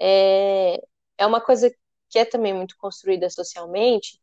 é, 0.00 0.80
é 1.18 1.26
uma 1.26 1.40
coisa 1.40 1.70
que 2.10 2.18
é 2.18 2.24
também 2.24 2.54
muito 2.54 2.76
construída 2.78 3.30
socialmente, 3.30 4.20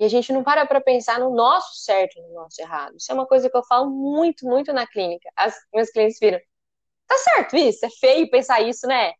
e 0.00 0.04
a 0.04 0.08
gente 0.08 0.32
não 0.32 0.44
para 0.44 0.66
para 0.66 0.80
pensar 0.80 1.20
no 1.20 1.34
nosso 1.34 1.76
certo 1.84 2.18
e 2.18 2.22
no 2.22 2.34
nosso 2.34 2.60
errado. 2.62 2.96
Isso 2.96 3.10
é 3.12 3.14
uma 3.14 3.26
coisa 3.26 3.50
que 3.50 3.56
eu 3.56 3.64
falo 3.66 3.90
muito, 3.90 4.46
muito 4.46 4.72
na 4.72 4.86
clínica. 4.86 5.30
As 5.36 5.54
meus 5.74 5.90
clientes 5.90 6.18
viram, 6.20 6.40
tá 7.06 7.16
certo 7.18 7.56
isso, 7.56 7.84
é 7.86 7.90
feio 7.90 8.30
pensar 8.30 8.62
isso, 8.62 8.86
né? 8.86 9.12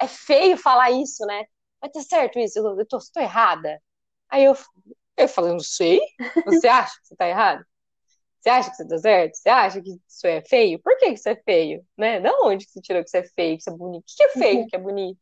É 0.00 0.08
feio 0.08 0.56
falar 0.58 0.90
isso, 0.92 1.24
né? 1.26 1.44
Mas 1.82 1.92
tá 1.92 2.00
certo 2.02 2.38
isso, 2.38 2.58
eu, 2.58 2.78
eu 2.80 2.86
tô, 2.86 2.98
tô 3.14 3.20
errada. 3.20 3.80
Aí 4.30 4.44
eu, 4.44 4.54
eu 5.16 5.28
falo, 5.28 5.48
eu 5.48 5.52
não 5.54 5.60
sei. 5.60 6.00
Você 6.46 6.68
acha 6.68 6.92
que 7.00 7.08
você 7.08 7.16
tá 7.16 7.28
errado? 7.28 7.64
Você 8.40 8.50
acha 8.50 8.70
que 8.70 8.76
você 8.76 8.88
tá 8.88 8.98
certo? 8.98 9.34
Você 9.36 9.48
acha 9.48 9.82
que 9.82 9.90
isso 9.90 10.26
é 10.26 10.42
feio? 10.42 10.80
Por 10.80 10.96
que 10.98 11.06
isso 11.08 11.28
é 11.28 11.36
feio? 11.36 11.86
Né? 11.96 12.20
Da 12.20 12.32
onde 12.42 12.66
que 12.66 12.72
você 12.72 12.80
tirou 12.80 13.02
que 13.02 13.08
isso 13.08 13.16
é 13.16 13.24
feio, 13.24 13.56
que 13.56 13.62
isso 13.62 13.70
é 13.70 13.76
bonito? 13.76 14.02
O 14.02 14.16
que 14.16 14.24
é 14.24 14.28
feio, 14.30 14.66
que 14.66 14.76
é 14.76 14.78
bonito? 14.78 15.20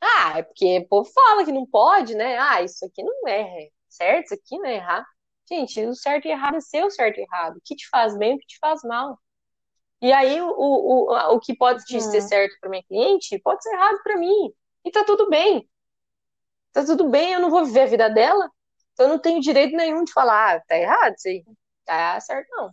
Ah, 0.00 0.38
é 0.38 0.42
porque 0.42 0.78
o 0.78 0.88
povo 0.88 1.10
fala 1.12 1.44
que 1.44 1.52
não 1.52 1.66
pode, 1.66 2.14
né? 2.14 2.38
Ah, 2.38 2.62
isso 2.62 2.84
aqui 2.84 3.02
não 3.02 3.28
é 3.28 3.68
certo, 3.88 4.26
isso 4.26 4.34
aqui 4.34 4.58
não 4.58 4.66
é 4.66 4.76
errado. 4.76 5.06
Gente, 5.48 5.84
o 5.84 5.94
certo 5.94 6.26
e 6.26 6.30
errado 6.30 6.56
é 6.56 6.60
seu 6.60 6.90
certo 6.90 7.18
e 7.18 7.22
errado. 7.22 7.56
O 7.56 7.60
que 7.64 7.74
te 7.74 7.88
faz 7.88 8.16
bem, 8.16 8.34
o 8.34 8.38
que 8.38 8.46
te 8.46 8.58
faz 8.58 8.82
mal. 8.82 9.18
E 10.02 10.12
aí, 10.12 10.40
o, 10.40 10.48
o, 10.48 11.34
o, 11.34 11.40
que 11.40 11.54
pode 11.54 11.84
te 11.84 12.00
ser 12.00 12.22
uhum. 12.22 12.28
certo 12.28 12.56
para 12.60 12.70
minha 12.70 12.82
cliente 12.84 13.38
pode 13.40 13.62
ser 13.62 13.74
errado 13.74 13.98
para 14.02 14.16
mim. 14.16 14.52
E 14.84 14.90
tá 14.90 15.04
tudo 15.04 15.28
bem. 15.28 15.68
Tá 16.72 16.84
tudo 16.84 17.08
bem, 17.08 17.32
eu 17.32 17.40
não 17.40 17.50
vou 17.50 17.64
viver 17.64 17.82
a 17.82 17.86
vida 17.86 18.08
dela. 18.08 18.50
Então 19.00 19.08
eu 19.08 19.14
não 19.14 19.18
tenho 19.18 19.40
direito 19.40 19.74
nenhum 19.74 20.04
de 20.04 20.12
falar, 20.12 20.56
ah, 20.56 20.60
tá 20.68 20.76
errado 20.76 21.14
isso 21.16 21.26
aí. 21.26 21.42
Tá 21.86 22.20
certo, 22.20 22.46
não. 22.50 22.70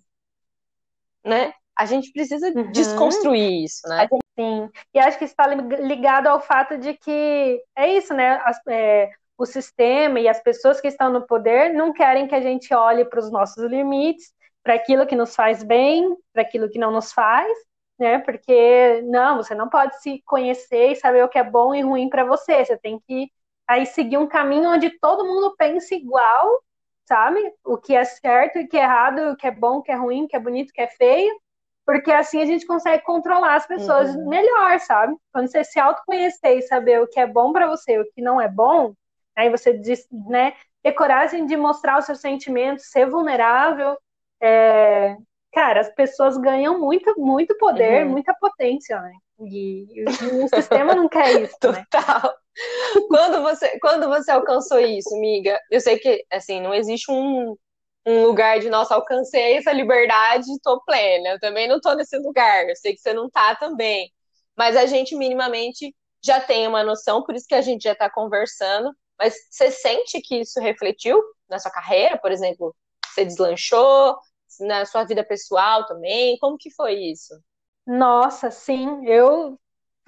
Né? 1.23 1.53
A 1.73 1.85
gente 1.85 2.11
precisa 2.11 2.49
uhum. 2.49 2.69
desconstruir 2.69 3.63
isso, 3.63 3.87
né? 3.87 4.09
Sim. 4.37 4.69
E 4.93 4.99
acho 4.99 5.17
que 5.17 5.23
está 5.23 5.47
ligado 5.47 6.27
ao 6.27 6.41
fato 6.41 6.77
de 6.77 6.95
que 6.95 7.63
é 7.73 7.93
isso, 7.93 8.13
né? 8.13 8.41
As, 8.43 8.59
é, 8.67 9.09
o 9.37 9.45
sistema 9.45 10.19
e 10.19 10.27
as 10.27 10.41
pessoas 10.41 10.81
que 10.81 10.89
estão 10.89 11.09
no 11.09 11.25
poder 11.25 11.73
não 11.73 11.93
querem 11.93 12.27
que 12.27 12.35
a 12.35 12.41
gente 12.41 12.73
olhe 12.73 13.05
para 13.05 13.21
os 13.21 13.31
nossos 13.31 13.63
limites, 13.63 14.33
para 14.61 14.73
aquilo 14.73 15.07
que 15.07 15.15
nos 15.15 15.33
faz 15.33 15.63
bem, 15.63 16.13
para 16.33 16.41
aquilo 16.41 16.69
que 16.69 16.77
não 16.77 16.91
nos 16.91 17.13
faz, 17.13 17.57
né? 17.97 18.19
Porque 18.19 19.01
não, 19.03 19.37
você 19.37 19.55
não 19.55 19.69
pode 19.69 20.01
se 20.01 20.21
conhecer 20.25 20.91
e 20.91 20.95
saber 20.97 21.23
o 21.23 21.29
que 21.29 21.39
é 21.39 21.43
bom 21.43 21.73
e 21.73 21.81
ruim 21.81 22.09
para 22.09 22.25
você. 22.25 22.65
Você 22.65 22.77
tem 22.77 22.99
que 23.07 23.31
aí 23.67 23.85
seguir 23.85 24.17
um 24.17 24.27
caminho 24.27 24.69
onde 24.69 24.89
todo 24.99 25.25
mundo 25.25 25.55
pensa 25.57 25.93
igual, 25.93 26.63
sabe? 27.05 27.39
O 27.63 27.77
que 27.77 27.95
é 27.95 28.03
certo 28.03 28.57
e 28.57 28.63
o 28.63 28.67
que 28.67 28.77
é 28.77 28.83
errado, 28.83 29.31
o 29.31 29.35
que 29.35 29.47
é 29.47 29.51
bom, 29.51 29.77
o 29.77 29.81
que 29.81 29.91
é 29.91 29.95
ruim, 29.95 30.25
o 30.25 30.27
que 30.27 30.35
é 30.35 30.39
bonito, 30.39 30.69
o 30.69 30.73
que 30.73 30.81
é 30.81 30.87
feio, 30.87 31.33
porque 31.85 32.11
assim 32.11 32.41
a 32.41 32.45
gente 32.45 32.65
consegue 32.65 33.03
controlar 33.03 33.55
as 33.55 33.65
pessoas 33.65 34.13
uhum. 34.13 34.27
melhor, 34.27 34.79
sabe? 34.79 35.15
Quando 35.31 35.49
você 35.49 35.63
se 35.63 35.79
autoconhecer 35.79 36.57
e 36.57 36.61
saber 36.61 37.01
o 37.01 37.07
que 37.07 37.19
é 37.19 37.25
bom 37.25 37.53
para 37.53 37.67
você, 37.67 37.97
o 37.97 38.05
que 38.11 38.21
não 38.21 38.41
é 38.41 38.47
bom, 38.47 38.93
aí 39.35 39.49
você 39.49 39.73
diz, 39.73 40.05
né? 40.11 40.53
Ter 40.83 40.91
coragem 40.93 41.45
de 41.45 41.55
mostrar 41.55 41.97
os 41.97 42.05
seus 42.05 42.19
sentimentos, 42.19 42.91
ser 42.91 43.09
vulnerável, 43.09 43.97
é, 44.41 45.15
cara, 45.53 45.79
as 45.79 45.89
pessoas 45.89 46.37
ganham 46.37 46.79
muito, 46.79 47.13
muito 47.19 47.57
poder, 47.57 48.05
uhum. 48.05 48.11
muita 48.11 48.33
potência, 48.33 48.99
né? 49.01 49.13
E, 49.39 49.87
e, 49.91 50.43
o 50.43 50.47
sistema 50.49 50.93
não 50.93 51.07
quer 51.07 51.41
isso. 51.41 51.57
Né? 51.71 51.85
Total. 51.91 52.23
Né? 52.23 52.37
Quando 53.07 53.41
você, 53.41 53.79
quando 53.79 54.07
você 54.07 54.31
alcançou 54.31 54.79
isso, 54.79 55.15
amiga? 55.15 55.59
Eu 55.71 55.79
sei 55.81 55.97
que 55.99 56.25
assim 56.31 56.61
não 56.61 56.73
existe 56.73 57.11
um, 57.11 57.55
um 58.05 58.23
lugar 58.23 58.59
de 58.59 58.69
nossa 58.69 58.95
alcancei 58.95 59.57
essa 59.57 59.71
liberdade, 59.71 60.45
tô 60.63 60.81
plena. 60.83 61.29
Eu 61.29 61.39
também 61.39 61.67
não 61.67 61.79
tô 61.79 61.93
nesse 61.93 62.17
lugar. 62.17 62.67
Eu 62.69 62.75
sei 62.75 62.93
que 62.93 63.01
você 63.01 63.13
não 63.13 63.29
tá 63.29 63.55
também. 63.55 64.11
Mas 64.55 64.75
a 64.75 64.85
gente 64.85 65.15
minimamente 65.15 65.95
já 66.23 66.39
tem 66.41 66.67
uma 66.67 66.83
noção, 66.83 67.23
por 67.23 67.35
isso 67.35 67.45
que 67.47 67.55
a 67.55 67.61
gente 67.61 67.83
já 67.83 67.93
está 67.93 68.09
conversando. 68.09 68.91
Mas 69.19 69.35
você 69.49 69.71
sente 69.71 70.21
que 70.21 70.41
isso 70.41 70.59
refletiu 70.59 71.21
na 71.49 71.59
sua 71.59 71.71
carreira, 71.71 72.17
por 72.17 72.31
exemplo? 72.31 72.75
Você 73.07 73.25
deslanchou, 73.25 74.17
na 74.61 74.85
sua 74.85 75.03
vida 75.03 75.23
pessoal 75.23 75.85
também? 75.85 76.37
Como 76.39 76.57
que 76.57 76.71
foi 76.71 76.95
isso? 76.95 77.33
Nossa, 77.85 78.51
sim, 78.51 79.05
eu 79.07 79.57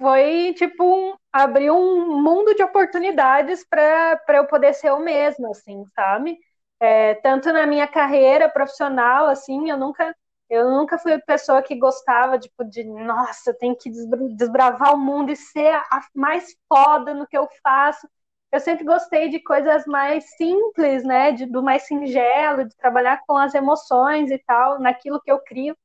foi 0.00 0.54
tipo 0.54 0.84
um, 0.84 1.16
abrir 1.32 1.70
um 1.70 2.20
mundo 2.22 2.54
de 2.54 2.62
oportunidades 2.62 3.64
para 3.68 4.18
eu 4.30 4.46
poder 4.46 4.74
ser 4.74 4.88
eu 4.90 5.00
mesma, 5.00 5.50
assim, 5.50 5.84
sabe? 5.94 6.38
É, 6.80 7.14
tanto 7.16 7.52
na 7.52 7.66
minha 7.66 7.86
carreira 7.86 8.48
profissional, 8.48 9.26
assim, 9.28 9.70
eu 9.70 9.76
nunca 9.78 10.14
eu 10.48 10.68
nunca 10.68 10.98
fui 10.98 11.16
pessoa 11.20 11.62
que 11.62 11.76
gostava 11.78 12.36
tipo, 12.38 12.64
de, 12.64 12.82
nossa, 12.84 13.54
tem 13.54 13.72
que 13.76 13.88
desbravar 14.36 14.92
o 14.94 14.98
mundo 14.98 15.30
e 15.30 15.36
ser 15.36 15.68
a 15.74 16.00
mais 16.14 16.56
foda 16.68 17.14
no 17.14 17.24
que 17.26 17.38
eu 17.38 17.48
faço 17.62 18.08
eu 18.52 18.60
sempre 18.60 18.84
gostei 18.84 19.28
de 19.28 19.38
coisas 19.42 19.84
mais 19.86 20.24
simples, 20.36 21.04
né? 21.04 21.32
De, 21.32 21.46
do 21.46 21.62
mais 21.62 21.82
singelo, 21.86 22.64
de 22.66 22.76
trabalhar 22.76 23.22
com 23.26 23.36
as 23.36 23.54
emoções 23.54 24.30
e 24.30 24.38
tal, 24.38 24.80
naquilo 24.80 25.20
que 25.20 25.30
eu 25.30 25.38
crio. 25.40 25.76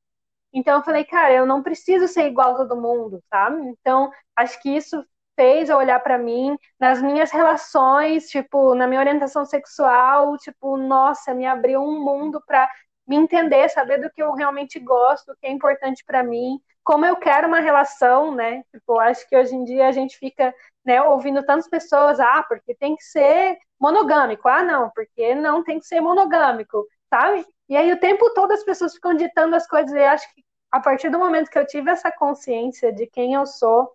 Então 0.56 0.78
eu 0.78 0.82
falei, 0.82 1.04
cara, 1.04 1.34
eu 1.34 1.46
não 1.46 1.62
preciso 1.62 2.08
ser 2.08 2.26
igual 2.28 2.54
a 2.54 2.56
todo 2.56 2.80
mundo, 2.80 3.22
sabe? 3.30 3.60
Então 3.68 4.10
acho 4.34 4.60
que 4.62 4.70
isso 4.70 5.04
fez 5.36 5.68
eu 5.68 5.76
olhar 5.76 6.00
para 6.00 6.16
mim 6.18 6.56
nas 6.80 7.02
minhas 7.02 7.30
relações, 7.30 8.28
tipo, 8.28 8.74
na 8.74 8.86
minha 8.86 9.00
orientação 9.00 9.44
sexual, 9.44 10.36
tipo, 10.38 10.78
nossa, 10.78 11.34
me 11.34 11.46
abriu 11.46 11.80
um 11.82 12.02
mundo 12.02 12.42
para 12.46 12.68
me 13.06 13.16
entender, 13.16 13.68
saber 13.68 13.98
do 14.00 14.10
que 14.10 14.22
eu 14.22 14.32
realmente 14.32 14.80
gosto, 14.80 15.30
o 15.32 15.36
que 15.36 15.46
é 15.46 15.50
importante 15.50 16.02
para 16.06 16.22
mim, 16.24 16.58
como 16.82 17.04
eu 17.04 17.16
quero 17.16 17.46
uma 17.48 17.60
relação, 17.60 18.34
né? 18.34 18.62
Tipo, 18.72 18.98
acho 18.98 19.28
que 19.28 19.36
hoje 19.36 19.54
em 19.54 19.64
dia 19.64 19.86
a 19.88 19.92
gente 19.92 20.16
fica 20.18 20.54
né, 20.84 21.02
ouvindo 21.02 21.44
tantas 21.44 21.68
pessoas, 21.68 22.18
ah, 22.18 22.44
porque 22.48 22.74
tem 22.74 22.96
que 22.96 23.04
ser 23.04 23.58
monogâmico, 23.80 24.48
ah, 24.48 24.62
não, 24.62 24.90
porque 24.94 25.34
não 25.34 25.62
tem 25.62 25.78
que 25.78 25.86
ser 25.86 26.00
monogâmico, 26.00 26.86
sabe? 27.12 27.44
E 27.68 27.76
aí 27.76 27.92
o 27.92 28.00
tempo 28.00 28.32
todo 28.34 28.52
as 28.52 28.64
pessoas 28.64 28.94
ficam 28.94 29.14
ditando 29.14 29.54
as 29.54 29.66
coisas, 29.66 29.92
e 29.92 29.98
acho 30.04 30.32
que 30.34 30.42
a 30.76 30.80
partir 30.80 31.08
do 31.08 31.18
momento 31.18 31.50
que 31.50 31.58
eu 31.58 31.66
tive 31.66 31.90
essa 31.90 32.12
consciência 32.12 32.92
de 32.92 33.06
quem 33.06 33.32
eu 33.32 33.46
sou, 33.46 33.90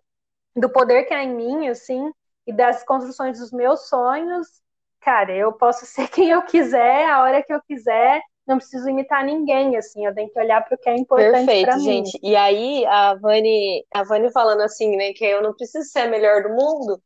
do 0.54 0.68
poder 0.68 1.04
que 1.04 1.14
há 1.14 1.22
em 1.22 1.32
mim, 1.32 1.68
assim, 1.68 2.10
e 2.44 2.52
das 2.52 2.82
construções 2.82 3.38
dos 3.38 3.52
meus 3.52 3.88
sonhos, 3.88 4.48
cara, 5.00 5.32
eu 5.32 5.52
posso 5.52 5.86
ser 5.86 6.08
quem 6.08 6.30
eu 6.30 6.42
quiser, 6.42 7.08
a 7.08 7.22
hora 7.22 7.42
que 7.42 7.52
eu 7.52 7.62
quiser, 7.62 8.20
não 8.44 8.58
preciso 8.58 8.88
imitar 8.88 9.24
ninguém, 9.24 9.76
assim, 9.76 10.04
eu 10.04 10.12
tenho 10.12 10.28
que 10.28 10.40
olhar 10.40 10.60
para 10.64 10.74
o 10.74 10.78
que 10.78 10.90
é 10.90 10.96
importante 10.96 11.46
Perfeito, 11.46 11.76
mim. 11.76 11.84
gente. 11.84 12.18
E 12.20 12.34
aí, 12.34 12.84
a 12.86 13.14
Vani, 13.14 13.86
a 13.94 14.02
Vani 14.02 14.32
falando 14.32 14.62
assim, 14.62 14.96
né, 14.96 15.12
que 15.12 15.24
eu 15.24 15.40
não 15.40 15.54
preciso 15.54 15.88
ser 15.88 16.00
a 16.00 16.08
melhor 16.08 16.42
do 16.42 16.48
mundo, 16.48 17.00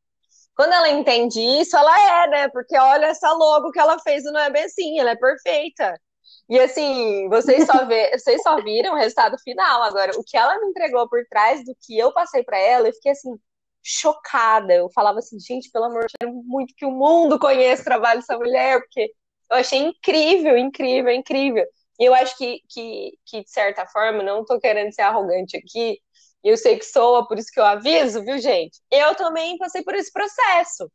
quando 0.55 0.73
ela 0.73 0.89
entende 0.89 1.39
isso, 1.39 1.77
ela 1.77 2.25
é, 2.25 2.29
né, 2.29 2.49
porque 2.49 2.79
olha 2.79 3.07
essa 3.07 3.31
logo 3.33 3.71
que 3.71 3.79
ela 3.79 3.99
fez, 3.99 4.25
não 4.25 4.41
é 4.41 4.65
assim, 4.65 4.99
ela 4.99 5.11
é 5.11 5.17
perfeita. 5.17 6.01
E 6.49 6.59
assim, 6.61 7.29
vocês 7.29 7.67
só, 7.67 7.85
vê, 7.87 8.11
vocês 8.19 8.41
só 8.43 8.63
viram 8.63 8.95
o 8.95 8.97
resultado 8.97 9.37
final. 9.39 9.83
Agora, 9.83 10.13
o 10.19 10.25
que 10.25 10.37
ela 10.37 10.59
me 10.61 10.69
entregou 10.69 11.09
por 11.09 11.25
trás 11.29 11.65
do 11.65 11.77
que 11.83 11.99
eu 11.99 12.13
passei 12.13 12.43
para 12.45 12.59
ela, 12.59 12.89
eu 12.89 12.93
fiquei 12.95 13.13
assim, 13.13 13.37
chocada. 13.83 14.73
Eu 14.75 14.91
falava 14.91 15.19
assim, 15.19 15.39
gente, 15.41 15.71
pelo 15.71 15.87
amor 15.87 16.07
de 16.07 16.15
Deus, 16.21 16.35
muito 16.45 16.75
que 16.77 16.85
o 16.87 16.91
mundo 16.91 17.39
conheça 17.39 17.83
o 17.83 17.85
trabalho 17.85 18.21
dessa 18.21 18.37
mulher, 18.39 18.81
porque 18.81 19.13
eu 19.51 19.57
achei 19.57 19.79
incrível, 19.81 20.57
incrível, 20.57 21.13
incrível. 21.13 21.65
E 21.99 22.05
eu 22.05 22.15
acho 22.15 22.37
que, 22.37 22.61
que, 22.69 23.13
que, 23.25 23.43
de 23.43 23.51
certa 23.51 23.87
forma, 23.87 24.23
não 24.23 24.45
tô 24.45 24.59
querendo 24.61 24.93
ser 24.93 25.03
arrogante 25.03 25.57
aqui, 25.57 25.99
eu 26.45 26.57
sei 26.57 26.79
que 26.79 26.85
soa, 26.85 27.27
por 27.27 27.39
isso 27.39 27.51
que 27.53 27.59
eu 27.59 27.65
aviso, 27.65 28.23
viu, 28.25 28.39
gente? 28.39 28.81
Eu 28.91 29.15
também 29.15 29.57
passei 29.59 29.83
por 29.83 29.95
esse 29.95 30.13
processo. 30.13 30.91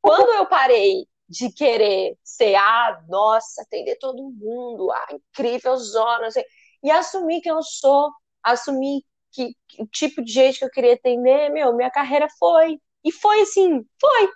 Quando 0.00 0.32
eu 0.34 0.46
parei 0.46 1.06
de 1.28 1.50
querer 1.52 2.16
ser, 2.24 2.54
ah, 2.56 3.02
nossa, 3.08 3.62
atender 3.62 3.96
todo 3.98 4.30
mundo, 4.30 4.90
ah, 4.92 5.06
incrível, 5.12 5.76
zona, 5.76 6.28
assim, 6.28 6.42
e 6.82 6.90
assumir 6.90 7.40
que 7.40 7.50
eu 7.50 7.62
sou, 7.62 8.10
assumir 8.42 9.02
que, 9.32 9.54
que, 9.68 9.82
o 9.82 9.86
tipo 9.86 10.22
de 10.22 10.32
jeito 10.32 10.58
que 10.58 10.64
eu 10.64 10.70
queria 10.70 10.94
atender, 10.94 11.50
meu, 11.50 11.74
minha 11.76 11.90
carreira 11.90 12.28
foi. 12.38 12.80
E 13.04 13.12
foi 13.12 13.40
assim, 13.42 13.84
foi. 14.00 14.30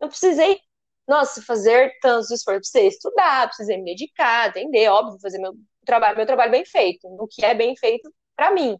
Eu 0.00 0.08
precisei 0.08 0.60
nossa, 1.06 1.42
fazer 1.42 1.98
tantos 2.00 2.30
esforços, 2.30 2.70
precisei 2.70 2.88
estudar, 2.88 3.46
precisei 3.48 3.76
me 3.78 3.84
dedicar, 3.84 4.48
entender, 4.48 4.88
óbvio, 4.88 5.20
fazer 5.20 5.38
meu 5.38 5.54
trabalho, 5.84 6.16
meu 6.16 6.26
trabalho 6.26 6.50
bem 6.50 6.64
feito, 6.64 7.06
o 7.06 7.26
que 7.28 7.44
é 7.44 7.54
bem 7.54 7.76
feito 7.76 8.12
para 8.36 8.50
mim. 8.52 8.78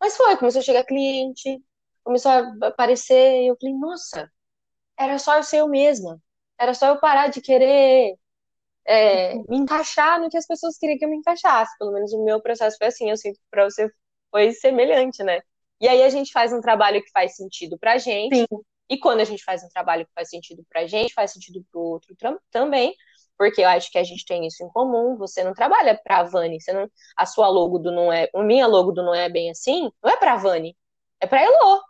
Mas 0.00 0.16
foi, 0.16 0.36
começou 0.36 0.60
a 0.60 0.62
chegar 0.62 0.84
cliente, 0.84 1.62
começou 2.04 2.30
a 2.32 2.68
aparecer, 2.68 3.42
e 3.42 3.48
eu 3.48 3.56
falei, 3.60 3.74
nossa, 3.76 4.30
era 4.98 5.18
só 5.18 5.36
eu 5.36 5.42
ser 5.42 5.58
eu 5.58 5.68
mesma. 5.68 6.20
Era 6.58 6.74
só 6.74 6.88
eu 6.88 7.00
parar 7.00 7.28
de 7.28 7.40
querer 7.40 8.14
é, 8.86 9.34
me 9.48 9.58
encaixar 9.58 10.20
no 10.20 10.28
que 10.28 10.36
as 10.36 10.46
pessoas 10.46 10.78
queriam 10.78 10.98
que 10.98 11.04
eu 11.04 11.10
me 11.10 11.16
encaixasse. 11.18 11.76
Pelo 11.78 11.92
menos 11.92 12.12
o 12.12 12.24
meu 12.24 12.40
processo 12.42 12.76
foi 12.78 12.88
assim. 12.88 13.10
Eu 13.10 13.16
sinto 13.16 13.36
que 13.36 13.46
para 13.50 13.64
você 13.64 13.90
foi 14.30 14.52
semelhante, 14.52 15.22
né? 15.22 15.40
E 15.80 15.88
aí 15.88 16.02
a 16.02 16.08
gente 16.08 16.32
faz 16.32 16.52
um 16.52 16.60
trabalho 16.60 17.02
que 17.02 17.10
faz 17.12 17.36
sentido 17.36 17.78
pra 17.78 17.98
gente. 17.98 18.36
Sim. 18.36 18.46
E 18.90 18.98
quando 18.98 19.20
a 19.20 19.24
gente 19.24 19.44
faz 19.44 19.62
um 19.62 19.68
trabalho 19.68 20.06
que 20.06 20.12
faz 20.14 20.30
sentido 20.30 20.64
pra 20.68 20.86
gente, 20.86 21.14
faz 21.14 21.32
sentido 21.32 21.64
pro 21.70 21.80
outro 21.80 22.16
também. 22.50 22.94
Porque 23.36 23.60
eu 23.60 23.68
acho 23.68 23.90
que 23.92 23.98
a 23.98 24.02
gente 24.04 24.24
tem 24.24 24.46
isso 24.46 24.64
em 24.64 24.68
comum. 24.70 25.16
Você 25.16 25.44
não 25.44 25.54
trabalha 25.54 25.96
pra 26.02 26.24
Vani. 26.24 26.60
Você 26.60 26.72
não, 26.72 26.90
a 27.16 27.26
sua 27.26 27.48
logo 27.48 27.78
do 27.78 27.92
não 27.92 28.12
é. 28.12 28.28
A 28.34 28.42
minha 28.42 28.66
logo 28.66 28.90
do 28.90 29.02
não 29.04 29.14
é 29.14 29.28
bem 29.28 29.50
assim, 29.50 29.90
não 30.02 30.10
é 30.10 30.16
pra 30.16 30.36
Vani. 30.36 30.76
É 31.20 31.26
pra 31.26 31.44
Elô. 31.44 31.82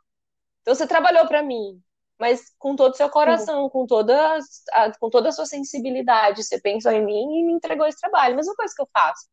Então 0.62 0.74
você 0.74 0.86
trabalhou 0.86 1.26
pra 1.26 1.42
mim 1.42 1.82
mas 2.18 2.52
com 2.58 2.74
todo 2.74 2.92
o 2.92 2.96
seu 2.96 3.08
coração, 3.08 3.70
com 3.70 3.86
toda, 3.86 4.38
a, 4.72 4.98
com 4.98 5.08
toda 5.08 5.28
a 5.28 5.32
sua 5.32 5.46
sensibilidade. 5.46 6.42
Você 6.42 6.60
pensou 6.60 6.92
em 6.92 7.04
mim 7.04 7.38
e 7.40 7.44
me 7.44 7.52
entregou 7.52 7.86
esse 7.86 8.00
trabalho. 8.00 8.36
Mesma 8.36 8.54
coisa 8.54 8.74
que 8.74 8.82
eu 8.82 8.88
faço. 8.92 9.26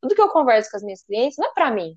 Tudo 0.00 0.14
que 0.14 0.20
eu 0.20 0.28
converso 0.28 0.70
com 0.70 0.76
as 0.76 0.82
minhas 0.82 1.04
clientes 1.04 1.38
não 1.38 1.48
é 1.48 1.52
para 1.54 1.70
mim. 1.70 1.96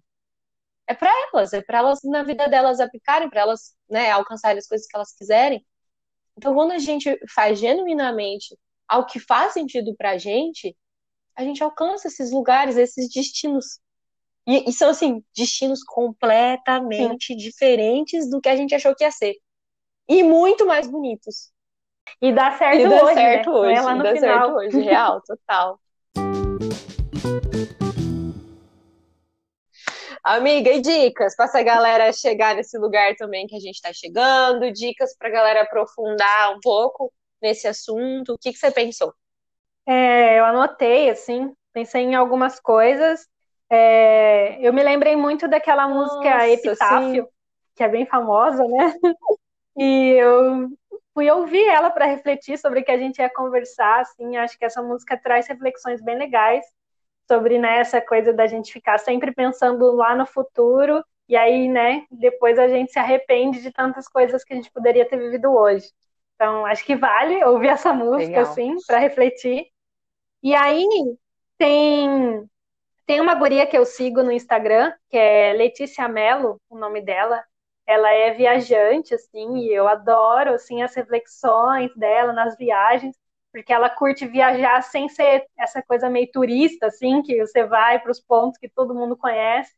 É 0.88 0.93
para 0.93 1.10
elas, 1.34 1.52
é 1.54 1.62
para 1.64 1.80
elas 1.80 2.00
na 2.04 2.22
vida 2.24 2.48
delas 2.48 2.80
aplicarem, 2.80 3.30
para 3.30 3.41
elas 3.41 3.76
né, 3.89 4.12
alcançarem 4.12 4.60
as 4.60 4.68
coisas 4.68 4.86
que 4.88 4.96
elas 4.96 5.14
quiserem. 5.16 5.66
Então, 6.38 6.54
quando 6.54 6.74
a 6.74 6.78
gente 6.78 7.18
faz 7.34 7.58
genuinamente 7.60 8.56
algo 8.88 9.08
que 9.08 9.20
faz 9.20 9.54
sentido 9.54 9.96
pra 9.98 10.20
gente, 10.20 10.78
a 11.36 11.43
gente 11.43 11.64
alcança 11.64 12.08
esses 12.08 12.32
lugares, 12.32 12.78
esses 12.78 13.12
destinos. 13.12 13.80
E, 14.48 14.70
e 14.70 14.74
são, 14.74 14.89
assim, 14.89 15.24
destinos 15.36 15.84
completamente 15.84 17.28
Sim. 17.28 17.36
diferentes 17.36 18.30
do 18.30 18.39
que 18.39 18.50
a 18.50 18.56
gente 18.56 18.76
achou 18.76 18.96
que 18.96 19.04
ia 19.04 19.12
ser 19.12 19.36
e 20.08 20.24
muito 20.24 20.66
mais 20.66 20.88
bonitos. 20.88 21.51
E 22.22 22.32
dá 22.32 22.51
certo 22.51 22.82
e 22.82 22.88
dá 22.88 23.03
hoje, 23.03 23.14
certo 23.14 23.51
né? 23.51 23.58
hoje, 23.58 23.82
lá 23.82 23.95
no 23.95 24.03
dá 24.03 24.14
final. 24.14 24.39
certo 24.39 24.56
hoje, 24.58 24.80
real, 24.82 25.22
total. 25.22 25.80
Amiga, 30.24 30.72
e 30.72 30.82
dicas 30.82 31.36
para 31.36 31.45
essa 31.45 31.62
galera 31.62 32.12
chegar 32.12 32.56
nesse 32.56 32.78
lugar 32.80 33.16
também 33.16 33.45
que 33.45 33.56
a 33.56 33.60
gente 33.60 33.76
está 33.76 33.93
chegando? 33.93 34.72
Dicas 34.72 35.16
para 35.16 35.28
a 35.28 35.32
galera 35.32 35.62
aprofundar 35.62 36.56
um 36.56 36.60
pouco 36.62 37.14
nesse 37.39 37.68
assunto? 37.68 38.34
O 38.34 38.38
que, 38.38 38.51
que 38.51 38.58
você 38.58 38.72
pensou? 38.72 39.14
É, 39.86 40.39
eu 40.39 40.45
anotei, 40.45 41.12
assim, 41.12 41.53
pensei 41.72 42.01
em 42.01 42.16
algumas 42.16 42.60
coisas. 42.60 43.28
É, 43.70 44.58
eu 44.60 44.74
me 44.74 44.82
lembrei 44.82 45.16
muito 45.16 45.47
daquela 45.47 45.88
Nossa, 45.88 46.16
música 46.16 46.49
Epitáfio, 46.49 47.24
sim. 47.24 47.30
que 47.76 47.84
é 47.84 47.88
bem 47.88 48.06
famosa, 48.08 48.64
né? 48.68 48.95
E 49.78 50.11
eu 50.11 50.69
fui 51.13 51.30
ouvir 51.30 51.65
ela 51.67 51.89
para 51.89 52.05
refletir 52.05 52.57
sobre 52.57 52.82
o 52.82 52.84
que 52.84 52.91
a 52.91 52.97
gente 52.97 53.19
ia 53.19 53.30
conversar, 53.30 54.01
assim, 54.01 54.38
acho 54.38 54.57
que 54.57 54.65
essa 54.65 54.82
música 54.82 55.17
traz 55.17 55.47
reflexões 55.47 56.01
bem 56.01 56.17
legais 56.17 56.65
sobre 57.28 57.57
né, 57.57 57.80
essa 57.80 57.99
coisa 58.01 58.34
da 58.34 58.45
gente 58.45 58.71
ficar 58.71 58.99
sempre 58.99 59.34
pensando 59.34 59.91
lá 59.95 60.15
no 60.15 60.26
futuro 60.26 61.03
e 61.28 61.36
aí, 61.36 61.67
né, 61.67 62.05
depois 62.11 62.59
a 62.59 62.67
gente 62.67 62.91
se 62.91 62.99
arrepende 62.99 63.61
de 63.61 63.71
tantas 63.71 64.07
coisas 64.07 64.43
que 64.43 64.53
a 64.53 64.55
gente 64.55 64.71
poderia 64.71 65.07
ter 65.07 65.17
vivido 65.17 65.51
hoje. 65.51 65.89
Então, 66.36 66.65
acho 66.65 66.86
que 66.86 66.95
vale 66.95 67.43
ouvir 67.45 67.69
essa 67.69 67.93
música 67.93 68.28
Legal. 68.28 68.43
assim 68.43 68.76
para 68.86 68.99
refletir. 68.99 69.67
E 70.43 70.53
aí 70.53 70.86
tem 71.57 72.47
tem 73.07 73.21
uma 73.21 73.36
guria 73.36 73.67
que 73.67 73.78
eu 73.78 73.86
sigo 73.86 74.23
no 74.23 74.32
Instagram, 74.32 74.91
que 75.09 75.17
é 75.17 75.53
Letícia 75.53 76.07
Mello, 76.07 76.59
o 76.69 76.78
nome 76.78 77.01
dela 77.01 77.43
ela 77.88 78.12
é 78.12 78.34
viajante, 78.34 79.14
assim, 79.14 79.58
e 79.58 79.74
eu 79.74 79.88
adoro, 79.88 80.54
assim, 80.54 80.82
as 80.82 80.96
reflexões 80.96 81.96
dela 81.96 82.34
nas 82.34 82.58
viagens, 82.58 83.16
porque 83.52 83.72
ela 83.72 83.90
curte 83.90 84.26
viajar 84.26 84.82
sem 84.82 85.08
ser 85.08 85.46
essa 85.58 85.82
coisa 85.82 86.10
meio 86.10 86.30
turista, 86.32 86.88
assim, 86.88 87.22
que 87.22 87.46
você 87.46 87.64
vai 87.64 88.00
para 88.00 88.12
os 88.12 88.20
pontos 88.20 88.58
que 88.58 88.68
todo 88.68 88.96
mundo 88.96 89.16
conhece, 89.16 89.74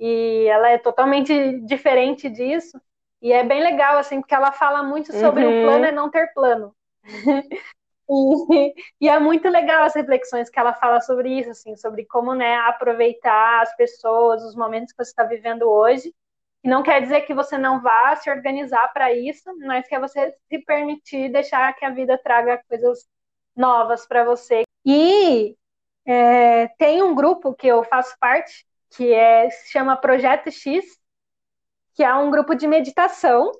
e 0.00 0.46
ela 0.48 0.70
é 0.70 0.78
totalmente 0.78 1.60
diferente 1.60 2.28
disso, 2.28 2.80
e 3.20 3.32
é 3.32 3.44
bem 3.44 3.62
legal, 3.62 3.98
assim, 3.98 4.20
porque 4.20 4.34
ela 4.34 4.50
fala 4.50 4.82
muito 4.82 5.12
sobre 5.12 5.44
uhum. 5.44 5.60
o 5.60 5.64
plano 5.64 5.84
é 5.84 5.92
não 5.92 6.10
ter 6.10 6.32
plano. 6.32 6.74
e, 8.10 8.74
e, 9.00 9.08
é 9.08 9.18
muito 9.20 9.48
legal 9.48 9.84
as 9.84 9.94
reflexões 9.94 10.50
que 10.50 10.58
ela 10.58 10.72
fala 10.72 11.00
sobre 11.00 11.38
isso, 11.38 11.50
assim, 11.50 11.76
sobre 11.76 12.04
como, 12.06 12.34
né, 12.34 12.56
aproveitar 12.56 13.62
as 13.62 13.76
pessoas, 13.76 14.42
os 14.42 14.56
momentos 14.56 14.92
que 14.92 15.04
você 15.04 15.10
está 15.10 15.22
vivendo 15.22 15.70
hoje, 15.70 16.12
e 16.64 16.68
não 16.68 16.82
quer 16.82 17.02
dizer 17.02 17.22
que 17.22 17.34
você 17.34 17.58
não 17.58 17.80
vá 17.80 18.14
se 18.16 18.30
organizar 18.30 18.88
para 18.92 19.12
isso, 19.12 19.50
mas 19.58 19.86
que 19.88 19.94
é 19.94 20.00
você 20.00 20.32
se 20.48 20.58
permitir 20.60 21.30
deixar 21.30 21.72
que 21.74 21.84
a 21.84 21.90
vida 21.90 22.16
traga 22.16 22.62
coisas 22.68 23.06
novas 23.56 24.06
para 24.06 24.24
você. 24.24 24.62
E 24.84 25.56
é, 26.06 26.68
tem 26.78 27.02
um 27.02 27.14
grupo 27.14 27.54
que 27.54 27.66
eu 27.66 27.82
faço 27.84 28.16
parte, 28.20 28.64
que 28.90 29.12
é, 29.12 29.50
se 29.50 29.72
chama 29.72 29.96
Projeto 29.96 30.50
X, 30.50 30.84
que 31.94 32.04
é 32.04 32.14
um 32.14 32.30
grupo 32.30 32.54
de 32.54 32.66
meditação, 32.66 33.50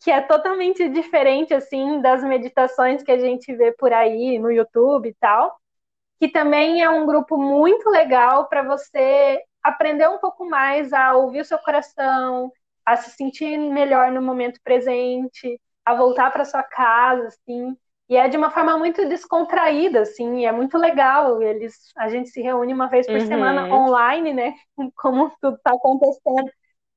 que 0.00 0.10
é 0.10 0.20
totalmente 0.20 0.88
diferente 0.88 1.52
assim 1.54 2.00
das 2.00 2.22
meditações 2.22 3.02
que 3.02 3.10
a 3.10 3.18
gente 3.18 3.54
vê 3.54 3.72
por 3.72 3.92
aí 3.92 4.38
no 4.38 4.50
YouTube 4.50 5.08
e 5.08 5.14
tal, 5.14 5.58
que 6.20 6.28
também 6.28 6.82
é 6.82 6.90
um 6.90 7.06
grupo 7.06 7.36
muito 7.36 7.88
legal 7.90 8.48
para 8.48 8.62
você 8.62 9.42
aprender 9.68 10.08
um 10.08 10.18
pouco 10.18 10.44
mais 10.44 10.92
a 10.92 11.14
ouvir 11.14 11.40
o 11.40 11.44
seu 11.44 11.58
coração, 11.58 12.52
a 12.84 12.96
se 12.96 13.10
sentir 13.10 13.58
melhor 13.58 14.10
no 14.10 14.22
momento 14.22 14.60
presente, 14.62 15.60
a 15.84 15.94
voltar 15.94 16.30
para 16.30 16.44
sua 16.44 16.62
casa, 16.62 17.28
assim. 17.28 17.76
E 18.08 18.16
é 18.16 18.26
de 18.26 18.38
uma 18.38 18.50
forma 18.50 18.78
muito 18.78 19.06
descontraída, 19.06 20.00
assim, 20.00 20.46
é 20.46 20.52
muito 20.52 20.78
legal. 20.78 21.42
Eles, 21.42 21.74
a 21.96 22.08
gente 22.08 22.30
se 22.30 22.40
reúne 22.40 22.72
uma 22.72 22.88
vez 22.88 23.06
por 23.06 23.16
uhum. 23.16 23.26
semana 23.26 23.66
online, 23.74 24.32
né? 24.32 24.54
Como 24.96 25.30
tudo 25.40 25.56
está 25.56 25.72
acontecendo. 25.72 26.50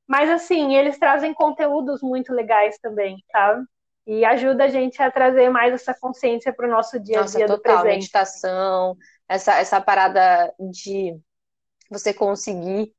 Mas 0.08 0.30
assim, 0.30 0.76
eles 0.76 0.98
trazem 0.98 1.34
conteúdos 1.34 2.02
muito 2.02 2.34
legais 2.34 2.78
também, 2.80 3.18
sabe? 3.32 3.66
E 4.08 4.26
ajuda 4.26 4.66
a 4.66 4.68
gente 4.68 5.02
a 5.02 5.12
trazer 5.12 5.50
mais 5.50 5.74
essa 5.74 5.94
consciência 5.94 6.52
para 6.52 6.68
o 6.68 6.72
nosso 6.72 7.00
dia 7.00 7.22
a 7.22 7.24
dia 7.24 7.48
Nossa, 7.48 7.56
do 7.56 7.62
presente. 7.62 7.86
meditação, 7.86 8.98
essa, 9.28 9.58
essa 9.60 9.80
parada 9.80 10.54
de 10.60 11.18
você 11.92 12.14
conseguir 12.14 12.94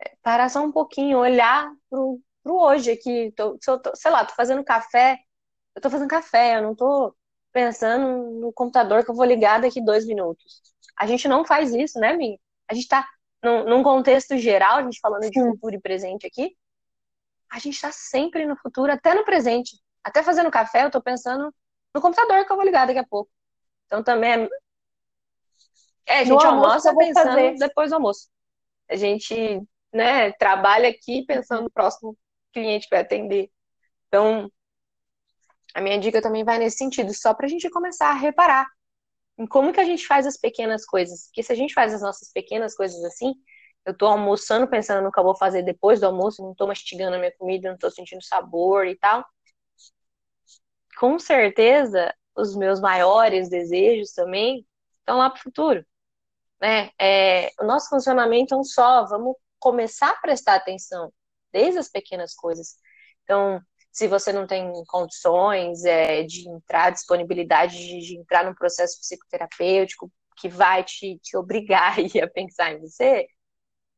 é, 0.00 0.16
parar 0.22 0.48
só 0.50 0.62
um 0.62 0.72
pouquinho, 0.72 1.18
olhar 1.18 1.72
pro, 1.88 2.20
pro 2.42 2.56
hoje 2.56 2.90
aqui. 2.90 3.32
Tô, 3.36 3.56
tô, 3.58 3.94
sei 3.94 4.10
lá, 4.10 4.24
tô 4.24 4.34
fazendo 4.34 4.64
café, 4.64 5.18
eu 5.74 5.80
tô 5.80 5.88
fazendo 5.88 6.08
café, 6.08 6.58
eu 6.58 6.62
não 6.62 6.74
tô 6.74 7.14
pensando 7.52 8.40
no 8.40 8.52
computador 8.52 9.04
que 9.04 9.10
eu 9.10 9.14
vou 9.14 9.24
ligar 9.24 9.60
daqui 9.60 9.80
dois 9.80 10.06
minutos. 10.06 10.60
A 10.96 11.06
gente 11.06 11.28
não 11.28 11.44
faz 11.44 11.72
isso, 11.72 11.98
né, 11.98 12.14
Mi? 12.14 12.40
A 12.68 12.74
gente 12.74 12.88
tá 12.88 13.06
num, 13.42 13.64
num 13.64 13.82
contexto 13.82 14.36
geral, 14.36 14.78
a 14.78 14.82
gente 14.82 15.00
falando 15.00 15.30
de 15.30 15.40
futuro 15.40 15.74
e 15.74 15.80
presente 15.80 16.26
aqui, 16.26 16.56
a 17.50 17.58
gente 17.58 17.80
tá 17.80 17.92
sempre 17.92 18.46
no 18.46 18.56
futuro, 18.56 18.90
até 18.90 19.14
no 19.14 19.24
presente. 19.24 19.78
Até 20.02 20.22
fazendo 20.22 20.50
café, 20.50 20.84
eu 20.84 20.90
tô 20.90 21.00
pensando 21.02 21.54
no 21.94 22.00
computador 22.00 22.44
que 22.44 22.52
eu 22.52 22.56
vou 22.56 22.64
ligar 22.64 22.86
daqui 22.86 22.98
a 22.98 23.06
pouco. 23.06 23.30
Então 23.86 24.02
também 24.02 24.32
é. 24.32 24.48
É, 26.06 26.18
a 26.20 26.24
gente 26.24 26.44
almoça 26.44 26.96
pensando 26.96 27.28
fazer. 27.28 27.54
depois 27.58 27.90
do 27.90 27.94
almoço. 27.94 28.28
A 28.92 28.96
gente 28.96 29.34
né, 29.92 30.32
trabalha 30.32 30.88
aqui 30.90 31.24
pensando 31.26 31.62
no 31.62 31.70
próximo 31.70 32.16
cliente 32.52 32.86
que 32.86 32.94
vai 32.94 33.00
atender. 33.00 33.50
Então, 34.08 34.50
a 35.74 35.80
minha 35.80 35.98
dica 35.98 36.20
também 36.20 36.44
vai 36.44 36.58
nesse 36.58 36.76
sentido, 36.76 37.14
só 37.14 37.32
para 37.32 37.46
a 37.46 37.48
gente 37.48 37.70
começar 37.70 38.10
a 38.10 38.14
reparar 38.14 38.68
em 39.38 39.46
como 39.46 39.72
que 39.72 39.80
a 39.80 39.84
gente 39.84 40.06
faz 40.06 40.26
as 40.26 40.36
pequenas 40.36 40.84
coisas. 40.84 41.26
Porque 41.26 41.42
se 41.42 41.52
a 41.52 41.56
gente 41.56 41.72
faz 41.72 41.94
as 41.94 42.02
nossas 42.02 42.30
pequenas 42.30 42.74
coisas 42.74 43.02
assim, 43.04 43.32
eu 43.86 43.92
estou 43.92 44.08
almoçando 44.08 44.68
pensando 44.68 45.02
no 45.02 45.10
que 45.10 45.18
eu 45.18 45.24
vou 45.24 45.34
fazer 45.34 45.62
depois 45.62 46.00
do 46.00 46.06
almoço, 46.06 46.42
não 46.42 46.52
estou 46.52 46.68
mastigando 46.68 47.16
a 47.16 47.18
minha 47.18 47.32
comida, 47.36 47.68
não 47.68 47.74
estou 47.74 47.90
sentindo 47.90 48.22
sabor 48.22 48.86
e 48.86 48.96
tal. 48.96 49.24
Com 50.98 51.18
certeza, 51.18 52.14
os 52.36 52.54
meus 52.54 52.78
maiores 52.78 53.48
desejos 53.48 54.12
também 54.12 54.66
estão 55.00 55.16
lá 55.18 55.30
para 55.30 55.40
o 55.40 55.42
futuro 55.42 55.84
né? 56.62 56.90
É, 57.00 57.50
o 57.60 57.64
nosso 57.64 57.88
funcionamento 57.88 58.54
é 58.54 58.56
um 58.56 58.62
só, 58.62 59.04
vamos 59.06 59.34
começar 59.58 60.10
a 60.10 60.20
prestar 60.20 60.54
atenção 60.54 61.12
desde 61.52 61.80
as 61.80 61.88
pequenas 61.88 62.34
coisas. 62.34 62.76
Então, 63.24 63.60
se 63.90 64.06
você 64.06 64.32
não 64.32 64.46
tem 64.46 64.72
condições 64.86 65.84
é, 65.84 66.22
de 66.22 66.48
entrar, 66.48 66.90
disponibilidade 66.90 67.76
de, 67.76 67.98
de, 68.06 68.16
entrar 68.16 68.44
num 68.44 68.54
processo 68.54 68.98
psicoterapêutico 69.00 70.10
que 70.36 70.48
vai 70.48 70.84
te, 70.84 71.18
te 71.18 71.36
obrigar 71.36 71.96
a 72.22 72.28
pensar 72.28 72.72
em 72.72 72.80
você, 72.80 73.26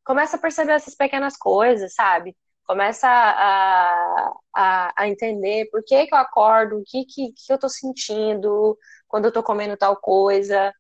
começa 0.05 0.37
a 0.37 0.41
perceber 0.41 0.73
essas 0.73 0.95
pequenas 0.95 1.37
coisas, 1.37 1.95
sabe? 1.95 2.35
Começa 2.67 3.07
a, 3.07 4.33
a, 4.57 4.93
a 4.97 5.09
entender 5.09 5.69
por 5.71 5.85
que, 5.85 6.07
que 6.07 6.15
eu 6.15 6.19
acordo, 6.19 6.79
o 6.79 6.85
que, 6.85 7.05
que, 7.05 7.33
que 7.33 7.53
eu 7.53 7.59
tô 7.59 7.69
sentindo 7.69 8.79
quando 9.07 9.27
eu 9.27 9.33
tô 9.33 9.43
comendo 9.43 9.77
tal 9.77 9.97
coisa, 9.97 10.73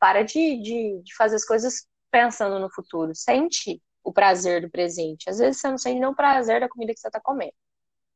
para 0.00 0.22
de, 0.22 0.60
de, 0.62 1.02
de 1.02 1.14
fazer 1.14 1.36
as 1.36 1.44
coisas 1.44 1.86
pensando 2.10 2.58
no 2.58 2.72
futuro. 2.72 3.14
Sente 3.14 3.80
o 4.02 4.12
prazer 4.12 4.62
do 4.62 4.70
presente. 4.70 5.28
Às 5.28 5.38
vezes 5.38 5.60
você 5.60 5.68
não 5.68 5.78
sente 5.78 6.00
nem 6.00 6.08
o 6.08 6.14
prazer 6.16 6.60
da 6.60 6.68
comida 6.68 6.94
que 6.94 6.98
você 6.98 7.08
está 7.08 7.20
comendo. 7.20 7.52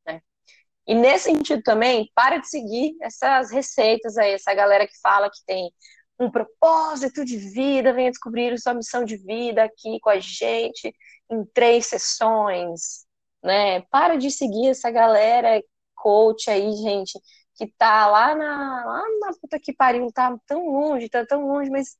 Né? 0.06 0.20
E 0.86 0.94
nesse 0.94 1.24
sentido 1.24 1.62
também, 1.62 2.10
para 2.14 2.38
de 2.38 2.48
seguir 2.48 2.96
essas 3.02 3.50
receitas 3.52 4.16
aí, 4.16 4.32
essa 4.32 4.54
galera 4.54 4.86
que 4.86 4.98
fala 5.00 5.30
que 5.30 5.44
tem 5.46 5.70
um 6.18 6.30
propósito 6.30 7.24
de 7.24 7.36
vida, 7.36 7.92
venha 7.92 8.10
descobrir 8.10 8.58
sua 8.58 8.74
missão 8.74 9.04
de 9.04 9.16
vida 9.16 9.64
aqui 9.64 10.00
com 10.00 10.10
a 10.10 10.18
gente 10.20 10.94
em 11.30 11.44
três 11.52 11.86
sessões, 11.86 13.04
né? 13.42 13.82
Para 13.90 14.16
de 14.16 14.30
seguir 14.30 14.68
essa 14.68 14.90
galera 14.90 15.62
coach 15.94 16.50
aí, 16.50 16.70
gente, 16.72 17.18
que 17.54 17.66
tá 17.78 18.06
lá 18.06 18.34
na, 18.34 18.84
lá 18.84 19.02
na 19.20 19.32
puta 19.40 19.58
que 19.60 19.72
pariu, 19.72 20.10
tá 20.12 20.36
tão 20.46 20.66
longe, 20.66 21.08
tá 21.08 21.24
tão 21.24 21.46
longe, 21.46 21.70
mas 21.70 21.96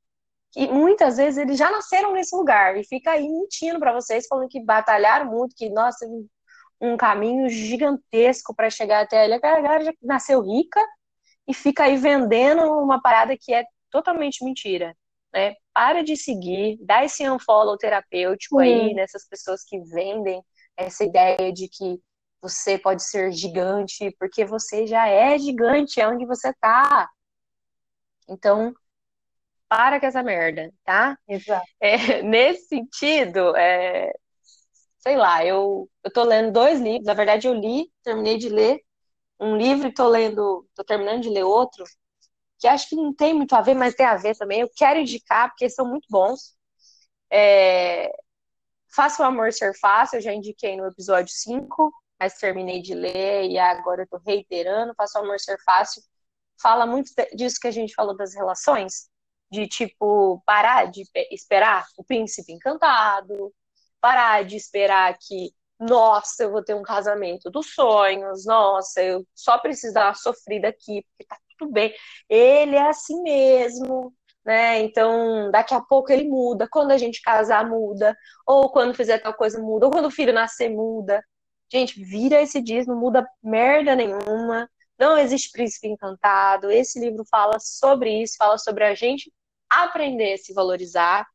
que 0.52 0.68
muitas 0.68 1.16
vezes 1.16 1.38
eles 1.38 1.59
já 1.59 1.70
nasceram 1.70 2.12
nesse 2.12 2.34
lugar 2.36 2.76
e 2.76 2.84
fica 2.84 3.12
aí 3.12 3.28
mentindo 3.28 3.78
para 3.78 3.92
vocês, 3.92 4.26
falando 4.28 4.48
que 4.48 4.62
batalharam 4.62 5.26
muito, 5.26 5.55
que, 5.57 5.68
nossa, 5.70 6.07
um 6.80 6.96
caminho 6.96 7.48
gigantesco 7.48 8.55
para 8.55 8.70
chegar 8.70 9.02
até 9.02 9.24
ele. 9.24 9.34
A 9.34 9.38
galera 9.38 9.84
já 9.84 9.92
nasceu 10.02 10.40
rica 10.42 10.80
e 11.48 11.55
fica 11.55 11.84
aí 11.84 11.96
vendendo 11.96 12.62
uma 12.62 13.00
parada 13.00 13.36
que 13.38 13.52
é 13.52 13.64
totalmente 13.90 14.44
mentira. 14.44 14.96
Né? 15.32 15.55
Para 15.72 16.05
de 16.05 16.16
seguir, 16.16 16.78
dá 16.80 17.05
esse 17.05 17.28
unfollow 17.28 17.76
terapêutico 17.76 18.61
aí 18.61 18.94
nessas 18.94 19.26
pessoas 19.26 19.64
que 19.64 19.80
vendem 19.80 20.40
essa 20.76 21.05
ideia 21.05 21.52
de 21.52 21.68
que 21.68 22.00
você 22.45 22.78
pode 22.78 23.03
ser 23.03 23.32
gigante, 23.32 24.14
porque 24.18 24.45
você 24.45 24.86
já 24.86 25.09
é 25.09 25.38
gigante, 25.38 25.99
é 25.99 26.07
onde 26.07 26.26
você 26.26 26.53
tá. 26.61 27.09
Então, 28.28 28.74
para 29.66 29.99
com 29.99 30.05
essa 30.05 30.22
merda, 30.22 30.70
tá? 30.84 31.18
Exato. 31.26 31.66
É, 31.80 31.97
nesse 32.22 32.68
sentido, 32.68 33.57
é, 33.57 34.12
sei 34.99 35.16
lá, 35.16 35.42
eu, 35.42 35.88
eu 36.05 36.12
tô 36.12 36.22
lendo 36.22 36.53
dois 36.53 36.78
livros, 36.80 37.07
na 37.07 37.14
verdade 37.14 37.49
eu 37.49 37.55
li, 37.55 37.90
terminei 38.03 38.36
de 38.36 38.51
ler 38.51 38.82
um 39.40 39.57
livro 39.57 39.88
e 39.88 39.95
tô 39.95 40.07
lendo, 40.07 40.68
tô 40.74 40.84
terminando 40.84 41.22
de 41.22 41.30
ler 41.30 41.45
outro, 41.45 41.82
que 42.59 42.68
acho 42.68 42.90
que 42.90 42.97
não 42.97 43.14
tem 43.14 43.32
muito 43.32 43.55
a 43.55 43.62
ver, 43.62 43.74
mas 43.74 43.95
tem 43.95 44.05
a 44.05 44.16
ver 44.16 44.36
também. 44.36 44.61
Eu 44.61 44.70
quero 44.76 45.01
indicar, 45.01 45.49
porque 45.49 45.70
são 45.70 45.86
muito 45.88 46.07
bons. 46.11 46.55
É... 47.30 48.12
Faça 48.95 49.22
o 49.22 49.26
Amor 49.26 49.51
Ser 49.53 49.72
Fácil, 49.80 50.18
eu 50.18 50.22
já 50.22 50.34
indiquei 50.34 50.76
no 50.76 50.86
episódio 50.86 51.32
5, 51.34 51.90
mas 52.18 52.38
terminei 52.38 52.80
de 52.82 52.94
ler 52.94 53.44
e 53.50 53.58
agora 53.58 54.02
eu 54.02 54.08
tô 54.08 54.18
reiterando. 54.18 54.94
Faça 54.96 55.18
o 55.20 55.22
Amor 55.24 55.40
Ser 55.40 55.58
Fácil. 55.64 56.02
Fala 56.60 56.86
muito 56.86 57.10
disso 57.34 57.58
que 57.60 57.68
a 57.68 57.70
gente 57.70 57.94
falou 57.94 58.16
das 58.16 58.34
relações, 58.34 59.08
de 59.50 59.66
tipo, 59.68 60.42
parar 60.46 60.90
de 60.90 61.04
esperar 61.30 61.86
o 61.98 62.04
príncipe 62.04 62.52
encantado, 62.52 63.52
parar 64.00 64.44
de 64.44 64.56
esperar 64.56 65.16
que, 65.18 65.52
nossa, 65.78 66.44
eu 66.44 66.52
vou 66.52 66.62
ter 66.64 66.74
um 66.74 66.82
casamento 66.82 67.50
dos 67.50 67.74
sonhos, 67.74 68.46
nossa, 68.46 69.02
eu 69.02 69.26
só 69.34 69.58
preciso 69.58 69.94
dar 69.94 70.06
uma 70.08 70.14
sofrida 70.14 70.68
aqui, 70.68 71.02
porque 71.10 71.26
tá 71.28 71.36
tudo 71.58 71.72
bem. 71.72 71.94
Ele 72.28 72.76
é 72.76 72.88
assim 72.88 73.22
mesmo, 73.22 74.14
né? 74.44 74.80
Então, 74.82 75.50
daqui 75.50 75.74
a 75.74 75.80
pouco 75.80 76.12
ele 76.12 76.28
muda. 76.28 76.68
Quando 76.70 76.92
a 76.92 76.98
gente 76.98 77.22
casar, 77.22 77.68
muda. 77.68 78.16
Ou 78.46 78.70
quando 78.70 78.94
fizer 78.94 79.18
tal 79.18 79.34
coisa, 79.34 79.60
muda. 79.60 79.86
Ou 79.86 79.92
quando 79.92 80.06
o 80.06 80.10
filho 80.10 80.32
nascer, 80.32 80.68
muda. 80.70 81.22
Gente, 81.75 82.03
vira 82.05 82.41
esse 82.41 82.61
dias, 82.61 82.87
não 82.87 82.97
muda 82.97 83.27
merda 83.43 83.97
nenhuma. 83.97 84.70
Não 84.97 85.18
existe 85.18 85.51
príncipe 85.51 85.89
encantado. 85.89 86.70
Esse 86.70 87.01
livro 87.01 87.25
fala 87.29 87.59
sobre 87.59 88.22
isso, 88.22 88.37
fala 88.39 88.57
sobre 88.59 88.85
a 88.85 88.95
gente 88.95 89.33
aprender 89.68 90.35
a 90.35 90.39
se 90.39 90.53
valorizar, 90.55 91.27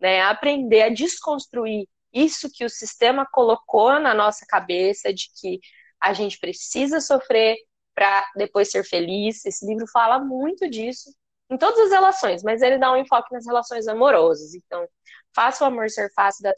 né? 0.00 0.22
Aprender 0.22 0.82
a 0.82 0.88
desconstruir 0.88 1.86
isso 2.12 2.50
que 2.50 2.64
o 2.64 2.70
sistema 2.70 3.26
colocou 3.30 4.00
na 4.00 4.14
nossa 4.14 4.46
cabeça 4.46 5.12
de 5.12 5.28
que 5.38 5.60
a 6.00 6.14
gente 6.14 6.38
precisa 6.38 7.00
sofrer 7.00 7.56
para 7.94 8.26
depois 8.36 8.70
ser 8.70 8.84
feliz. 8.84 9.44
Esse 9.44 9.66
livro 9.66 9.86
fala 9.92 10.18
muito 10.18 10.68
disso 10.70 11.10
em 11.50 11.58
todas 11.58 11.78
as 11.80 11.90
relações, 11.90 12.42
mas 12.42 12.62
ele 12.62 12.78
dá 12.78 12.90
um 12.92 12.96
enfoque 12.96 13.32
nas 13.32 13.44
relações 13.46 13.86
amorosas. 13.86 14.54
Então, 14.54 14.88
Faça 15.34 15.64
o 15.64 15.66
Amor 15.66 15.88
Ser 15.90 16.12
Fácil 16.14 16.42
da, 16.42 16.52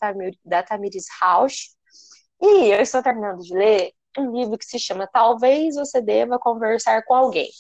da 0.45 0.63
Tamiris 0.63 1.07
Rausch. 1.21 1.75
E 2.41 2.71
eu 2.71 2.81
estou 2.81 3.03
terminando 3.03 3.41
de 3.41 3.55
ler 3.55 3.93
um 4.19 4.33
livro 4.37 4.59
que 4.59 4.65
se 4.67 4.79
chama 4.79 5.07
Talvez 5.07 5.75
Você 5.77 6.01
Deva 6.01 6.39
Conversar 6.39 7.03
com 7.05 7.15
Alguém. 7.15 7.51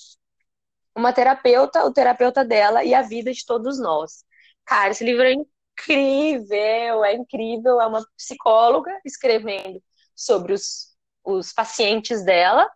Uma 0.95 1.12
terapeuta, 1.12 1.85
o 1.85 1.93
terapeuta 1.93 2.45
dela 2.45 2.85
e 2.85 2.95
a 2.95 3.03
vida 3.03 3.33
de 3.33 3.45
todos 3.45 3.79
nós. 3.81 4.25
Cara, 4.64 4.91
esse 4.91 5.05
livro 5.05 5.25
é 5.25 5.33
incrível, 5.33 7.05
é 7.05 7.14
incrível. 7.14 7.81
É 7.81 7.87
uma 7.87 8.05
psicóloga 8.16 8.91
escrevendo 9.05 9.83
sobre 10.14 10.53
os, 10.53 10.97
os 11.25 11.53
pacientes 11.53 12.25
dela 12.25 12.70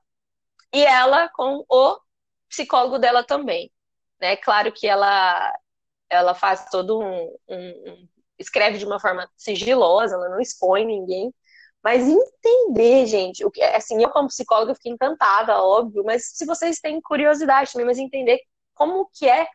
e 0.73 0.85
ela 0.85 1.29
com 1.31 1.65
o 1.69 2.01
psicólogo 2.49 2.99
dela 2.99 3.25
também. 3.25 3.71
Né? 4.21 4.37
Claro 4.37 4.73
que 4.73 4.87
ela, 4.87 5.55
ela 6.11 6.35
faz 6.35 6.69
todo 6.71 7.01
um, 7.01 7.37
um, 7.49 7.91
um 7.91 8.09
escreve 8.39 8.79
de 8.79 8.85
uma 8.87 9.01
forma 9.01 9.29
sigilosa, 9.37 10.15
ela 10.15 10.29
não 10.29 10.41
expõe 10.41 10.85
ninguém, 10.85 11.33
mas 11.83 12.07
entender, 12.09 13.07
gente, 13.07 13.45
o 13.45 13.51
que 13.51 13.63
assim, 13.63 14.03
eu 14.03 14.11
como 14.11 14.29
psicóloga 14.29 14.75
fiquei 14.75 14.93
encantada, 14.93 15.63
óbvio, 15.63 16.05
mas 16.05 16.31
se 16.35 16.45
vocês 16.45 16.81
têm 16.81 17.01
curiosidade 17.01 17.73
também, 17.73 17.87
mas 17.87 17.99
entender 17.99 18.41
como 18.75 19.09
que 19.15 19.29
é 19.29 19.47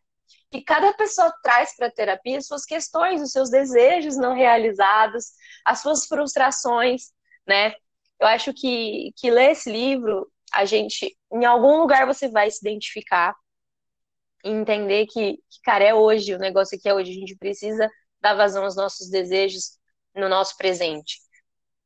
que 0.51 0.61
cada 0.61 0.93
pessoa 0.93 1.33
traz 1.43 1.75
para 1.75 1.87
a 1.87 1.91
terapia 1.91 2.37
as 2.37 2.45
suas 2.47 2.65
questões, 2.65 3.21
os 3.21 3.31
seus 3.31 3.49
desejos 3.49 4.15
não 4.15 4.35
realizados, 4.35 5.31
as 5.65 5.81
suas 5.81 6.05
frustrações, 6.05 7.11
né? 7.47 7.73
Eu 8.19 8.27
acho 8.27 8.53
que, 8.53 9.11
que 9.17 9.31
ler 9.31 9.51
esse 9.51 9.71
livro, 9.71 10.31
a 10.53 10.65
gente, 10.65 11.17
em 11.31 11.45
algum 11.45 11.77
lugar 11.79 12.05
você 12.05 12.29
vai 12.29 12.49
se 12.51 12.59
identificar 12.61 13.35
e 14.43 14.49
entender 14.49 15.07
que, 15.07 15.37
que, 15.49 15.61
cara, 15.63 15.83
é 15.83 15.93
hoje, 15.93 16.35
o 16.35 16.39
negócio 16.39 16.77
aqui 16.77 16.87
é 16.87 16.93
hoje, 16.93 17.11
a 17.11 17.15
gente 17.15 17.35
precisa 17.35 17.89
dar 18.21 18.35
vazão 18.35 18.63
aos 18.63 18.75
nossos 18.75 19.09
desejos 19.09 19.77
no 20.15 20.29
nosso 20.29 20.55
presente, 20.57 21.19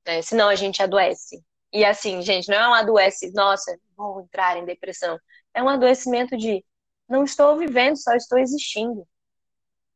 né? 0.07 0.21
Senão 0.21 0.49
a 0.49 0.55
gente 0.55 0.81
adoece. 0.81 1.43
E 1.73 1.85
assim, 1.85 2.21
gente, 2.21 2.49
não 2.49 2.57
é 2.57 2.69
um 2.69 2.73
adoece, 2.73 3.31
nossa, 3.33 3.77
vou 3.95 4.21
entrar 4.21 4.57
em 4.57 4.65
depressão. 4.65 5.19
É 5.53 5.61
um 5.61 5.69
adoecimento 5.69 6.37
de 6.37 6.63
não 7.09 7.23
estou 7.23 7.57
vivendo, 7.57 7.97
só 7.97 8.15
estou 8.15 8.39
existindo. 8.39 9.07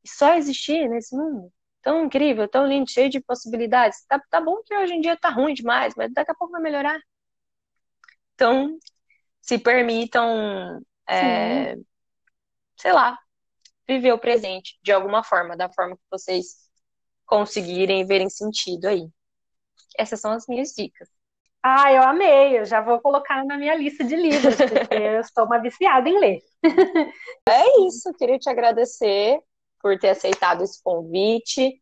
E 0.04 0.10
só 0.10 0.36
existir 0.36 0.88
nesse 0.90 1.16
mundo 1.16 1.52
tão 1.82 2.06
incrível, 2.06 2.48
tão 2.48 2.68
lindo, 2.68 2.90
cheio 2.90 3.10
de 3.10 3.20
possibilidades. 3.20 4.06
Tá, 4.08 4.20
tá 4.30 4.40
bom 4.40 4.62
que 4.64 4.76
hoje 4.76 4.94
em 4.94 5.02
dia 5.02 5.18
tá 5.18 5.30
ruim 5.30 5.54
demais, 5.54 5.94
mas 5.96 6.14
daqui 6.14 6.32
a 6.32 6.36
pouco 6.36 6.52
vai 6.54 6.62
melhorar. 6.62 7.00
Então, 8.36 8.78
se 9.42 9.58
permitam, 9.58 10.82
é, 11.08 11.76
sei 12.78 12.94
lá, 12.94 13.18
viver 13.88 14.14
o 14.14 14.20
presente 14.20 14.80
de 14.84 14.92
alguma 14.92 15.24
forma, 15.24 15.58
da 15.58 15.70
forma 15.70 15.96
que 15.96 16.04
vocês 16.10 16.70
conseguirem 17.26 18.06
verem 18.06 18.30
sentido 18.30 18.86
aí. 18.88 19.08
Essas 19.98 20.20
são 20.20 20.32
as 20.32 20.48
minhas 20.48 20.74
dicas. 20.74 21.10
Ah, 21.64 21.92
eu 21.94 22.04
amei. 22.04 22.60
Eu 22.60 22.66
já 22.66 22.82
vou 22.82 23.00
colocar 23.02 23.46
na 23.46 23.58
minha 23.58 23.76
lista 23.76 24.04
de 24.04 24.16
livros, 24.16 24.56
porque 24.56 24.96
eu 24.96 25.24
sou 25.24 25.46
uma 25.46 25.60
viciada 25.60 26.10
em 26.10 26.20
ler. 26.20 26.40
É 27.48 27.82
isso. 27.88 28.12
Queria 28.14 28.40
te 28.40 28.50
agradecer 28.50 29.40
por 29.80 29.98
ter 30.00 30.10
aceitado 30.10 30.64
esse 30.64 30.82
convite. 30.84 31.82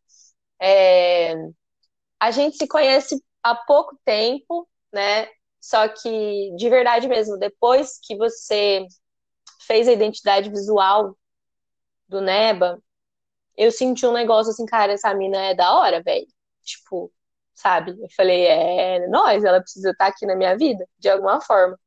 É... 0.62 1.36
A 2.20 2.32
gente 2.32 2.58
se 2.58 2.68
conhece 2.68 3.22
há 3.44 3.56
pouco 3.56 4.00
tempo, 4.06 4.68
né? 4.94 5.28
Só 5.62 5.88
que, 5.90 6.56
de 6.56 6.70
verdade 6.70 7.08
mesmo, 7.08 7.38
depois 7.38 8.00
que 8.04 8.16
você 8.16 8.86
fez 9.68 9.88
a 9.88 9.94
identidade 9.94 10.50
visual 10.50 11.18
do 12.08 12.22
Neba, 12.22 12.82
eu 13.58 13.72
senti 13.72 14.06
um 14.06 14.14
negócio 14.14 14.52
assim, 14.52 14.66
cara, 14.66 14.94
essa 14.94 15.14
mina 15.14 15.38
é 15.38 15.56
da 15.56 15.74
hora, 15.78 16.02
velho. 16.04 16.28
Tipo, 16.64 17.12
sabe? 17.60 17.92
Eu 17.92 18.08
falei, 18.16 18.46
é 18.46 19.08
nós, 19.08 19.44
ela 19.44 19.62
precisa 19.62 19.92
estar 19.92 20.08
aqui 20.08 20.26
na 20.26 20.36
minha 20.36 20.58
vida, 20.58 20.86
de 20.98 21.10
alguma 21.10 21.42
forma. 21.42 21.78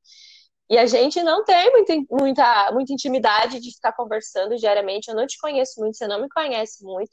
E 0.71 0.79
a 0.79 0.87
gente 0.87 1.23
não 1.23 1.45
tem 1.45 1.71
muita, 1.71 1.95
muita, 2.11 2.73
muita 2.73 2.93
intimidade 2.93 3.61
de 3.61 3.73
ficar 3.75 3.93
conversando 3.93 4.57
diariamente. 4.57 5.09
Eu 5.11 5.17
não 5.17 5.27
te 5.27 5.39
conheço 5.39 5.81
muito, 5.81 5.97
você 5.97 6.07
não 6.07 6.23
me 6.23 6.29
conhece 6.31 6.85
muito. 6.85 7.11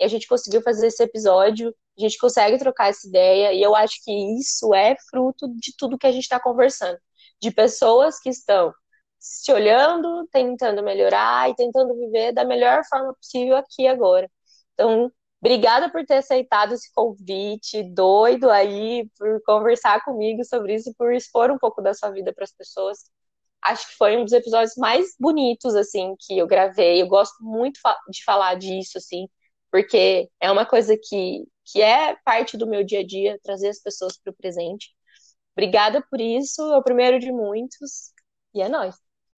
E 0.00 0.04
a 0.04 0.08
gente 0.08 0.26
conseguiu 0.26 0.62
fazer 0.62 0.86
esse 0.88 1.02
episódio, 1.02 1.74
a 1.98 2.00
gente 2.00 2.18
consegue 2.18 2.58
trocar 2.58 2.88
essa 2.88 3.06
ideia. 3.06 3.52
E 3.52 3.62
eu 3.62 3.74
acho 3.74 4.02
que 4.04 4.12
isso 4.38 4.74
é 4.74 4.96
fruto 5.10 5.48
de 5.56 5.74
tudo 5.76 5.98
que 5.98 6.06
a 6.06 6.12
gente 6.12 6.22
está 6.24 6.40
conversando. 6.40 6.98
De 7.40 7.50
pessoas 7.50 8.18
que 8.20 8.30
estão 8.30 8.72
se 9.18 9.52
olhando, 9.52 10.26
tentando 10.32 10.82
melhorar 10.82 11.50
e 11.50 11.54
tentando 11.54 11.94
viver 11.94 12.32
da 12.32 12.44
melhor 12.44 12.82
forma 12.88 13.14
possível 13.14 13.56
aqui 13.56 13.86
agora. 13.86 14.30
Então, 14.74 15.12
Obrigada 15.42 15.90
por 15.90 16.04
ter 16.06 16.18
aceitado 16.18 16.74
esse 16.74 16.92
convite 16.94 17.82
doido 17.82 18.48
aí, 18.48 19.08
por 19.18 19.42
conversar 19.44 20.04
comigo 20.04 20.44
sobre 20.44 20.74
isso, 20.76 20.94
por 20.96 21.12
expor 21.12 21.50
um 21.50 21.58
pouco 21.58 21.82
da 21.82 21.92
sua 21.94 22.10
vida 22.10 22.32
para 22.32 22.44
as 22.44 22.52
pessoas. 22.52 22.98
Acho 23.60 23.88
que 23.88 23.96
foi 23.96 24.16
um 24.16 24.24
dos 24.24 24.32
episódios 24.32 24.74
mais 24.76 25.14
bonitos, 25.18 25.74
assim, 25.74 26.14
que 26.20 26.38
eu 26.38 26.46
gravei. 26.46 27.02
Eu 27.02 27.08
gosto 27.08 27.42
muito 27.42 27.80
de 28.08 28.24
falar 28.24 28.54
disso, 28.56 28.98
assim, 28.98 29.28
porque 29.70 30.30
é 30.40 30.50
uma 30.50 30.64
coisa 30.66 30.96
que, 30.96 31.44
que 31.64 31.82
é 31.82 32.16
parte 32.24 32.56
do 32.56 32.66
meu 32.66 32.84
dia 32.84 33.00
a 33.00 33.06
dia, 33.06 33.38
trazer 33.42 33.68
as 33.68 33.80
pessoas 33.80 34.16
para 34.16 34.30
o 34.30 34.36
presente. 34.36 34.90
Obrigada 35.56 36.02
por 36.08 36.20
isso, 36.20 36.62
é 36.72 36.76
o 36.76 36.82
primeiro 36.82 37.18
de 37.18 37.32
muitos. 37.32 38.12
E 38.54 38.62
é 38.62 38.68
nóis. 38.68 38.96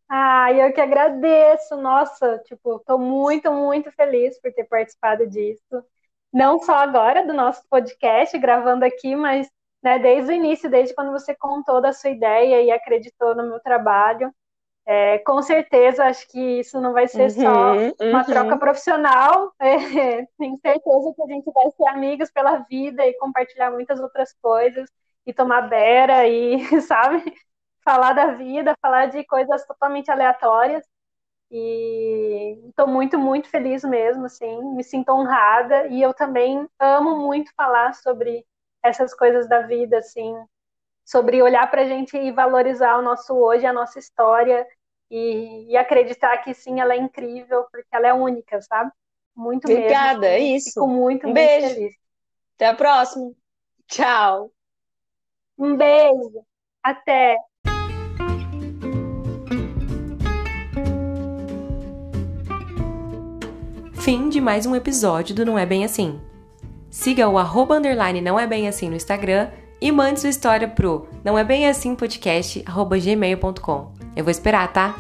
Ah, 0.09 0.53
eu 0.53 0.73
que 0.73 0.81
agradeço. 0.81 1.77
Nossa, 1.77 2.39
tipo, 2.41 2.79
tô 2.81 2.99
muito, 2.99 3.51
muito 3.53 3.91
feliz 3.93 4.39
por 4.41 4.53
ter 4.53 4.65
participado 4.65 5.27
disso. 5.29 5.85
Não 6.35 6.59
só 6.59 6.75
agora 6.75 7.25
do 7.25 7.33
nosso 7.33 7.63
podcast, 7.71 8.37
gravando 8.39 8.85
aqui, 8.85 9.15
mas 9.15 9.49
né, 9.81 10.01
desde 10.01 10.33
o 10.33 10.35
início, 10.35 10.69
desde 10.69 10.93
quando 10.93 11.13
você 11.13 11.33
contou 11.33 11.81
da 11.81 11.93
sua 11.93 12.11
ideia 12.11 12.61
e 12.61 12.73
acreditou 12.73 13.37
no 13.37 13.45
meu 13.49 13.61
trabalho. 13.61 14.35
É, 14.85 15.19
com 15.21 15.41
certeza, 15.41 16.05
acho 16.05 16.27
que 16.29 16.41
isso 16.59 16.81
não 16.81 16.93
vai 16.93 17.07
ser 17.07 17.23
uhum, 17.23 17.31
só 17.31 17.73
uma 18.05 18.19
uhum. 18.19 18.25
troca 18.25 18.59
profissional. 18.59 19.53
É, 19.61 20.27
tenho 20.37 20.59
certeza 20.61 21.15
que 21.15 21.23
a 21.23 21.27
gente 21.27 21.51
vai 21.53 21.71
ser 21.71 21.87
amigos 21.89 22.31
pela 22.33 22.59
vida 22.69 23.07
e 23.07 23.17
compartilhar 23.19 23.71
muitas 23.71 24.01
outras 24.01 24.35
coisas 24.43 24.91
e 25.25 25.33
tomar 25.33 25.63
beira 25.63 26.27
e, 26.27 26.59
sabe, 26.83 27.23
falar 27.85 28.13
da 28.13 28.33
vida, 28.33 28.75
falar 28.83 29.07
de 29.07 29.25
coisas 29.25 29.65
totalmente 29.67 30.11
aleatórias. 30.11 30.85
E 31.51 32.69
estou 32.69 32.87
muito, 32.87 33.19
muito 33.19 33.49
feliz 33.49 33.85
mesmo, 33.85 34.25
assim, 34.27 34.75
me 34.75 34.83
sinto 34.83 35.11
honrada 35.11 35.87
e 35.87 36.03
eu 36.03 36.13
também 36.13 36.69
amo 36.79 37.17
muito 37.17 37.53
falar 37.55 37.95
sobre 37.95 38.45
essas 38.83 39.15
coisas 39.15 39.49
da 39.49 39.61
vida, 39.61 39.99
assim, 39.99 40.35
sobre 41.05 41.43
olhar 41.43 41.71
para 41.71 41.83
a 41.83 41.87
gente 41.87 42.17
e 42.17 42.33
valorizar 42.33 42.99
o 42.99 43.03
nosso 43.03 43.35
hoje, 43.35 43.67
a 43.67 43.73
nossa 43.73 43.99
história 43.99 44.67
e, 45.11 45.71
e, 45.71 45.77
acreditar 45.77 46.39
que 46.39 46.55
sim, 46.55 46.81
ela 46.81 46.95
é 46.95 46.97
incrível, 46.97 47.65
porque 47.71 47.89
ela 47.93 48.09
é 48.09 48.13
única, 48.13 48.61
sabe? 48.63 48.91
Muito 49.37 49.71
Obrigada, 49.71 50.21
mesmo. 50.21 50.35
é 50.35 50.39
isso. 50.41 50.71
Fico 50.71 50.87
muito, 50.87 51.27
um 51.27 51.31
muito 51.31 51.35
beijo. 51.35 51.75
feliz. 51.75 51.95
Até 52.57 52.67
a 52.67 52.75
próxima. 52.75 53.33
Tchau. 53.87 54.51
Um 55.59 55.77
beijo. 55.77 56.45
Até. 56.83 57.37
Fim 64.05 64.29
de 64.29 64.39
mais 64.39 64.67
um 64.67 64.77
episódio 64.77 65.35
do 65.35 65.47
Não 65.47 65.59
É 65.59 65.65
Bem 65.65 65.83
Assim. 65.83 66.21
Siga 66.91 67.27
o 67.27 67.39
arroba 67.39 67.79
underline 67.79 68.21
não 68.21 68.39
é 68.39 68.47
bem 68.47 68.69
assim 68.69 68.91
no 68.91 68.95
Instagram 68.95 69.49
e 69.81 69.91
mande 69.91 70.21
sua 70.21 70.29
história 70.29 70.69
pro 70.69 71.09
não 71.25 71.39
é 71.39 71.43
bem 71.43 71.67
assim 71.67 71.95
podcast 71.95 72.63
arroba 72.67 72.99
gmail.com. 72.99 73.93
Eu 74.15 74.23
vou 74.23 74.31
esperar, 74.31 74.71
tá? 74.75 74.95